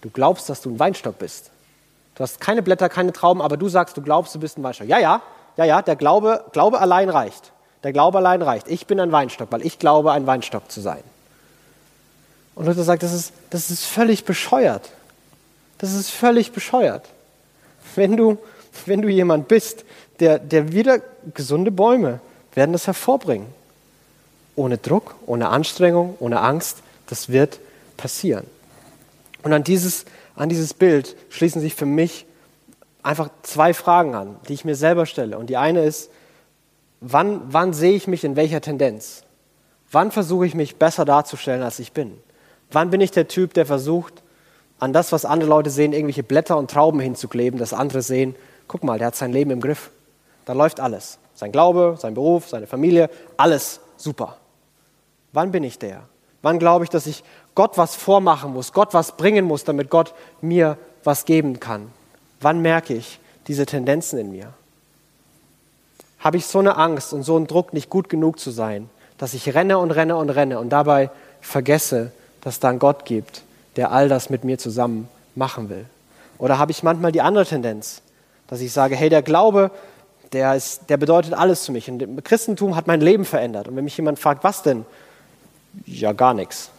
Du 0.00 0.10
glaubst, 0.10 0.48
dass 0.48 0.62
du 0.62 0.70
ein 0.70 0.78
Weinstock 0.78 1.18
bist. 1.18 1.50
Du 2.14 2.22
hast 2.22 2.40
keine 2.40 2.62
Blätter, 2.62 2.88
keine 2.88 3.12
Trauben, 3.12 3.42
aber 3.42 3.56
du 3.56 3.68
sagst, 3.68 3.96
du 3.96 4.02
glaubst, 4.02 4.34
du 4.34 4.40
bist 4.40 4.58
ein 4.58 4.62
Weinstock. 4.62 4.88
Ja, 4.88 4.98
ja, 4.98 5.22
ja, 5.56 5.64
ja, 5.64 5.82
der 5.82 5.96
Glaube, 5.96 6.44
Glaube 6.52 6.80
allein 6.80 7.08
reicht. 7.08 7.52
Der 7.82 7.92
Glaube 7.92 8.18
allein 8.18 8.42
reicht. 8.42 8.68
Ich 8.68 8.86
bin 8.86 9.00
ein 9.00 9.12
Weinstock, 9.12 9.50
weil 9.50 9.64
ich 9.64 9.78
glaube, 9.78 10.12
ein 10.12 10.26
Weinstock 10.26 10.70
zu 10.70 10.80
sein. 10.80 11.02
Und 12.60 12.66
Luther 12.66 12.84
sagt, 12.84 13.02
das 13.02 13.14
ist, 13.14 13.32
das 13.48 13.70
ist 13.70 13.86
völlig 13.86 14.26
bescheuert. 14.26 14.90
Das 15.78 15.94
ist 15.94 16.10
völlig 16.10 16.52
bescheuert. 16.52 17.08
Wenn 17.94 18.18
du, 18.18 18.36
wenn 18.84 19.00
du 19.00 19.08
jemand 19.08 19.48
bist, 19.48 19.86
der, 20.18 20.38
der 20.38 20.70
wieder 20.70 21.00
gesunde 21.32 21.70
Bäume 21.70 22.20
werden 22.54 22.72
das 22.72 22.86
hervorbringen. 22.86 23.46
Ohne 24.56 24.76
Druck, 24.76 25.14
ohne 25.24 25.48
Anstrengung, 25.48 26.18
ohne 26.20 26.40
Angst. 26.40 26.82
Das 27.06 27.30
wird 27.30 27.60
passieren. 27.96 28.46
Und 29.42 29.54
an 29.54 29.64
dieses, 29.64 30.04
an 30.36 30.50
dieses 30.50 30.74
Bild 30.74 31.16
schließen 31.30 31.62
sich 31.62 31.74
für 31.74 31.86
mich 31.86 32.26
einfach 33.02 33.30
zwei 33.42 33.72
Fragen 33.72 34.14
an, 34.14 34.36
die 34.48 34.52
ich 34.52 34.66
mir 34.66 34.76
selber 34.76 35.06
stelle. 35.06 35.38
Und 35.38 35.46
die 35.46 35.56
eine 35.56 35.82
ist, 35.82 36.10
wann, 37.00 37.40
wann 37.46 37.72
sehe 37.72 37.96
ich 37.96 38.06
mich 38.06 38.22
in 38.22 38.36
welcher 38.36 38.60
Tendenz? 38.60 39.22
Wann 39.90 40.10
versuche 40.10 40.44
ich 40.44 40.54
mich 40.54 40.76
besser 40.76 41.06
darzustellen, 41.06 41.62
als 41.62 41.78
ich 41.78 41.92
bin? 41.92 42.20
Wann 42.72 42.90
bin 42.90 43.00
ich 43.00 43.10
der 43.10 43.28
Typ, 43.28 43.54
der 43.54 43.66
versucht, 43.66 44.22
an 44.78 44.92
das, 44.92 45.12
was 45.12 45.24
andere 45.24 45.50
Leute 45.50 45.70
sehen, 45.70 45.92
irgendwelche 45.92 46.22
Blätter 46.22 46.56
und 46.56 46.70
Trauben 46.70 47.00
hinzukleben, 47.00 47.58
dass 47.58 47.72
andere 47.72 48.02
sehen, 48.02 48.34
guck 48.66 48.82
mal, 48.82 48.98
der 48.98 49.08
hat 49.08 49.16
sein 49.16 49.32
Leben 49.32 49.50
im 49.50 49.60
Griff. 49.60 49.90
Da 50.46 50.54
läuft 50.54 50.80
alles. 50.80 51.18
Sein 51.34 51.52
Glaube, 51.52 51.96
sein 51.98 52.14
Beruf, 52.14 52.48
seine 52.48 52.66
Familie, 52.66 53.10
alles 53.36 53.80
super. 53.96 54.36
Wann 55.32 55.52
bin 55.52 55.64
ich 55.64 55.78
der? 55.78 56.02
Wann 56.42 56.58
glaube 56.58 56.84
ich, 56.84 56.90
dass 56.90 57.06
ich 57.06 57.22
Gott 57.54 57.76
was 57.76 57.94
vormachen 57.94 58.52
muss, 58.52 58.72
Gott 58.72 58.94
was 58.94 59.16
bringen 59.16 59.44
muss, 59.44 59.64
damit 59.64 59.90
Gott 59.90 60.14
mir 60.40 60.78
was 61.04 61.24
geben 61.24 61.60
kann? 61.60 61.90
Wann 62.40 62.62
merke 62.62 62.94
ich 62.94 63.20
diese 63.46 63.66
Tendenzen 63.66 64.18
in 64.18 64.32
mir? 64.32 64.52
Habe 66.18 66.36
ich 66.36 66.46
so 66.46 66.58
eine 66.58 66.76
Angst 66.76 67.12
und 67.12 67.22
so 67.22 67.36
einen 67.36 67.46
Druck, 67.46 67.72
nicht 67.72 67.90
gut 67.90 68.08
genug 68.08 68.38
zu 68.38 68.50
sein, 68.50 68.88
dass 69.18 69.34
ich 69.34 69.54
renne 69.54 69.78
und 69.78 69.90
renne 69.90 70.16
und 70.16 70.30
renne 70.30 70.58
und 70.58 70.70
dabei 70.70 71.10
vergesse, 71.40 72.12
dass 72.40 72.60
da 72.60 72.68
einen 72.68 72.78
Gott 72.78 73.04
gibt, 73.04 73.42
der 73.76 73.92
all 73.92 74.08
das 74.08 74.30
mit 74.30 74.44
mir 74.44 74.58
zusammen 74.58 75.08
machen 75.34 75.68
will? 75.68 75.86
Oder 76.38 76.58
habe 76.58 76.72
ich 76.72 76.82
manchmal 76.82 77.12
die 77.12 77.20
andere 77.20 77.44
Tendenz, 77.44 78.02
dass 78.46 78.60
ich 78.60 78.72
sage, 78.72 78.96
hey, 78.96 79.08
der 79.08 79.22
Glaube, 79.22 79.70
der, 80.32 80.54
ist, 80.54 80.88
der 80.88 80.96
bedeutet 80.96 81.34
alles 81.34 81.66
für 81.66 81.72
mich. 81.72 81.90
Und 81.90 82.24
Christentum 82.24 82.76
hat 82.76 82.86
mein 82.86 83.00
Leben 83.00 83.24
verändert. 83.24 83.68
Und 83.68 83.76
wenn 83.76 83.84
mich 83.84 83.96
jemand 83.96 84.18
fragt, 84.18 84.44
was 84.44 84.62
denn? 84.62 84.84
Ja, 85.86 86.12
gar 86.12 86.34
nichts. 86.34 86.70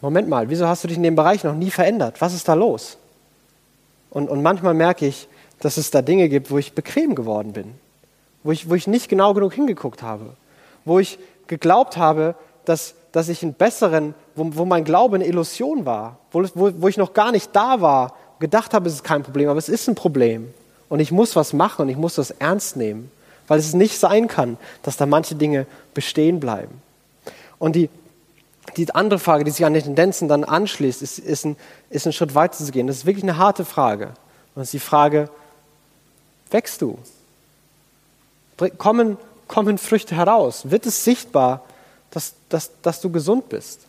Moment 0.00 0.28
mal, 0.28 0.48
wieso 0.48 0.66
hast 0.66 0.84
du 0.84 0.88
dich 0.88 0.96
in 0.96 1.02
dem 1.02 1.16
Bereich 1.16 1.44
noch 1.44 1.54
nie 1.54 1.70
verändert? 1.70 2.20
Was 2.20 2.34
ist 2.34 2.48
da 2.48 2.54
los? 2.54 2.96
Und, 4.10 4.28
und 4.28 4.42
manchmal 4.42 4.74
merke 4.74 5.06
ich, 5.06 5.28
dass 5.60 5.76
es 5.76 5.90
da 5.90 6.02
Dinge 6.02 6.28
gibt, 6.28 6.50
wo 6.50 6.58
ich 6.58 6.72
bequem 6.72 7.14
geworden 7.14 7.52
bin, 7.52 7.74
wo 8.42 8.50
ich, 8.50 8.68
wo 8.68 8.74
ich 8.74 8.86
nicht 8.86 9.08
genau 9.08 9.34
genug 9.34 9.52
hingeguckt 9.52 10.02
habe, 10.02 10.34
wo 10.84 10.98
ich 10.98 11.18
geglaubt 11.46 11.96
habe, 11.96 12.34
dass, 12.64 12.94
dass 13.12 13.28
ich 13.28 13.42
einen 13.42 13.54
besseren, 13.54 14.14
wo, 14.34 14.48
wo 14.52 14.64
mein 14.64 14.84
Glaube 14.84 15.16
eine 15.16 15.26
Illusion 15.26 15.84
war, 15.86 16.18
wo, 16.30 16.42
wo, 16.54 16.70
wo 16.76 16.88
ich 16.88 16.96
noch 16.96 17.12
gar 17.12 17.32
nicht 17.32 17.54
da 17.54 17.80
war, 17.80 18.14
gedacht 18.38 18.74
habe, 18.74 18.88
es 18.88 18.94
ist 18.94 19.04
kein 19.04 19.22
Problem, 19.22 19.48
aber 19.48 19.58
es 19.58 19.68
ist 19.68 19.88
ein 19.88 19.94
Problem. 19.94 20.52
Und 20.88 21.00
ich 21.00 21.12
muss 21.12 21.36
was 21.36 21.52
machen 21.52 21.82
und 21.82 21.88
ich 21.88 21.96
muss 21.96 22.16
das 22.16 22.30
ernst 22.32 22.76
nehmen, 22.76 23.10
weil 23.46 23.58
es 23.58 23.74
nicht 23.74 23.98
sein 23.98 24.28
kann, 24.28 24.56
dass 24.82 24.96
da 24.96 25.06
manche 25.06 25.34
Dinge 25.34 25.66
bestehen 25.94 26.40
bleiben. 26.40 26.82
Und 27.58 27.76
die, 27.76 27.90
die 28.76 28.92
andere 28.94 29.18
Frage, 29.18 29.44
die 29.44 29.50
sich 29.50 29.64
an 29.64 29.74
den 29.74 29.84
Tendenzen 29.84 30.28
dann 30.28 30.44
anschließt, 30.44 31.02
ist, 31.02 31.18
ist, 31.18 31.44
ein, 31.44 31.56
ist 31.90 32.06
ein 32.06 32.12
Schritt 32.12 32.34
weiter 32.34 32.56
zu 32.56 32.72
gehen. 32.72 32.86
Das 32.86 32.96
ist 32.96 33.06
wirklich 33.06 33.24
eine 33.24 33.38
harte 33.38 33.64
Frage. 33.64 34.06
Und 34.06 34.56
das 34.56 34.68
ist 34.68 34.74
die 34.74 34.78
Frage, 34.80 35.28
wächst 36.50 36.82
du? 36.82 36.98
Kommen, 38.78 39.16
kommen 39.48 39.78
Früchte 39.78 40.14
heraus? 40.14 40.70
Wird 40.70 40.86
es 40.86 41.04
sichtbar, 41.04 41.62
dass, 42.10 42.34
dass, 42.48 42.70
dass 42.82 43.00
du 43.00 43.10
gesund 43.10 43.48
bist? 43.48 43.80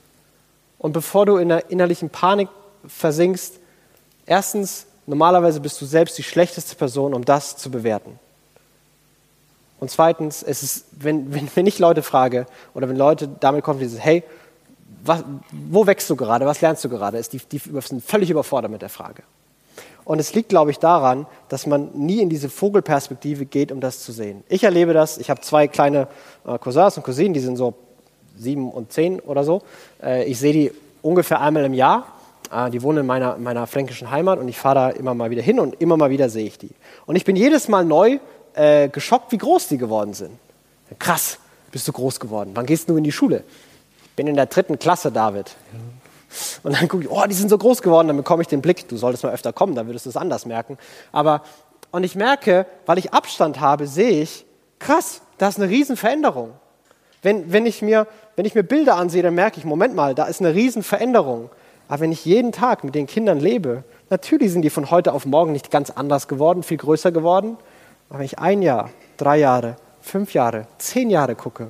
Und 0.77 0.93
bevor 0.93 1.25
du 1.25 1.37
in 1.37 1.49
der 1.49 1.69
innerlichen 1.69 2.09
Panik 2.09 2.49
versinkst, 2.87 3.59
erstens, 4.25 4.87
normalerweise 5.05 5.59
bist 5.59 5.79
du 5.81 5.85
selbst 5.85 6.17
die 6.17 6.23
schlechteste 6.23 6.75
Person, 6.75 7.13
um 7.13 7.23
das 7.23 7.57
zu 7.57 7.69
bewerten. 7.69 8.19
Und 9.79 9.89
zweitens, 9.89 10.43
es 10.43 10.63
ist, 10.63 10.85
wenn, 10.91 11.33
wenn, 11.33 11.49
wenn 11.55 11.65
ich 11.65 11.79
Leute 11.79 12.03
frage 12.03 12.45
oder 12.73 12.87
wenn 12.87 12.95
Leute 12.95 13.27
damit 13.27 13.63
kommen, 13.63 13.79
die 13.79 13.87
sagen, 13.87 14.01
hey, 14.01 14.23
was, 15.03 15.23
wo 15.51 15.87
wächst 15.87 16.09
du 16.09 16.15
gerade, 16.15 16.45
was 16.45 16.61
lernst 16.61 16.83
du 16.83 16.89
gerade, 16.89 17.17
ist 17.17 17.33
die, 17.33 17.39
die 17.39 17.57
sind 17.57 18.03
völlig 18.05 18.29
überfordert 18.29 18.71
mit 18.71 18.81
der 18.81 18.89
Frage. 18.89 19.23
Und 20.03 20.19
es 20.19 20.33
liegt, 20.33 20.49
glaube 20.49 20.71
ich, 20.71 20.79
daran, 20.79 21.25
dass 21.49 21.67
man 21.67 21.89
nie 21.93 22.21
in 22.21 22.29
diese 22.29 22.49
Vogelperspektive 22.49 23.45
geht, 23.45 23.71
um 23.71 23.81
das 23.81 24.01
zu 24.01 24.11
sehen. 24.11 24.43
Ich 24.49 24.63
erlebe 24.63 24.93
das. 24.93 25.17
Ich 25.17 25.29
habe 25.29 25.41
zwei 25.41 25.67
kleine 25.67 26.07
äh, 26.45 26.57
Cousins 26.57 26.97
und 26.97 27.03
Cousinen, 27.03 27.33
die 27.33 27.39
sind 27.39 27.55
so 27.55 27.75
sieben 28.37 28.71
und 28.71 28.91
zehn 28.91 29.19
oder 29.19 29.43
so. 29.43 29.61
Äh, 30.01 30.25
ich 30.25 30.39
sehe 30.39 30.53
die 30.53 30.71
ungefähr 31.01 31.41
einmal 31.41 31.65
im 31.65 31.73
Jahr. 31.73 32.07
Äh, 32.51 32.69
die 32.69 32.81
wohnen 32.81 32.99
in 32.99 33.05
meiner, 33.05 33.37
meiner 33.37 33.67
fränkischen 33.67 34.11
Heimat 34.11 34.39
und 34.39 34.47
ich 34.47 34.57
fahre 34.57 34.75
da 34.75 34.89
immer 34.89 35.13
mal 35.13 35.29
wieder 35.29 35.41
hin 35.41 35.59
und 35.59 35.81
immer 35.81 35.97
mal 35.97 36.09
wieder 36.09 36.29
sehe 36.29 36.45
ich 36.45 36.57
die. 36.57 36.71
Und 37.05 37.15
ich 37.15 37.25
bin 37.25 37.35
jedes 37.35 37.67
Mal 37.67 37.85
neu 37.85 38.19
äh, 38.53 38.89
geschockt, 38.89 39.31
wie 39.31 39.37
groß 39.37 39.67
die 39.67 39.77
geworden 39.77 40.13
sind. 40.13 40.31
Krass, 40.99 41.39
bist 41.71 41.87
du 41.87 41.93
groß 41.93 42.19
geworden. 42.19 42.51
Wann 42.53 42.65
gehst 42.65 42.89
du 42.89 42.97
in 42.97 43.03
die 43.03 43.11
Schule? 43.11 43.43
Ich 44.03 44.11
bin 44.11 44.27
in 44.27 44.35
der 44.35 44.47
dritten 44.47 44.77
Klasse, 44.77 45.11
David. 45.11 45.55
Und 46.63 46.73
dann 46.75 46.87
gucke 46.87 47.03
ich, 47.03 47.09
oh, 47.09 47.23
die 47.27 47.33
sind 47.33 47.49
so 47.49 47.57
groß 47.57 47.81
geworden, 47.81 48.07
dann 48.07 48.17
bekomme 48.17 48.41
ich 48.41 48.47
den 48.47 48.61
Blick, 48.61 48.87
du 48.87 48.97
solltest 48.97 49.23
mal 49.23 49.33
öfter 49.33 49.51
kommen, 49.51 49.75
dann 49.75 49.87
würdest 49.87 50.05
du 50.05 50.09
es 50.09 50.17
anders 50.17 50.45
merken. 50.45 50.77
Aber, 51.11 51.43
und 51.91 52.03
ich 52.03 52.15
merke, 52.15 52.65
weil 52.85 52.97
ich 52.97 53.13
Abstand 53.13 53.59
habe, 53.59 53.87
sehe 53.87 54.21
ich, 54.21 54.45
krass, 54.79 55.21
da 55.37 55.49
ist 55.49 55.59
eine 55.59 55.69
Riesenveränderung. 55.69 56.51
Wenn, 57.21 57.51
wenn, 57.51 57.65
ich 57.65 57.81
mir, 57.81 58.07
wenn 58.35 58.45
ich 58.45 58.55
mir 58.55 58.63
Bilder 58.63 58.95
ansehe, 58.95 59.21
dann 59.23 59.35
merke 59.35 59.59
ich, 59.59 59.65
Moment 59.65 59.95
mal, 59.95 60.15
da 60.15 60.25
ist 60.25 60.39
eine 60.39 60.53
Riesenveränderung. 60.53 61.49
Aber 61.87 61.99
wenn 61.99 62.11
ich 62.11 62.25
jeden 62.25 62.51
Tag 62.51 62.83
mit 62.83 62.95
den 62.95 63.05
Kindern 63.05 63.39
lebe, 63.39 63.83
natürlich 64.09 64.51
sind 64.51 64.61
die 64.61 64.69
von 64.69 64.91
heute 64.91 65.13
auf 65.13 65.25
morgen 65.25 65.51
nicht 65.51 65.71
ganz 65.71 65.89
anders 65.89 66.27
geworden, 66.27 66.63
viel 66.63 66.77
größer 66.77 67.11
geworden, 67.11 67.57
aber 68.09 68.19
wenn 68.19 68.25
ich 68.25 68.39
ein 68.39 68.61
Jahr, 68.61 68.89
drei 69.17 69.37
Jahre, 69.37 69.75
fünf 70.01 70.33
Jahre, 70.33 70.67
zehn 70.77 71.09
Jahre 71.09 71.35
gucke, 71.35 71.67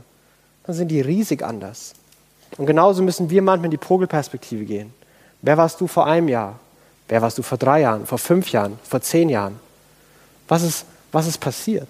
dann 0.64 0.76
sind 0.76 0.90
die 0.90 1.02
riesig 1.02 1.44
anders. 1.44 1.94
Und 2.58 2.66
genauso 2.66 3.04
müssen 3.04 3.30
wir 3.30 3.42
manchmal 3.42 3.66
in 3.66 3.80
die 3.80 3.86
Vogelperspektive 3.86 4.66
gehen. 4.66 4.94
Wer 5.42 5.58
warst 5.58 5.82
du 5.82 5.88
vor 5.88 6.06
einem 6.06 6.28
Jahr? 6.28 6.60
Wer 7.08 7.22
warst 7.22 7.38
du 7.38 7.42
vor 7.42 7.58
drei 7.58 7.82
Jahren, 7.82 8.06
vor 8.06 8.18
fünf 8.18 8.52
Jahren, 8.52 8.80
vor 8.84 9.02
zehn 9.02 9.30
Jahren? 9.30 9.60
Was 10.48 10.64
ist, 10.64 10.86
was 11.12 11.28
ist 11.28 11.40
passiert? 11.40 11.88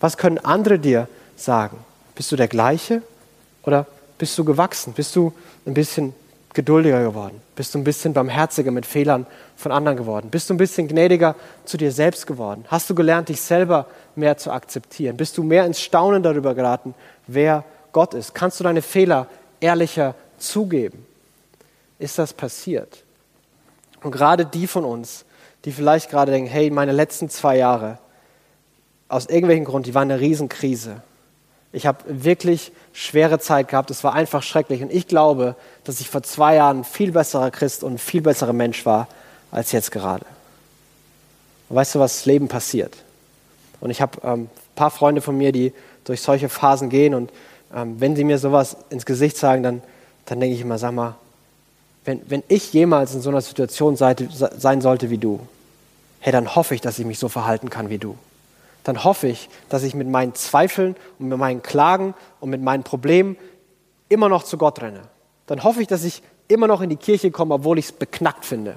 Was 0.00 0.16
können 0.16 0.38
andere 0.38 0.78
dir 0.78 1.08
sagen? 1.36 1.78
Bist 2.14 2.30
du 2.32 2.36
der 2.36 2.48
gleiche 2.48 3.02
oder 3.64 3.86
bist 4.18 4.38
du 4.38 4.44
gewachsen? 4.44 4.92
Bist 4.92 5.16
du 5.16 5.32
ein 5.66 5.74
bisschen 5.74 6.14
geduldiger 6.54 7.02
geworden? 7.02 7.40
Bist 7.56 7.74
du 7.74 7.78
ein 7.78 7.84
bisschen 7.84 8.14
barmherziger 8.14 8.70
mit 8.70 8.86
Fehlern 8.86 9.26
von 9.56 9.72
anderen 9.72 9.96
geworden? 9.96 10.30
Bist 10.30 10.48
du 10.48 10.54
ein 10.54 10.56
bisschen 10.56 10.86
gnädiger 10.86 11.34
zu 11.64 11.76
dir 11.76 11.90
selbst 11.90 12.26
geworden? 12.26 12.64
Hast 12.68 12.88
du 12.88 12.94
gelernt, 12.94 13.28
dich 13.28 13.40
selber 13.40 13.86
mehr 14.14 14.38
zu 14.38 14.52
akzeptieren? 14.52 15.16
Bist 15.16 15.36
du 15.36 15.42
mehr 15.42 15.66
ins 15.66 15.80
Staunen 15.80 16.22
darüber 16.22 16.54
geraten, 16.54 16.94
wer 17.26 17.64
Gott 17.92 18.14
ist? 18.14 18.34
Kannst 18.34 18.60
du 18.60 18.64
deine 18.64 18.82
Fehler 18.82 19.26
ehrlicher 19.60 20.14
zugeben? 20.38 21.04
Ist 21.98 22.18
das 22.18 22.32
passiert? 22.32 23.02
Und 24.02 24.12
gerade 24.12 24.46
die 24.46 24.66
von 24.66 24.84
uns, 24.84 25.24
die 25.64 25.72
vielleicht 25.72 26.10
gerade 26.10 26.30
denken, 26.30 26.50
hey, 26.50 26.70
meine 26.70 26.92
letzten 26.92 27.28
zwei 27.30 27.56
Jahre, 27.56 27.98
aus 29.08 29.26
irgendwelchen 29.26 29.64
Grund, 29.64 29.86
die 29.86 29.94
waren 29.94 30.10
eine 30.10 30.20
Riesenkrise. 30.20 31.02
Ich 31.74 31.86
habe 31.86 31.98
wirklich 32.06 32.70
schwere 32.92 33.40
Zeit 33.40 33.66
gehabt. 33.66 33.90
Es 33.90 34.04
war 34.04 34.14
einfach 34.14 34.44
schrecklich. 34.44 34.80
Und 34.82 34.92
ich 34.92 35.08
glaube, 35.08 35.56
dass 35.82 36.00
ich 36.00 36.08
vor 36.08 36.22
zwei 36.22 36.54
Jahren 36.54 36.80
ein 36.80 36.84
viel 36.84 37.10
besserer 37.10 37.50
Christ 37.50 37.82
und 37.82 37.94
ein 37.94 37.98
viel 37.98 38.22
besserer 38.22 38.52
Mensch 38.52 38.86
war 38.86 39.08
als 39.50 39.72
jetzt 39.72 39.90
gerade. 39.90 40.24
Und 41.68 41.76
weißt 41.76 41.96
du, 41.96 41.98
was 41.98 42.14
das 42.14 42.26
Leben 42.26 42.46
passiert? 42.46 42.96
Und 43.80 43.90
ich 43.90 44.00
habe 44.00 44.20
ähm, 44.22 44.42
ein 44.42 44.50
paar 44.76 44.92
Freunde 44.92 45.20
von 45.20 45.36
mir, 45.36 45.50
die 45.50 45.72
durch 46.04 46.22
solche 46.22 46.48
Phasen 46.48 46.90
gehen. 46.90 47.12
Und 47.12 47.32
ähm, 47.74 47.96
wenn 47.98 48.14
sie 48.14 48.22
mir 48.22 48.38
sowas 48.38 48.76
ins 48.90 49.04
Gesicht 49.04 49.36
sagen, 49.36 49.64
dann, 49.64 49.82
dann 50.26 50.38
denke 50.38 50.54
ich 50.54 50.60
immer, 50.60 50.78
sag 50.78 50.92
mal, 50.92 51.16
wenn, 52.04 52.22
wenn 52.28 52.44
ich 52.46 52.72
jemals 52.72 53.14
in 53.14 53.20
so 53.20 53.30
einer 53.30 53.40
Situation 53.40 53.96
sei, 53.96 54.14
sein 54.30 54.80
sollte 54.80 55.10
wie 55.10 55.18
du, 55.18 55.40
hey, 56.20 56.32
dann 56.32 56.54
hoffe 56.54 56.76
ich, 56.76 56.80
dass 56.80 57.00
ich 57.00 57.04
mich 57.06 57.18
so 57.18 57.28
verhalten 57.28 57.68
kann 57.68 57.90
wie 57.90 57.98
du 57.98 58.16
dann 58.84 59.02
hoffe 59.02 59.26
ich, 59.28 59.48
dass 59.70 59.82
ich 59.82 59.94
mit 59.94 60.08
meinen 60.08 60.34
Zweifeln 60.34 60.94
und 61.18 61.28
mit 61.28 61.38
meinen 61.38 61.62
Klagen 61.62 62.14
und 62.40 62.50
mit 62.50 62.62
meinen 62.62 62.84
Problemen 62.84 63.36
immer 64.10 64.28
noch 64.28 64.44
zu 64.44 64.58
Gott 64.58 64.80
renne. 64.82 65.02
Dann 65.46 65.64
hoffe 65.64 65.82
ich, 65.82 65.88
dass 65.88 66.04
ich 66.04 66.22
immer 66.48 66.66
noch 66.66 66.82
in 66.82 66.90
die 66.90 66.96
Kirche 66.96 67.30
komme, 67.30 67.54
obwohl 67.54 67.78
ich 67.78 67.86
es 67.86 67.92
beknackt 67.92 68.44
finde. 68.44 68.76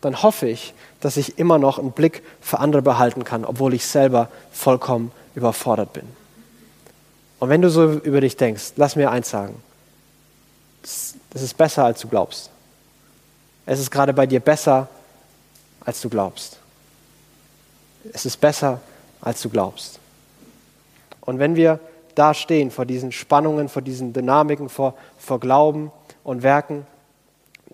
Dann 0.00 0.22
hoffe 0.22 0.48
ich, 0.48 0.74
dass 1.00 1.16
ich 1.18 1.38
immer 1.38 1.58
noch 1.58 1.78
einen 1.78 1.92
Blick 1.92 2.22
für 2.40 2.58
andere 2.58 2.82
behalten 2.82 3.24
kann, 3.24 3.44
obwohl 3.44 3.74
ich 3.74 3.86
selber 3.86 4.28
vollkommen 4.52 5.12
überfordert 5.34 5.92
bin. 5.92 6.04
Und 7.38 7.50
wenn 7.50 7.60
du 7.60 7.68
so 7.68 7.92
über 7.92 8.22
dich 8.22 8.36
denkst, 8.36 8.72
lass 8.76 8.96
mir 8.96 9.10
eins 9.10 9.28
sagen. 9.28 9.62
Das 10.82 11.42
ist 11.42 11.56
besser, 11.56 11.84
als 11.84 12.00
du 12.00 12.08
glaubst. 12.08 12.50
Es 13.66 13.80
ist 13.80 13.90
gerade 13.90 14.14
bei 14.14 14.26
dir 14.26 14.40
besser, 14.40 14.88
als 15.84 16.00
du 16.00 16.08
glaubst. 16.08 16.58
Es 18.12 18.24
ist 18.24 18.40
besser, 18.40 18.68
als 18.70 18.95
als 19.20 19.42
du 19.42 19.48
glaubst. 19.48 19.98
Und 21.20 21.38
wenn 21.38 21.56
wir 21.56 21.80
da 22.14 22.34
stehen 22.34 22.70
vor 22.70 22.86
diesen 22.86 23.12
Spannungen, 23.12 23.68
vor 23.68 23.82
diesen 23.82 24.12
Dynamiken, 24.12 24.68
vor, 24.68 24.94
vor 25.18 25.38
Glauben 25.38 25.92
und 26.24 26.42
Werken, 26.42 26.86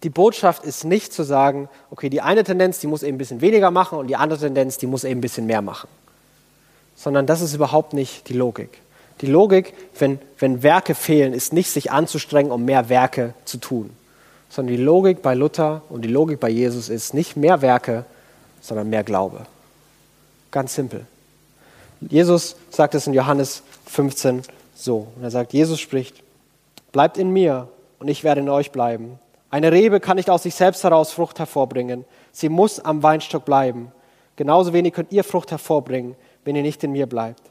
die 0.02 0.10
Botschaft 0.10 0.64
ist 0.64 0.84
nicht 0.84 1.12
zu 1.12 1.22
sagen, 1.22 1.68
okay, 1.90 2.08
die 2.08 2.20
eine 2.20 2.42
Tendenz, 2.42 2.80
die 2.80 2.88
muss 2.88 3.04
eben 3.04 3.14
ein 3.14 3.18
bisschen 3.18 3.40
weniger 3.40 3.70
machen 3.70 3.98
und 3.98 4.08
die 4.08 4.16
andere 4.16 4.40
Tendenz, 4.40 4.78
die 4.78 4.86
muss 4.86 5.04
eben 5.04 5.18
ein 5.18 5.20
bisschen 5.20 5.46
mehr 5.46 5.62
machen. 5.62 5.88
Sondern 6.96 7.26
das 7.26 7.40
ist 7.40 7.54
überhaupt 7.54 7.92
nicht 7.92 8.28
die 8.28 8.34
Logik. 8.34 8.80
Die 9.20 9.26
Logik, 9.26 9.72
wenn, 9.98 10.18
wenn 10.38 10.64
Werke 10.64 10.96
fehlen, 10.96 11.32
ist 11.32 11.52
nicht 11.52 11.70
sich 11.70 11.92
anzustrengen, 11.92 12.50
um 12.50 12.64
mehr 12.64 12.88
Werke 12.88 13.34
zu 13.44 13.58
tun. 13.58 13.90
Sondern 14.48 14.76
die 14.76 14.82
Logik 14.82 15.22
bei 15.22 15.34
Luther 15.34 15.82
und 15.88 16.02
die 16.02 16.08
Logik 16.08 16.40
bei 16.40 16.50
Jesus 16.50 16.88
ist 16.88 17.14
nicht 17.14 17.36
mehr 17.36 17.62
Werke, 17.62 18.04
sondern 18.60 18.90
mehr 18.90 19.04
Glaube. 19.04 19.46
Ganz 20.50 20.74
simpel. 20.74 21.06
Jesus 22.08 22.56
sagt 22.70 22.94
es 22.94 23.06
in 23.06 23.14
Johannes 23.14 23.62
15 23.86 24.42
so. 24.74 25.08
Und 25.16 25.22
er 25.22 25.30
sagt, 25.30 25.52
Jesus 25.52 25.80
spricht, 25.80 26.22
bleibt 26.90 27.18
in 27.18 27.30
mir 27.30 27.68
und 27.98 28.08
ich 28.08 28.24
werde 28.24 28.40
in 28.40 28.48
euch 28.48 28.72
bleiben. 28.72 29.18
Eine 29.50 29.70
Rebe 29.70 30.00
kann 30.00 30.16
nicht 30.16 30.30
aus 30.30 30.44
sich 30.44 30.54
selbst 30.54 30.82
heraus 30.82 31.12
Frucht 31.12 31.38
hervorbringen. 31.38 32.04
Sie 32.32 32.48
muss 32.48 32.80
am 32.80 33.02
Weinstock 33.02 33.44
bleiben. 33.44 33.92
Genauso 34.36 34.72
wenig 34.72 34.94
könnt 34.94 35.12
ihr 35.12 35.24
Frucht 35.24 35.50
hervorbringen, 35.50 36.16
wenn 36.44 36.56
ihr 36.56 36.62
nicht 36.62 36.82
in 36.82 36.92
mir 36.92 37.06
bleibt. 37.06 37.42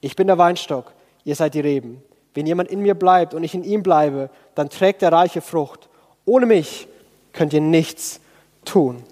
Ich 0.00 0.16
bin 0.16 0.26
der 0.26 0.36
Weinstock, 0.36 0.92
ihr 1.24 1.36
seid 1.36 1.54
die 1.54 1.60
Reben. 1.60 2.02
Wenn 2.34 2.46
jemand 2.46 2.70
in 2.70 2.80
mir 2.80 2.94
bleibt 2.94 3.32
und 3.32 3.44
ich 3.44 3.54
in 3.54 3.62
ihm 3.62 3.82
bleibe, 3.82 4.30
dann 4.56 4.68
trägt 4.68 5.02
er 5.02 5.12
reiche 5.12 5.40
Frucht. 5.40 5.88
Ohne 6.26 6.46
mich 6.46 6.88
könnt 7.32 7.52
ihr 7.52 7.60
nichts 7.60 8.20
tun. 8.64 9.04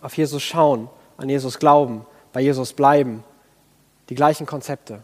Auf 0.00 0.16
Jesus 0.16 0.42
schauen, 0.42 0.88
an 1.16 1.28
Jesus 1.28 1.58
glauben, 1.58 2.06
bei 2.32 2.40
Jesus 2.40 2.72
bleiben 2.72 3.24
die 4.08 4.14
gleichen 4.14 4.46
Konzepte. 4.46 5.02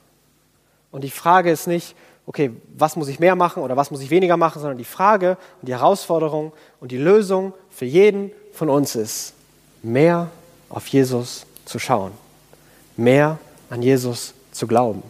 Und 0.91 1.05
die 1.05 1.11
Frage 1.11 1.51
ist 1.51 1.67
nicht, 1.67 1.95
okay, 2.27 2.51
was 2.77 2.97
muss 2.97 3.09
ich 3.09 3.21
mehr 3.21 3.35
machen 3.35 3.63
oder 3.63 3.77
was 3.77 3.91
muss 3.91 4.01
ich 4.01 4.11
weniger 4.11 4.37
machen, 4.37 4.61
sondern 4.61 4.79
die 4.79 4.85
Frage 4.85 5.37
und 5.61 5.69
die 5.69 5.73
Herausforderung 5.73 6.53
und 6.81 6.93
die 6.93 6.99
Lösung 6.99 7.55
für 7.71 7.85
jeden 7.85 8.33
von 8.53 8.69
uns 8.69 8.97
ist, 8.97 9.35
mehr 9.83 10.31
auf 10.69 10.87
Jesus 10.89 11.47
zu 11.65 11.79
schauen, 11.79 12.13
mehr 12.97 13.39
an 13.71 13.83
Jesus 13.83 14.35
zu 14.53 14.67
glauben, 14.67 15.03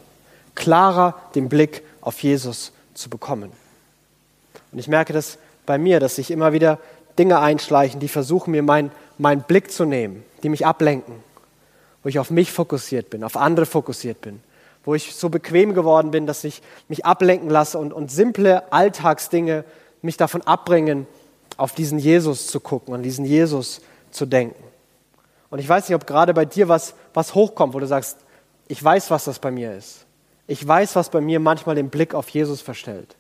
klarer 0.55 1.15
den 1.35 1.49
Blick 1.49 1.83
auf 2.01 2.23
Jesus 2.23 2.73
zu 2.95 3.11
bekommen. 3.11 3.51
Und 4.73 4.79
ich 4.79 4.89
merke 4.89 5.13
das 5.13 5.39
bei 5.67 5.79
mir, 5.79 6.01
dass 6.01 6.17
sich 6.17 6.31
immer 6.31 6.53
wieder 6.53 6.79
Dinge 7.19 7.41
einschleichen, 7.41 8.01
die 8.01 8.09
versuchen 8.09 8.53
mir 8.53 8.63
meinen 8.63 8.91
mein 9.19 9.43
Blick 9.43 9.73
zu 9.73 9.85
nehmen, 9.85 10.25
die 10.43 10.49
mich 10.49 10.65
ablenken, 10.65 11.15
wo 12.03 12.09
ich 12.09 12.19
auf 12.19 12.31
mich 12.31 12.53
fokussiert 12.53 13.11
bin, 13.11 13.25
auf 13.25 13.37
andere 13.37 13.67
fokussiert 13.67 14.21
bin, 14.21 14.41
wo 14.85 14.95
ich 14.95 15.15
so 15.15 15.29
bequem 15.29 15.75
geworden 15.75 16.11
bin, 16.11 16.27
dass 16.27 16.45
ich 16.45 16.63
mich 16.89 17.05
ablenken 17.05 17.51
lasse 17.51 17.79
und, 17.79 17.93
und 17.93 18.11
simple 18.11 18.73
Alltagsdinge 18.73 19.65
mich 20.03 20.17
davon 20.17 20.43
abbringen, 20.43 21.07
auf 21.57 21.73
diesen 21.73 21.99
Jesus 21.99 22.47
zu 22.47 22.61
gucken, 22.61 22.95
an 22.95 23.03
diesen 23.03 23.25
Jesus 23.25 23.81
zu 24.11 24.27
denken. 24.27 24.63
Und 25.51 25.59
ich 25.59 25.69
weiß 25.69 25.89
nicht, 25.89 25.97
ob 25.97 26.07
gerade 26.07 26.35
bei 26.35 26.45
dir 26.45 26.69
was, 26.69 26.95
was 27.15 27.35
hochkommt, 27.35 27.75
wo 27.75 27.81
du 27.81 27.87
sagst, 27.87 28.19
ich 28.69 28.83
weiß, 28.83 29.11
was 29.11 29.25
das 29.25 29.39
bei 29.39 29.51
mir 29.51 29.75
ist. 29.75 30.05
Ich 30.47 30.67
weiß, 30.67 30.97
was 30.97 31.11
bei 31.11 31.21
mir 31.21 31.41
manchmal 31.41 31.75
den 31.75 31.91
Blick 31.91 32.15
auf 32.15 32.29
Jesus 32.29 32.61
verstellt. 32.61 33.17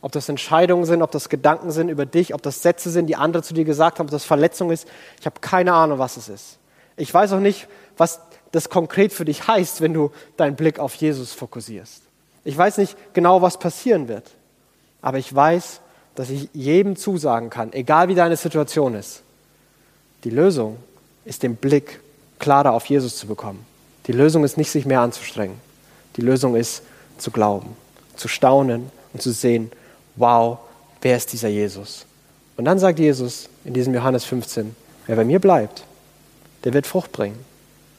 Ob 0.00 0.12
das 0.12 0.28
Entscheidungen 0.28 0.84
sind, 0.84 1.02
ob 1.02 1.10
das 1.10 1.30
Gedanken 1.30 1.70
sind 1.70 1.88
über 1.88 2.04
dich, 2.04 2.34
ob 2.34 2.42
das 2.42 2.62
Sätze 2.62 2.90
sind, 2.90 3.06
die 3.06 3.16
andere 3.16 3.42
zu 3.42 3.54
dir 3.54 3.64
gesagt 3.64 3.98
haben, 3.98 4.06
ob 4.06 4.10
das 4.10 4.24
Verletzung 4.24 4.70
ist. 4.70 4.86
Ich 5.18 5.26
habe 5.26 5.40
keine 5.40 5.72
Ahnung, 5.72 5.98
was 5.98 6.18
es 6.18 6.28
ist. 6.28 6.58
Ich 6.96 7.12
weiß 7.12 7.32
auch 7.32 7.40
nicht, 7.40 7.66
was 7.96 8.20
das 8.52 8.68
konkret 8.68 9.12
für 9.12 9.24
dich 9.24 9.46
heißt, 9.46 9.80
wenn 9.80 9.94
du 9.94 10.12
deinen 10.36 10.56
Blick 10.56 10.78
auf 10.78 10.94
Jesus 10.94 11.32
fokussierst. 11.32 12.02
Ich 12.44 12.56
weiß 12.56 12.78
nicht 12.78 12.96
genau, 13.12 13.42
was 13.42 13.58
passieren 13.58 14.08
wird. 14.08 14.30
Aber 15.02 15.18
ich 15.18 15.34
weiß, 15.34 15.80
dass 16.14 16.30
ich 16.30 16.48
jedem 16.52 16.96
zusagen 16.96 17.50
kann, 17.50 17.72
egal 17.72 18.08
wie 18.08 18.14
deine 18.14 18.36
Situation 18.36 18.94
ist, 18.94 19.22
die 20.22 20.30
Lösung 20.30 20.78
ist 21.24 21.42
den 21.42 21.56
Blick 21.56 22.00
klarer 22.38 22.72
auf 22.72 22.86
Jesus 22.86 23.16
zu 23.16 23.26
bekommen. 23.26 23.66
Die 24.06 24.12
Lösung 24.12 24.44
ist 24.44 24.56
nicht, 24.56 24.70
sich 24.70 24.86
mehr 24.86 25.00
anzustrengen. 25.00 25.56
Die 26.16 26.20
Lösung 26.20 26.54
ist, 26.54 26.82
zu 27.18 27.30
glauben, 27.30 27.76
zu 28.16 28.28
staunen 28.28 28.90
und 29.12 29.22
zu 29.22 29.32
sehen, 29.32 29.70
wow, 30.16 30.58
wer 31.00 31.16
ist 31.16 31.32
dieser 31.32 31.48
Jesus? 31.48 32.06
Und 32.56 32.64
dann 32.66 32.78
sagt 32.78 32.98
Jesus 32.98 33.48
in 33.64 33.74
diesem 33.74 33.94
Johannes 33.94 34.24
15, 34.24 34.74
wer 35.06 35.16
bei 35.16 35.24
mir 35.24 35.40
bleibt, 35.40 35.84
der 36.64 36.72
wird 36.72 36.86
Frucht 36.86 37.12
bringen. 37.12 37.38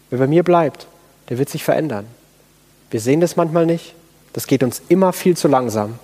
Wer 0.10 0.20
bei 0.20 0.28
mir 0.28 0.44
bleibt, 0.44 0.88
der 1.30 1.38
wird 1.38 1.50
sich 1.50 1.64
verändern. 1.64 2.08
Wir 2.92 3.00
sehen 3.00 3.22
das 3.22 3.36
manchmal 3.36 3.66
nicht. 3.66 3.94
Das 4.34 4.48
geht 4.48 4.64
uns 4.64 4.82
immer 4.90 5.14
viel 5.14 5.36
zu 5.36 5.48
langsam. 5.48 6.00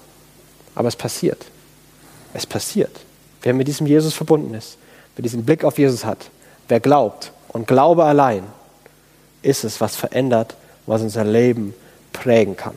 Aber 0.76 0.88
es 0.88 0.96
passiert. 0.96 1.46
Es 2.34 2.46
passiert. 2.46 3.02
Wer 3.42 3.54
mit 3.54 3.68
diesem 3.68 3.88
Jesus 3.88 4.14
verbunden 4.14 4.54
ist, 4.54 4.78
wer 5.16 5.24
diesen 5.24 5.46
Blick 5.46 5.64
auf 5.64 5.78
Jesus 5.78 6.06
hat, 6.06 6.30
wer 6.68 6.80
glaubt 6.80 7.32
und 7.50 7.68
Glaube 7.68 8.06
allein, 8.06 8.44
ist 9.42 9.64
es, 9.64 9.82
was 9.82 9.96
verändert, 9.96 10.56
was 10.86 11.02
unser 11.02 11.24
Leben 11.24 11.74
prägen 12.14 12.56
kann. 12.56 12.76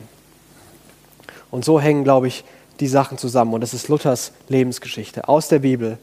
Und 1.51 1.63
so 1.63 1.79
hängen, 1.79 2.03
glaube 2.03 2.27
ich, 2.27 2.43
die 2.79 2.87
Sachen 2.87 3.17
zusammen. 3.17 3.53
Und 3.53 3.61
das 3.61 3.73
ist 3.73 3.87
Luthers 3.87 4.31
Lebensgeschichte. 4.49 5.27
Aus 5.27 5.47
der 5.47 5.59
Bibel 5.59 5.97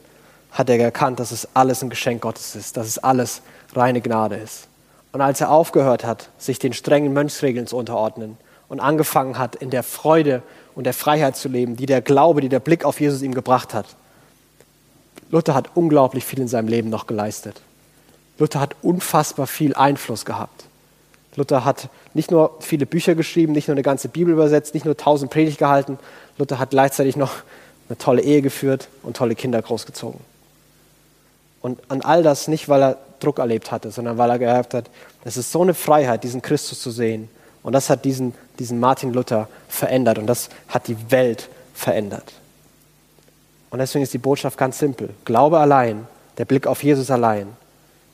hat 0.52 0.70
er 0.70 0.78
erkannt, 0.78 1.20
dass 1.20 1.32
es 1.32 1.48
alles 1.54 1.82
ein 1.82 1.90
Geschenk 1.90 2.22
Gottes 2.22 2.54
ist, 2.54 2.76
dass 2.76 2.86
es 2.86 2.98
alles 2.98 3.42
reine 3.74 4.00
Gnade 4.00 4.36
ist. 4.36 4.68
Und 5.12 5.20
als 5.20 5.40
er 5.40 5.50
aufgehört 5.50 6.04
hat, 6.04 6.30
sich 6.38 6.58
den 6.58 6.72
strengen 6.72 7.12
Mönchsregeln 7.12 7.66
zu 7.66 7.76
unterordnen 7.76 8.38
und 8.68 8.80
angefangen 8.80 9.38
hat, 9.38 9.54
in 9.56 9.70
der 9.70 9.82
Freude 9.82 10.42
und 10.74 10.84
der 10.84 10.94
Freiheit 10.94 11.36
zu 11.36 11.48
leben, 11.48 11.76
die 11.76 11.86
der 11.86 12.00
Glaube, 12.00 12.40
die 12.40 12.48
der 12.48 12.60
Blick 12.60 12.84
auf 12.84 13.00
Jesus 13.00 13.20
ihm 13.22 13.34
gebracht 13.34 13.74
hat, 13.74 13.86
Luther 15.30 15.54
hat 15.54 15.70
unglaublich 15.74 16.24
viel 16.24 16.40
in 16.40 16.48
seinem 16.48 16.68
Leben 16.68 16.90
noch 16.90 17.06
geleistet. 17.06 17.60
Luther 18.38 18.60
hat 18.60 18.76
unfassbar 18.82 19.46
viel 19.46 19.74
Einfluss 19.74 20.24
gehabt. 20.24 20.64
Luther 21.36 21.64
hat 21.64 21.88
nicht 22.12 22.30
nur 22.30 22.56
viele 22.60 22.84
Bücher 22.84 23.14
geschrieben, 23.14 23.52
nicht 23.52 23.68
nur 23.68 23.74
eine 23.74 23.82
ganze 23.82 24.08
Bibel 24.08 24.32
übersetzt, 24.32 24.74
nicht 24.74 24.84
nur 24.84 24.96
tausend 24.96 25.30
Predigt 25.30 25.58
gehalten. 25.58 25.98
Luther 26.36 26.58
hat 26.58 26.70
gleichzeitig 26.70 27.16
noch 27.16 27.32
eine 27.88 27.96
tolle 27.96 28.22
Ehe 28.22 28.42
geführt 28.42 28.88
und 29.02 29.16
tolle 29.16 29.34
Kinder 29.34 29.60
großgezogen. 29.60 30.20
Und 31.62 31.80
an 31.88 32.02
all 32.02 32.22
das 32.22 32.48
nicht, 32.48 32.68
weil 32.68 32.82
er 32.82 32.98
Druck 33.20 33.38
erlebt 33.38 33.70
hatte, 33.70 33.90
sondern 33.90 34.18
weil 34.18 34.30
er 34.30 34.38
gehabt 34.38 34.74
hat, 34.74 34.90
es 35.24 35.36
ist 35.36 35.52
so 35.52 35.62
eine 35.62 35.74
Freiheit, 35.74 36.24
diesen 36.24 36.42
Christus 36.42 36.80
zu 36.80 36.90
sehen. 36.90 37.28
Und 37.62 37.72
das 37.72 37.88
hat 37.88 38.04
diesen, 38.04 38.34
diesen 38.58 38.80
Martin 38.80 39.12
Luther 39.12 39.48
verändert 39.68 40.18
und 40.18 40.26
das 40.26 40.48
hat 40.68 40.88
die 40.88 41.10
Welt 41.10 41.48
verändert. 41.72 42.32
Und 43.70 43.78
deswegen 43.78 44.02
ist 44.02 44.12
die 44.12 44.18
Botschaft 44.18 44.58
ganz 44.58 44.78
simpel. 44.78 45.10
Glaube 45.24 45.58
allein, 45.60 46.06
der 46.36 46.44
Blick 46.44 46.66
auf 46.66 46.82
Jesus 46.82 47.10
allein, 47.10 47.48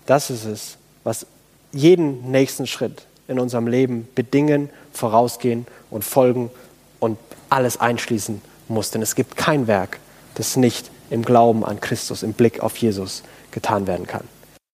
das 0.07 0.30
ist 0.30 0.44
es, 0.44 0.76
was 1.03 1.26
jeden 1.72 2.30
nächsten 2.30 2.66
Schritt 2.66 3.03
in 3.26 3.38
unserem 3.38 3.66
Leben 3.66 4.09
bedingen, 4.14 4.70
vorausgehen 4.92 5.66
und 5.90 6.05
folgen 6.05 6.51
und 7.01 7.18
alles 7.49 7.80
einschließen 7.80 8.40
muss. 8.68 8.90
Denn 8.90 9.03
es 9.03 9.14
gibt 9.14 9.36
kein 9.36 9.66
Werk, 9.66 9.99
das 10.34 10.57
nicht 10.57 10.90
im 11.11 11.24
Glauben 11.24 11.64
an 11.64 11.80
Christus, 11.80 12.22
im 12.22 12.34
Blick 12.34 12.61
auf 12.61 12.76
Jesus 12.76 13.22
getan 13.51 13.86
werden 13.86 14.07
kann. 14.07 14.24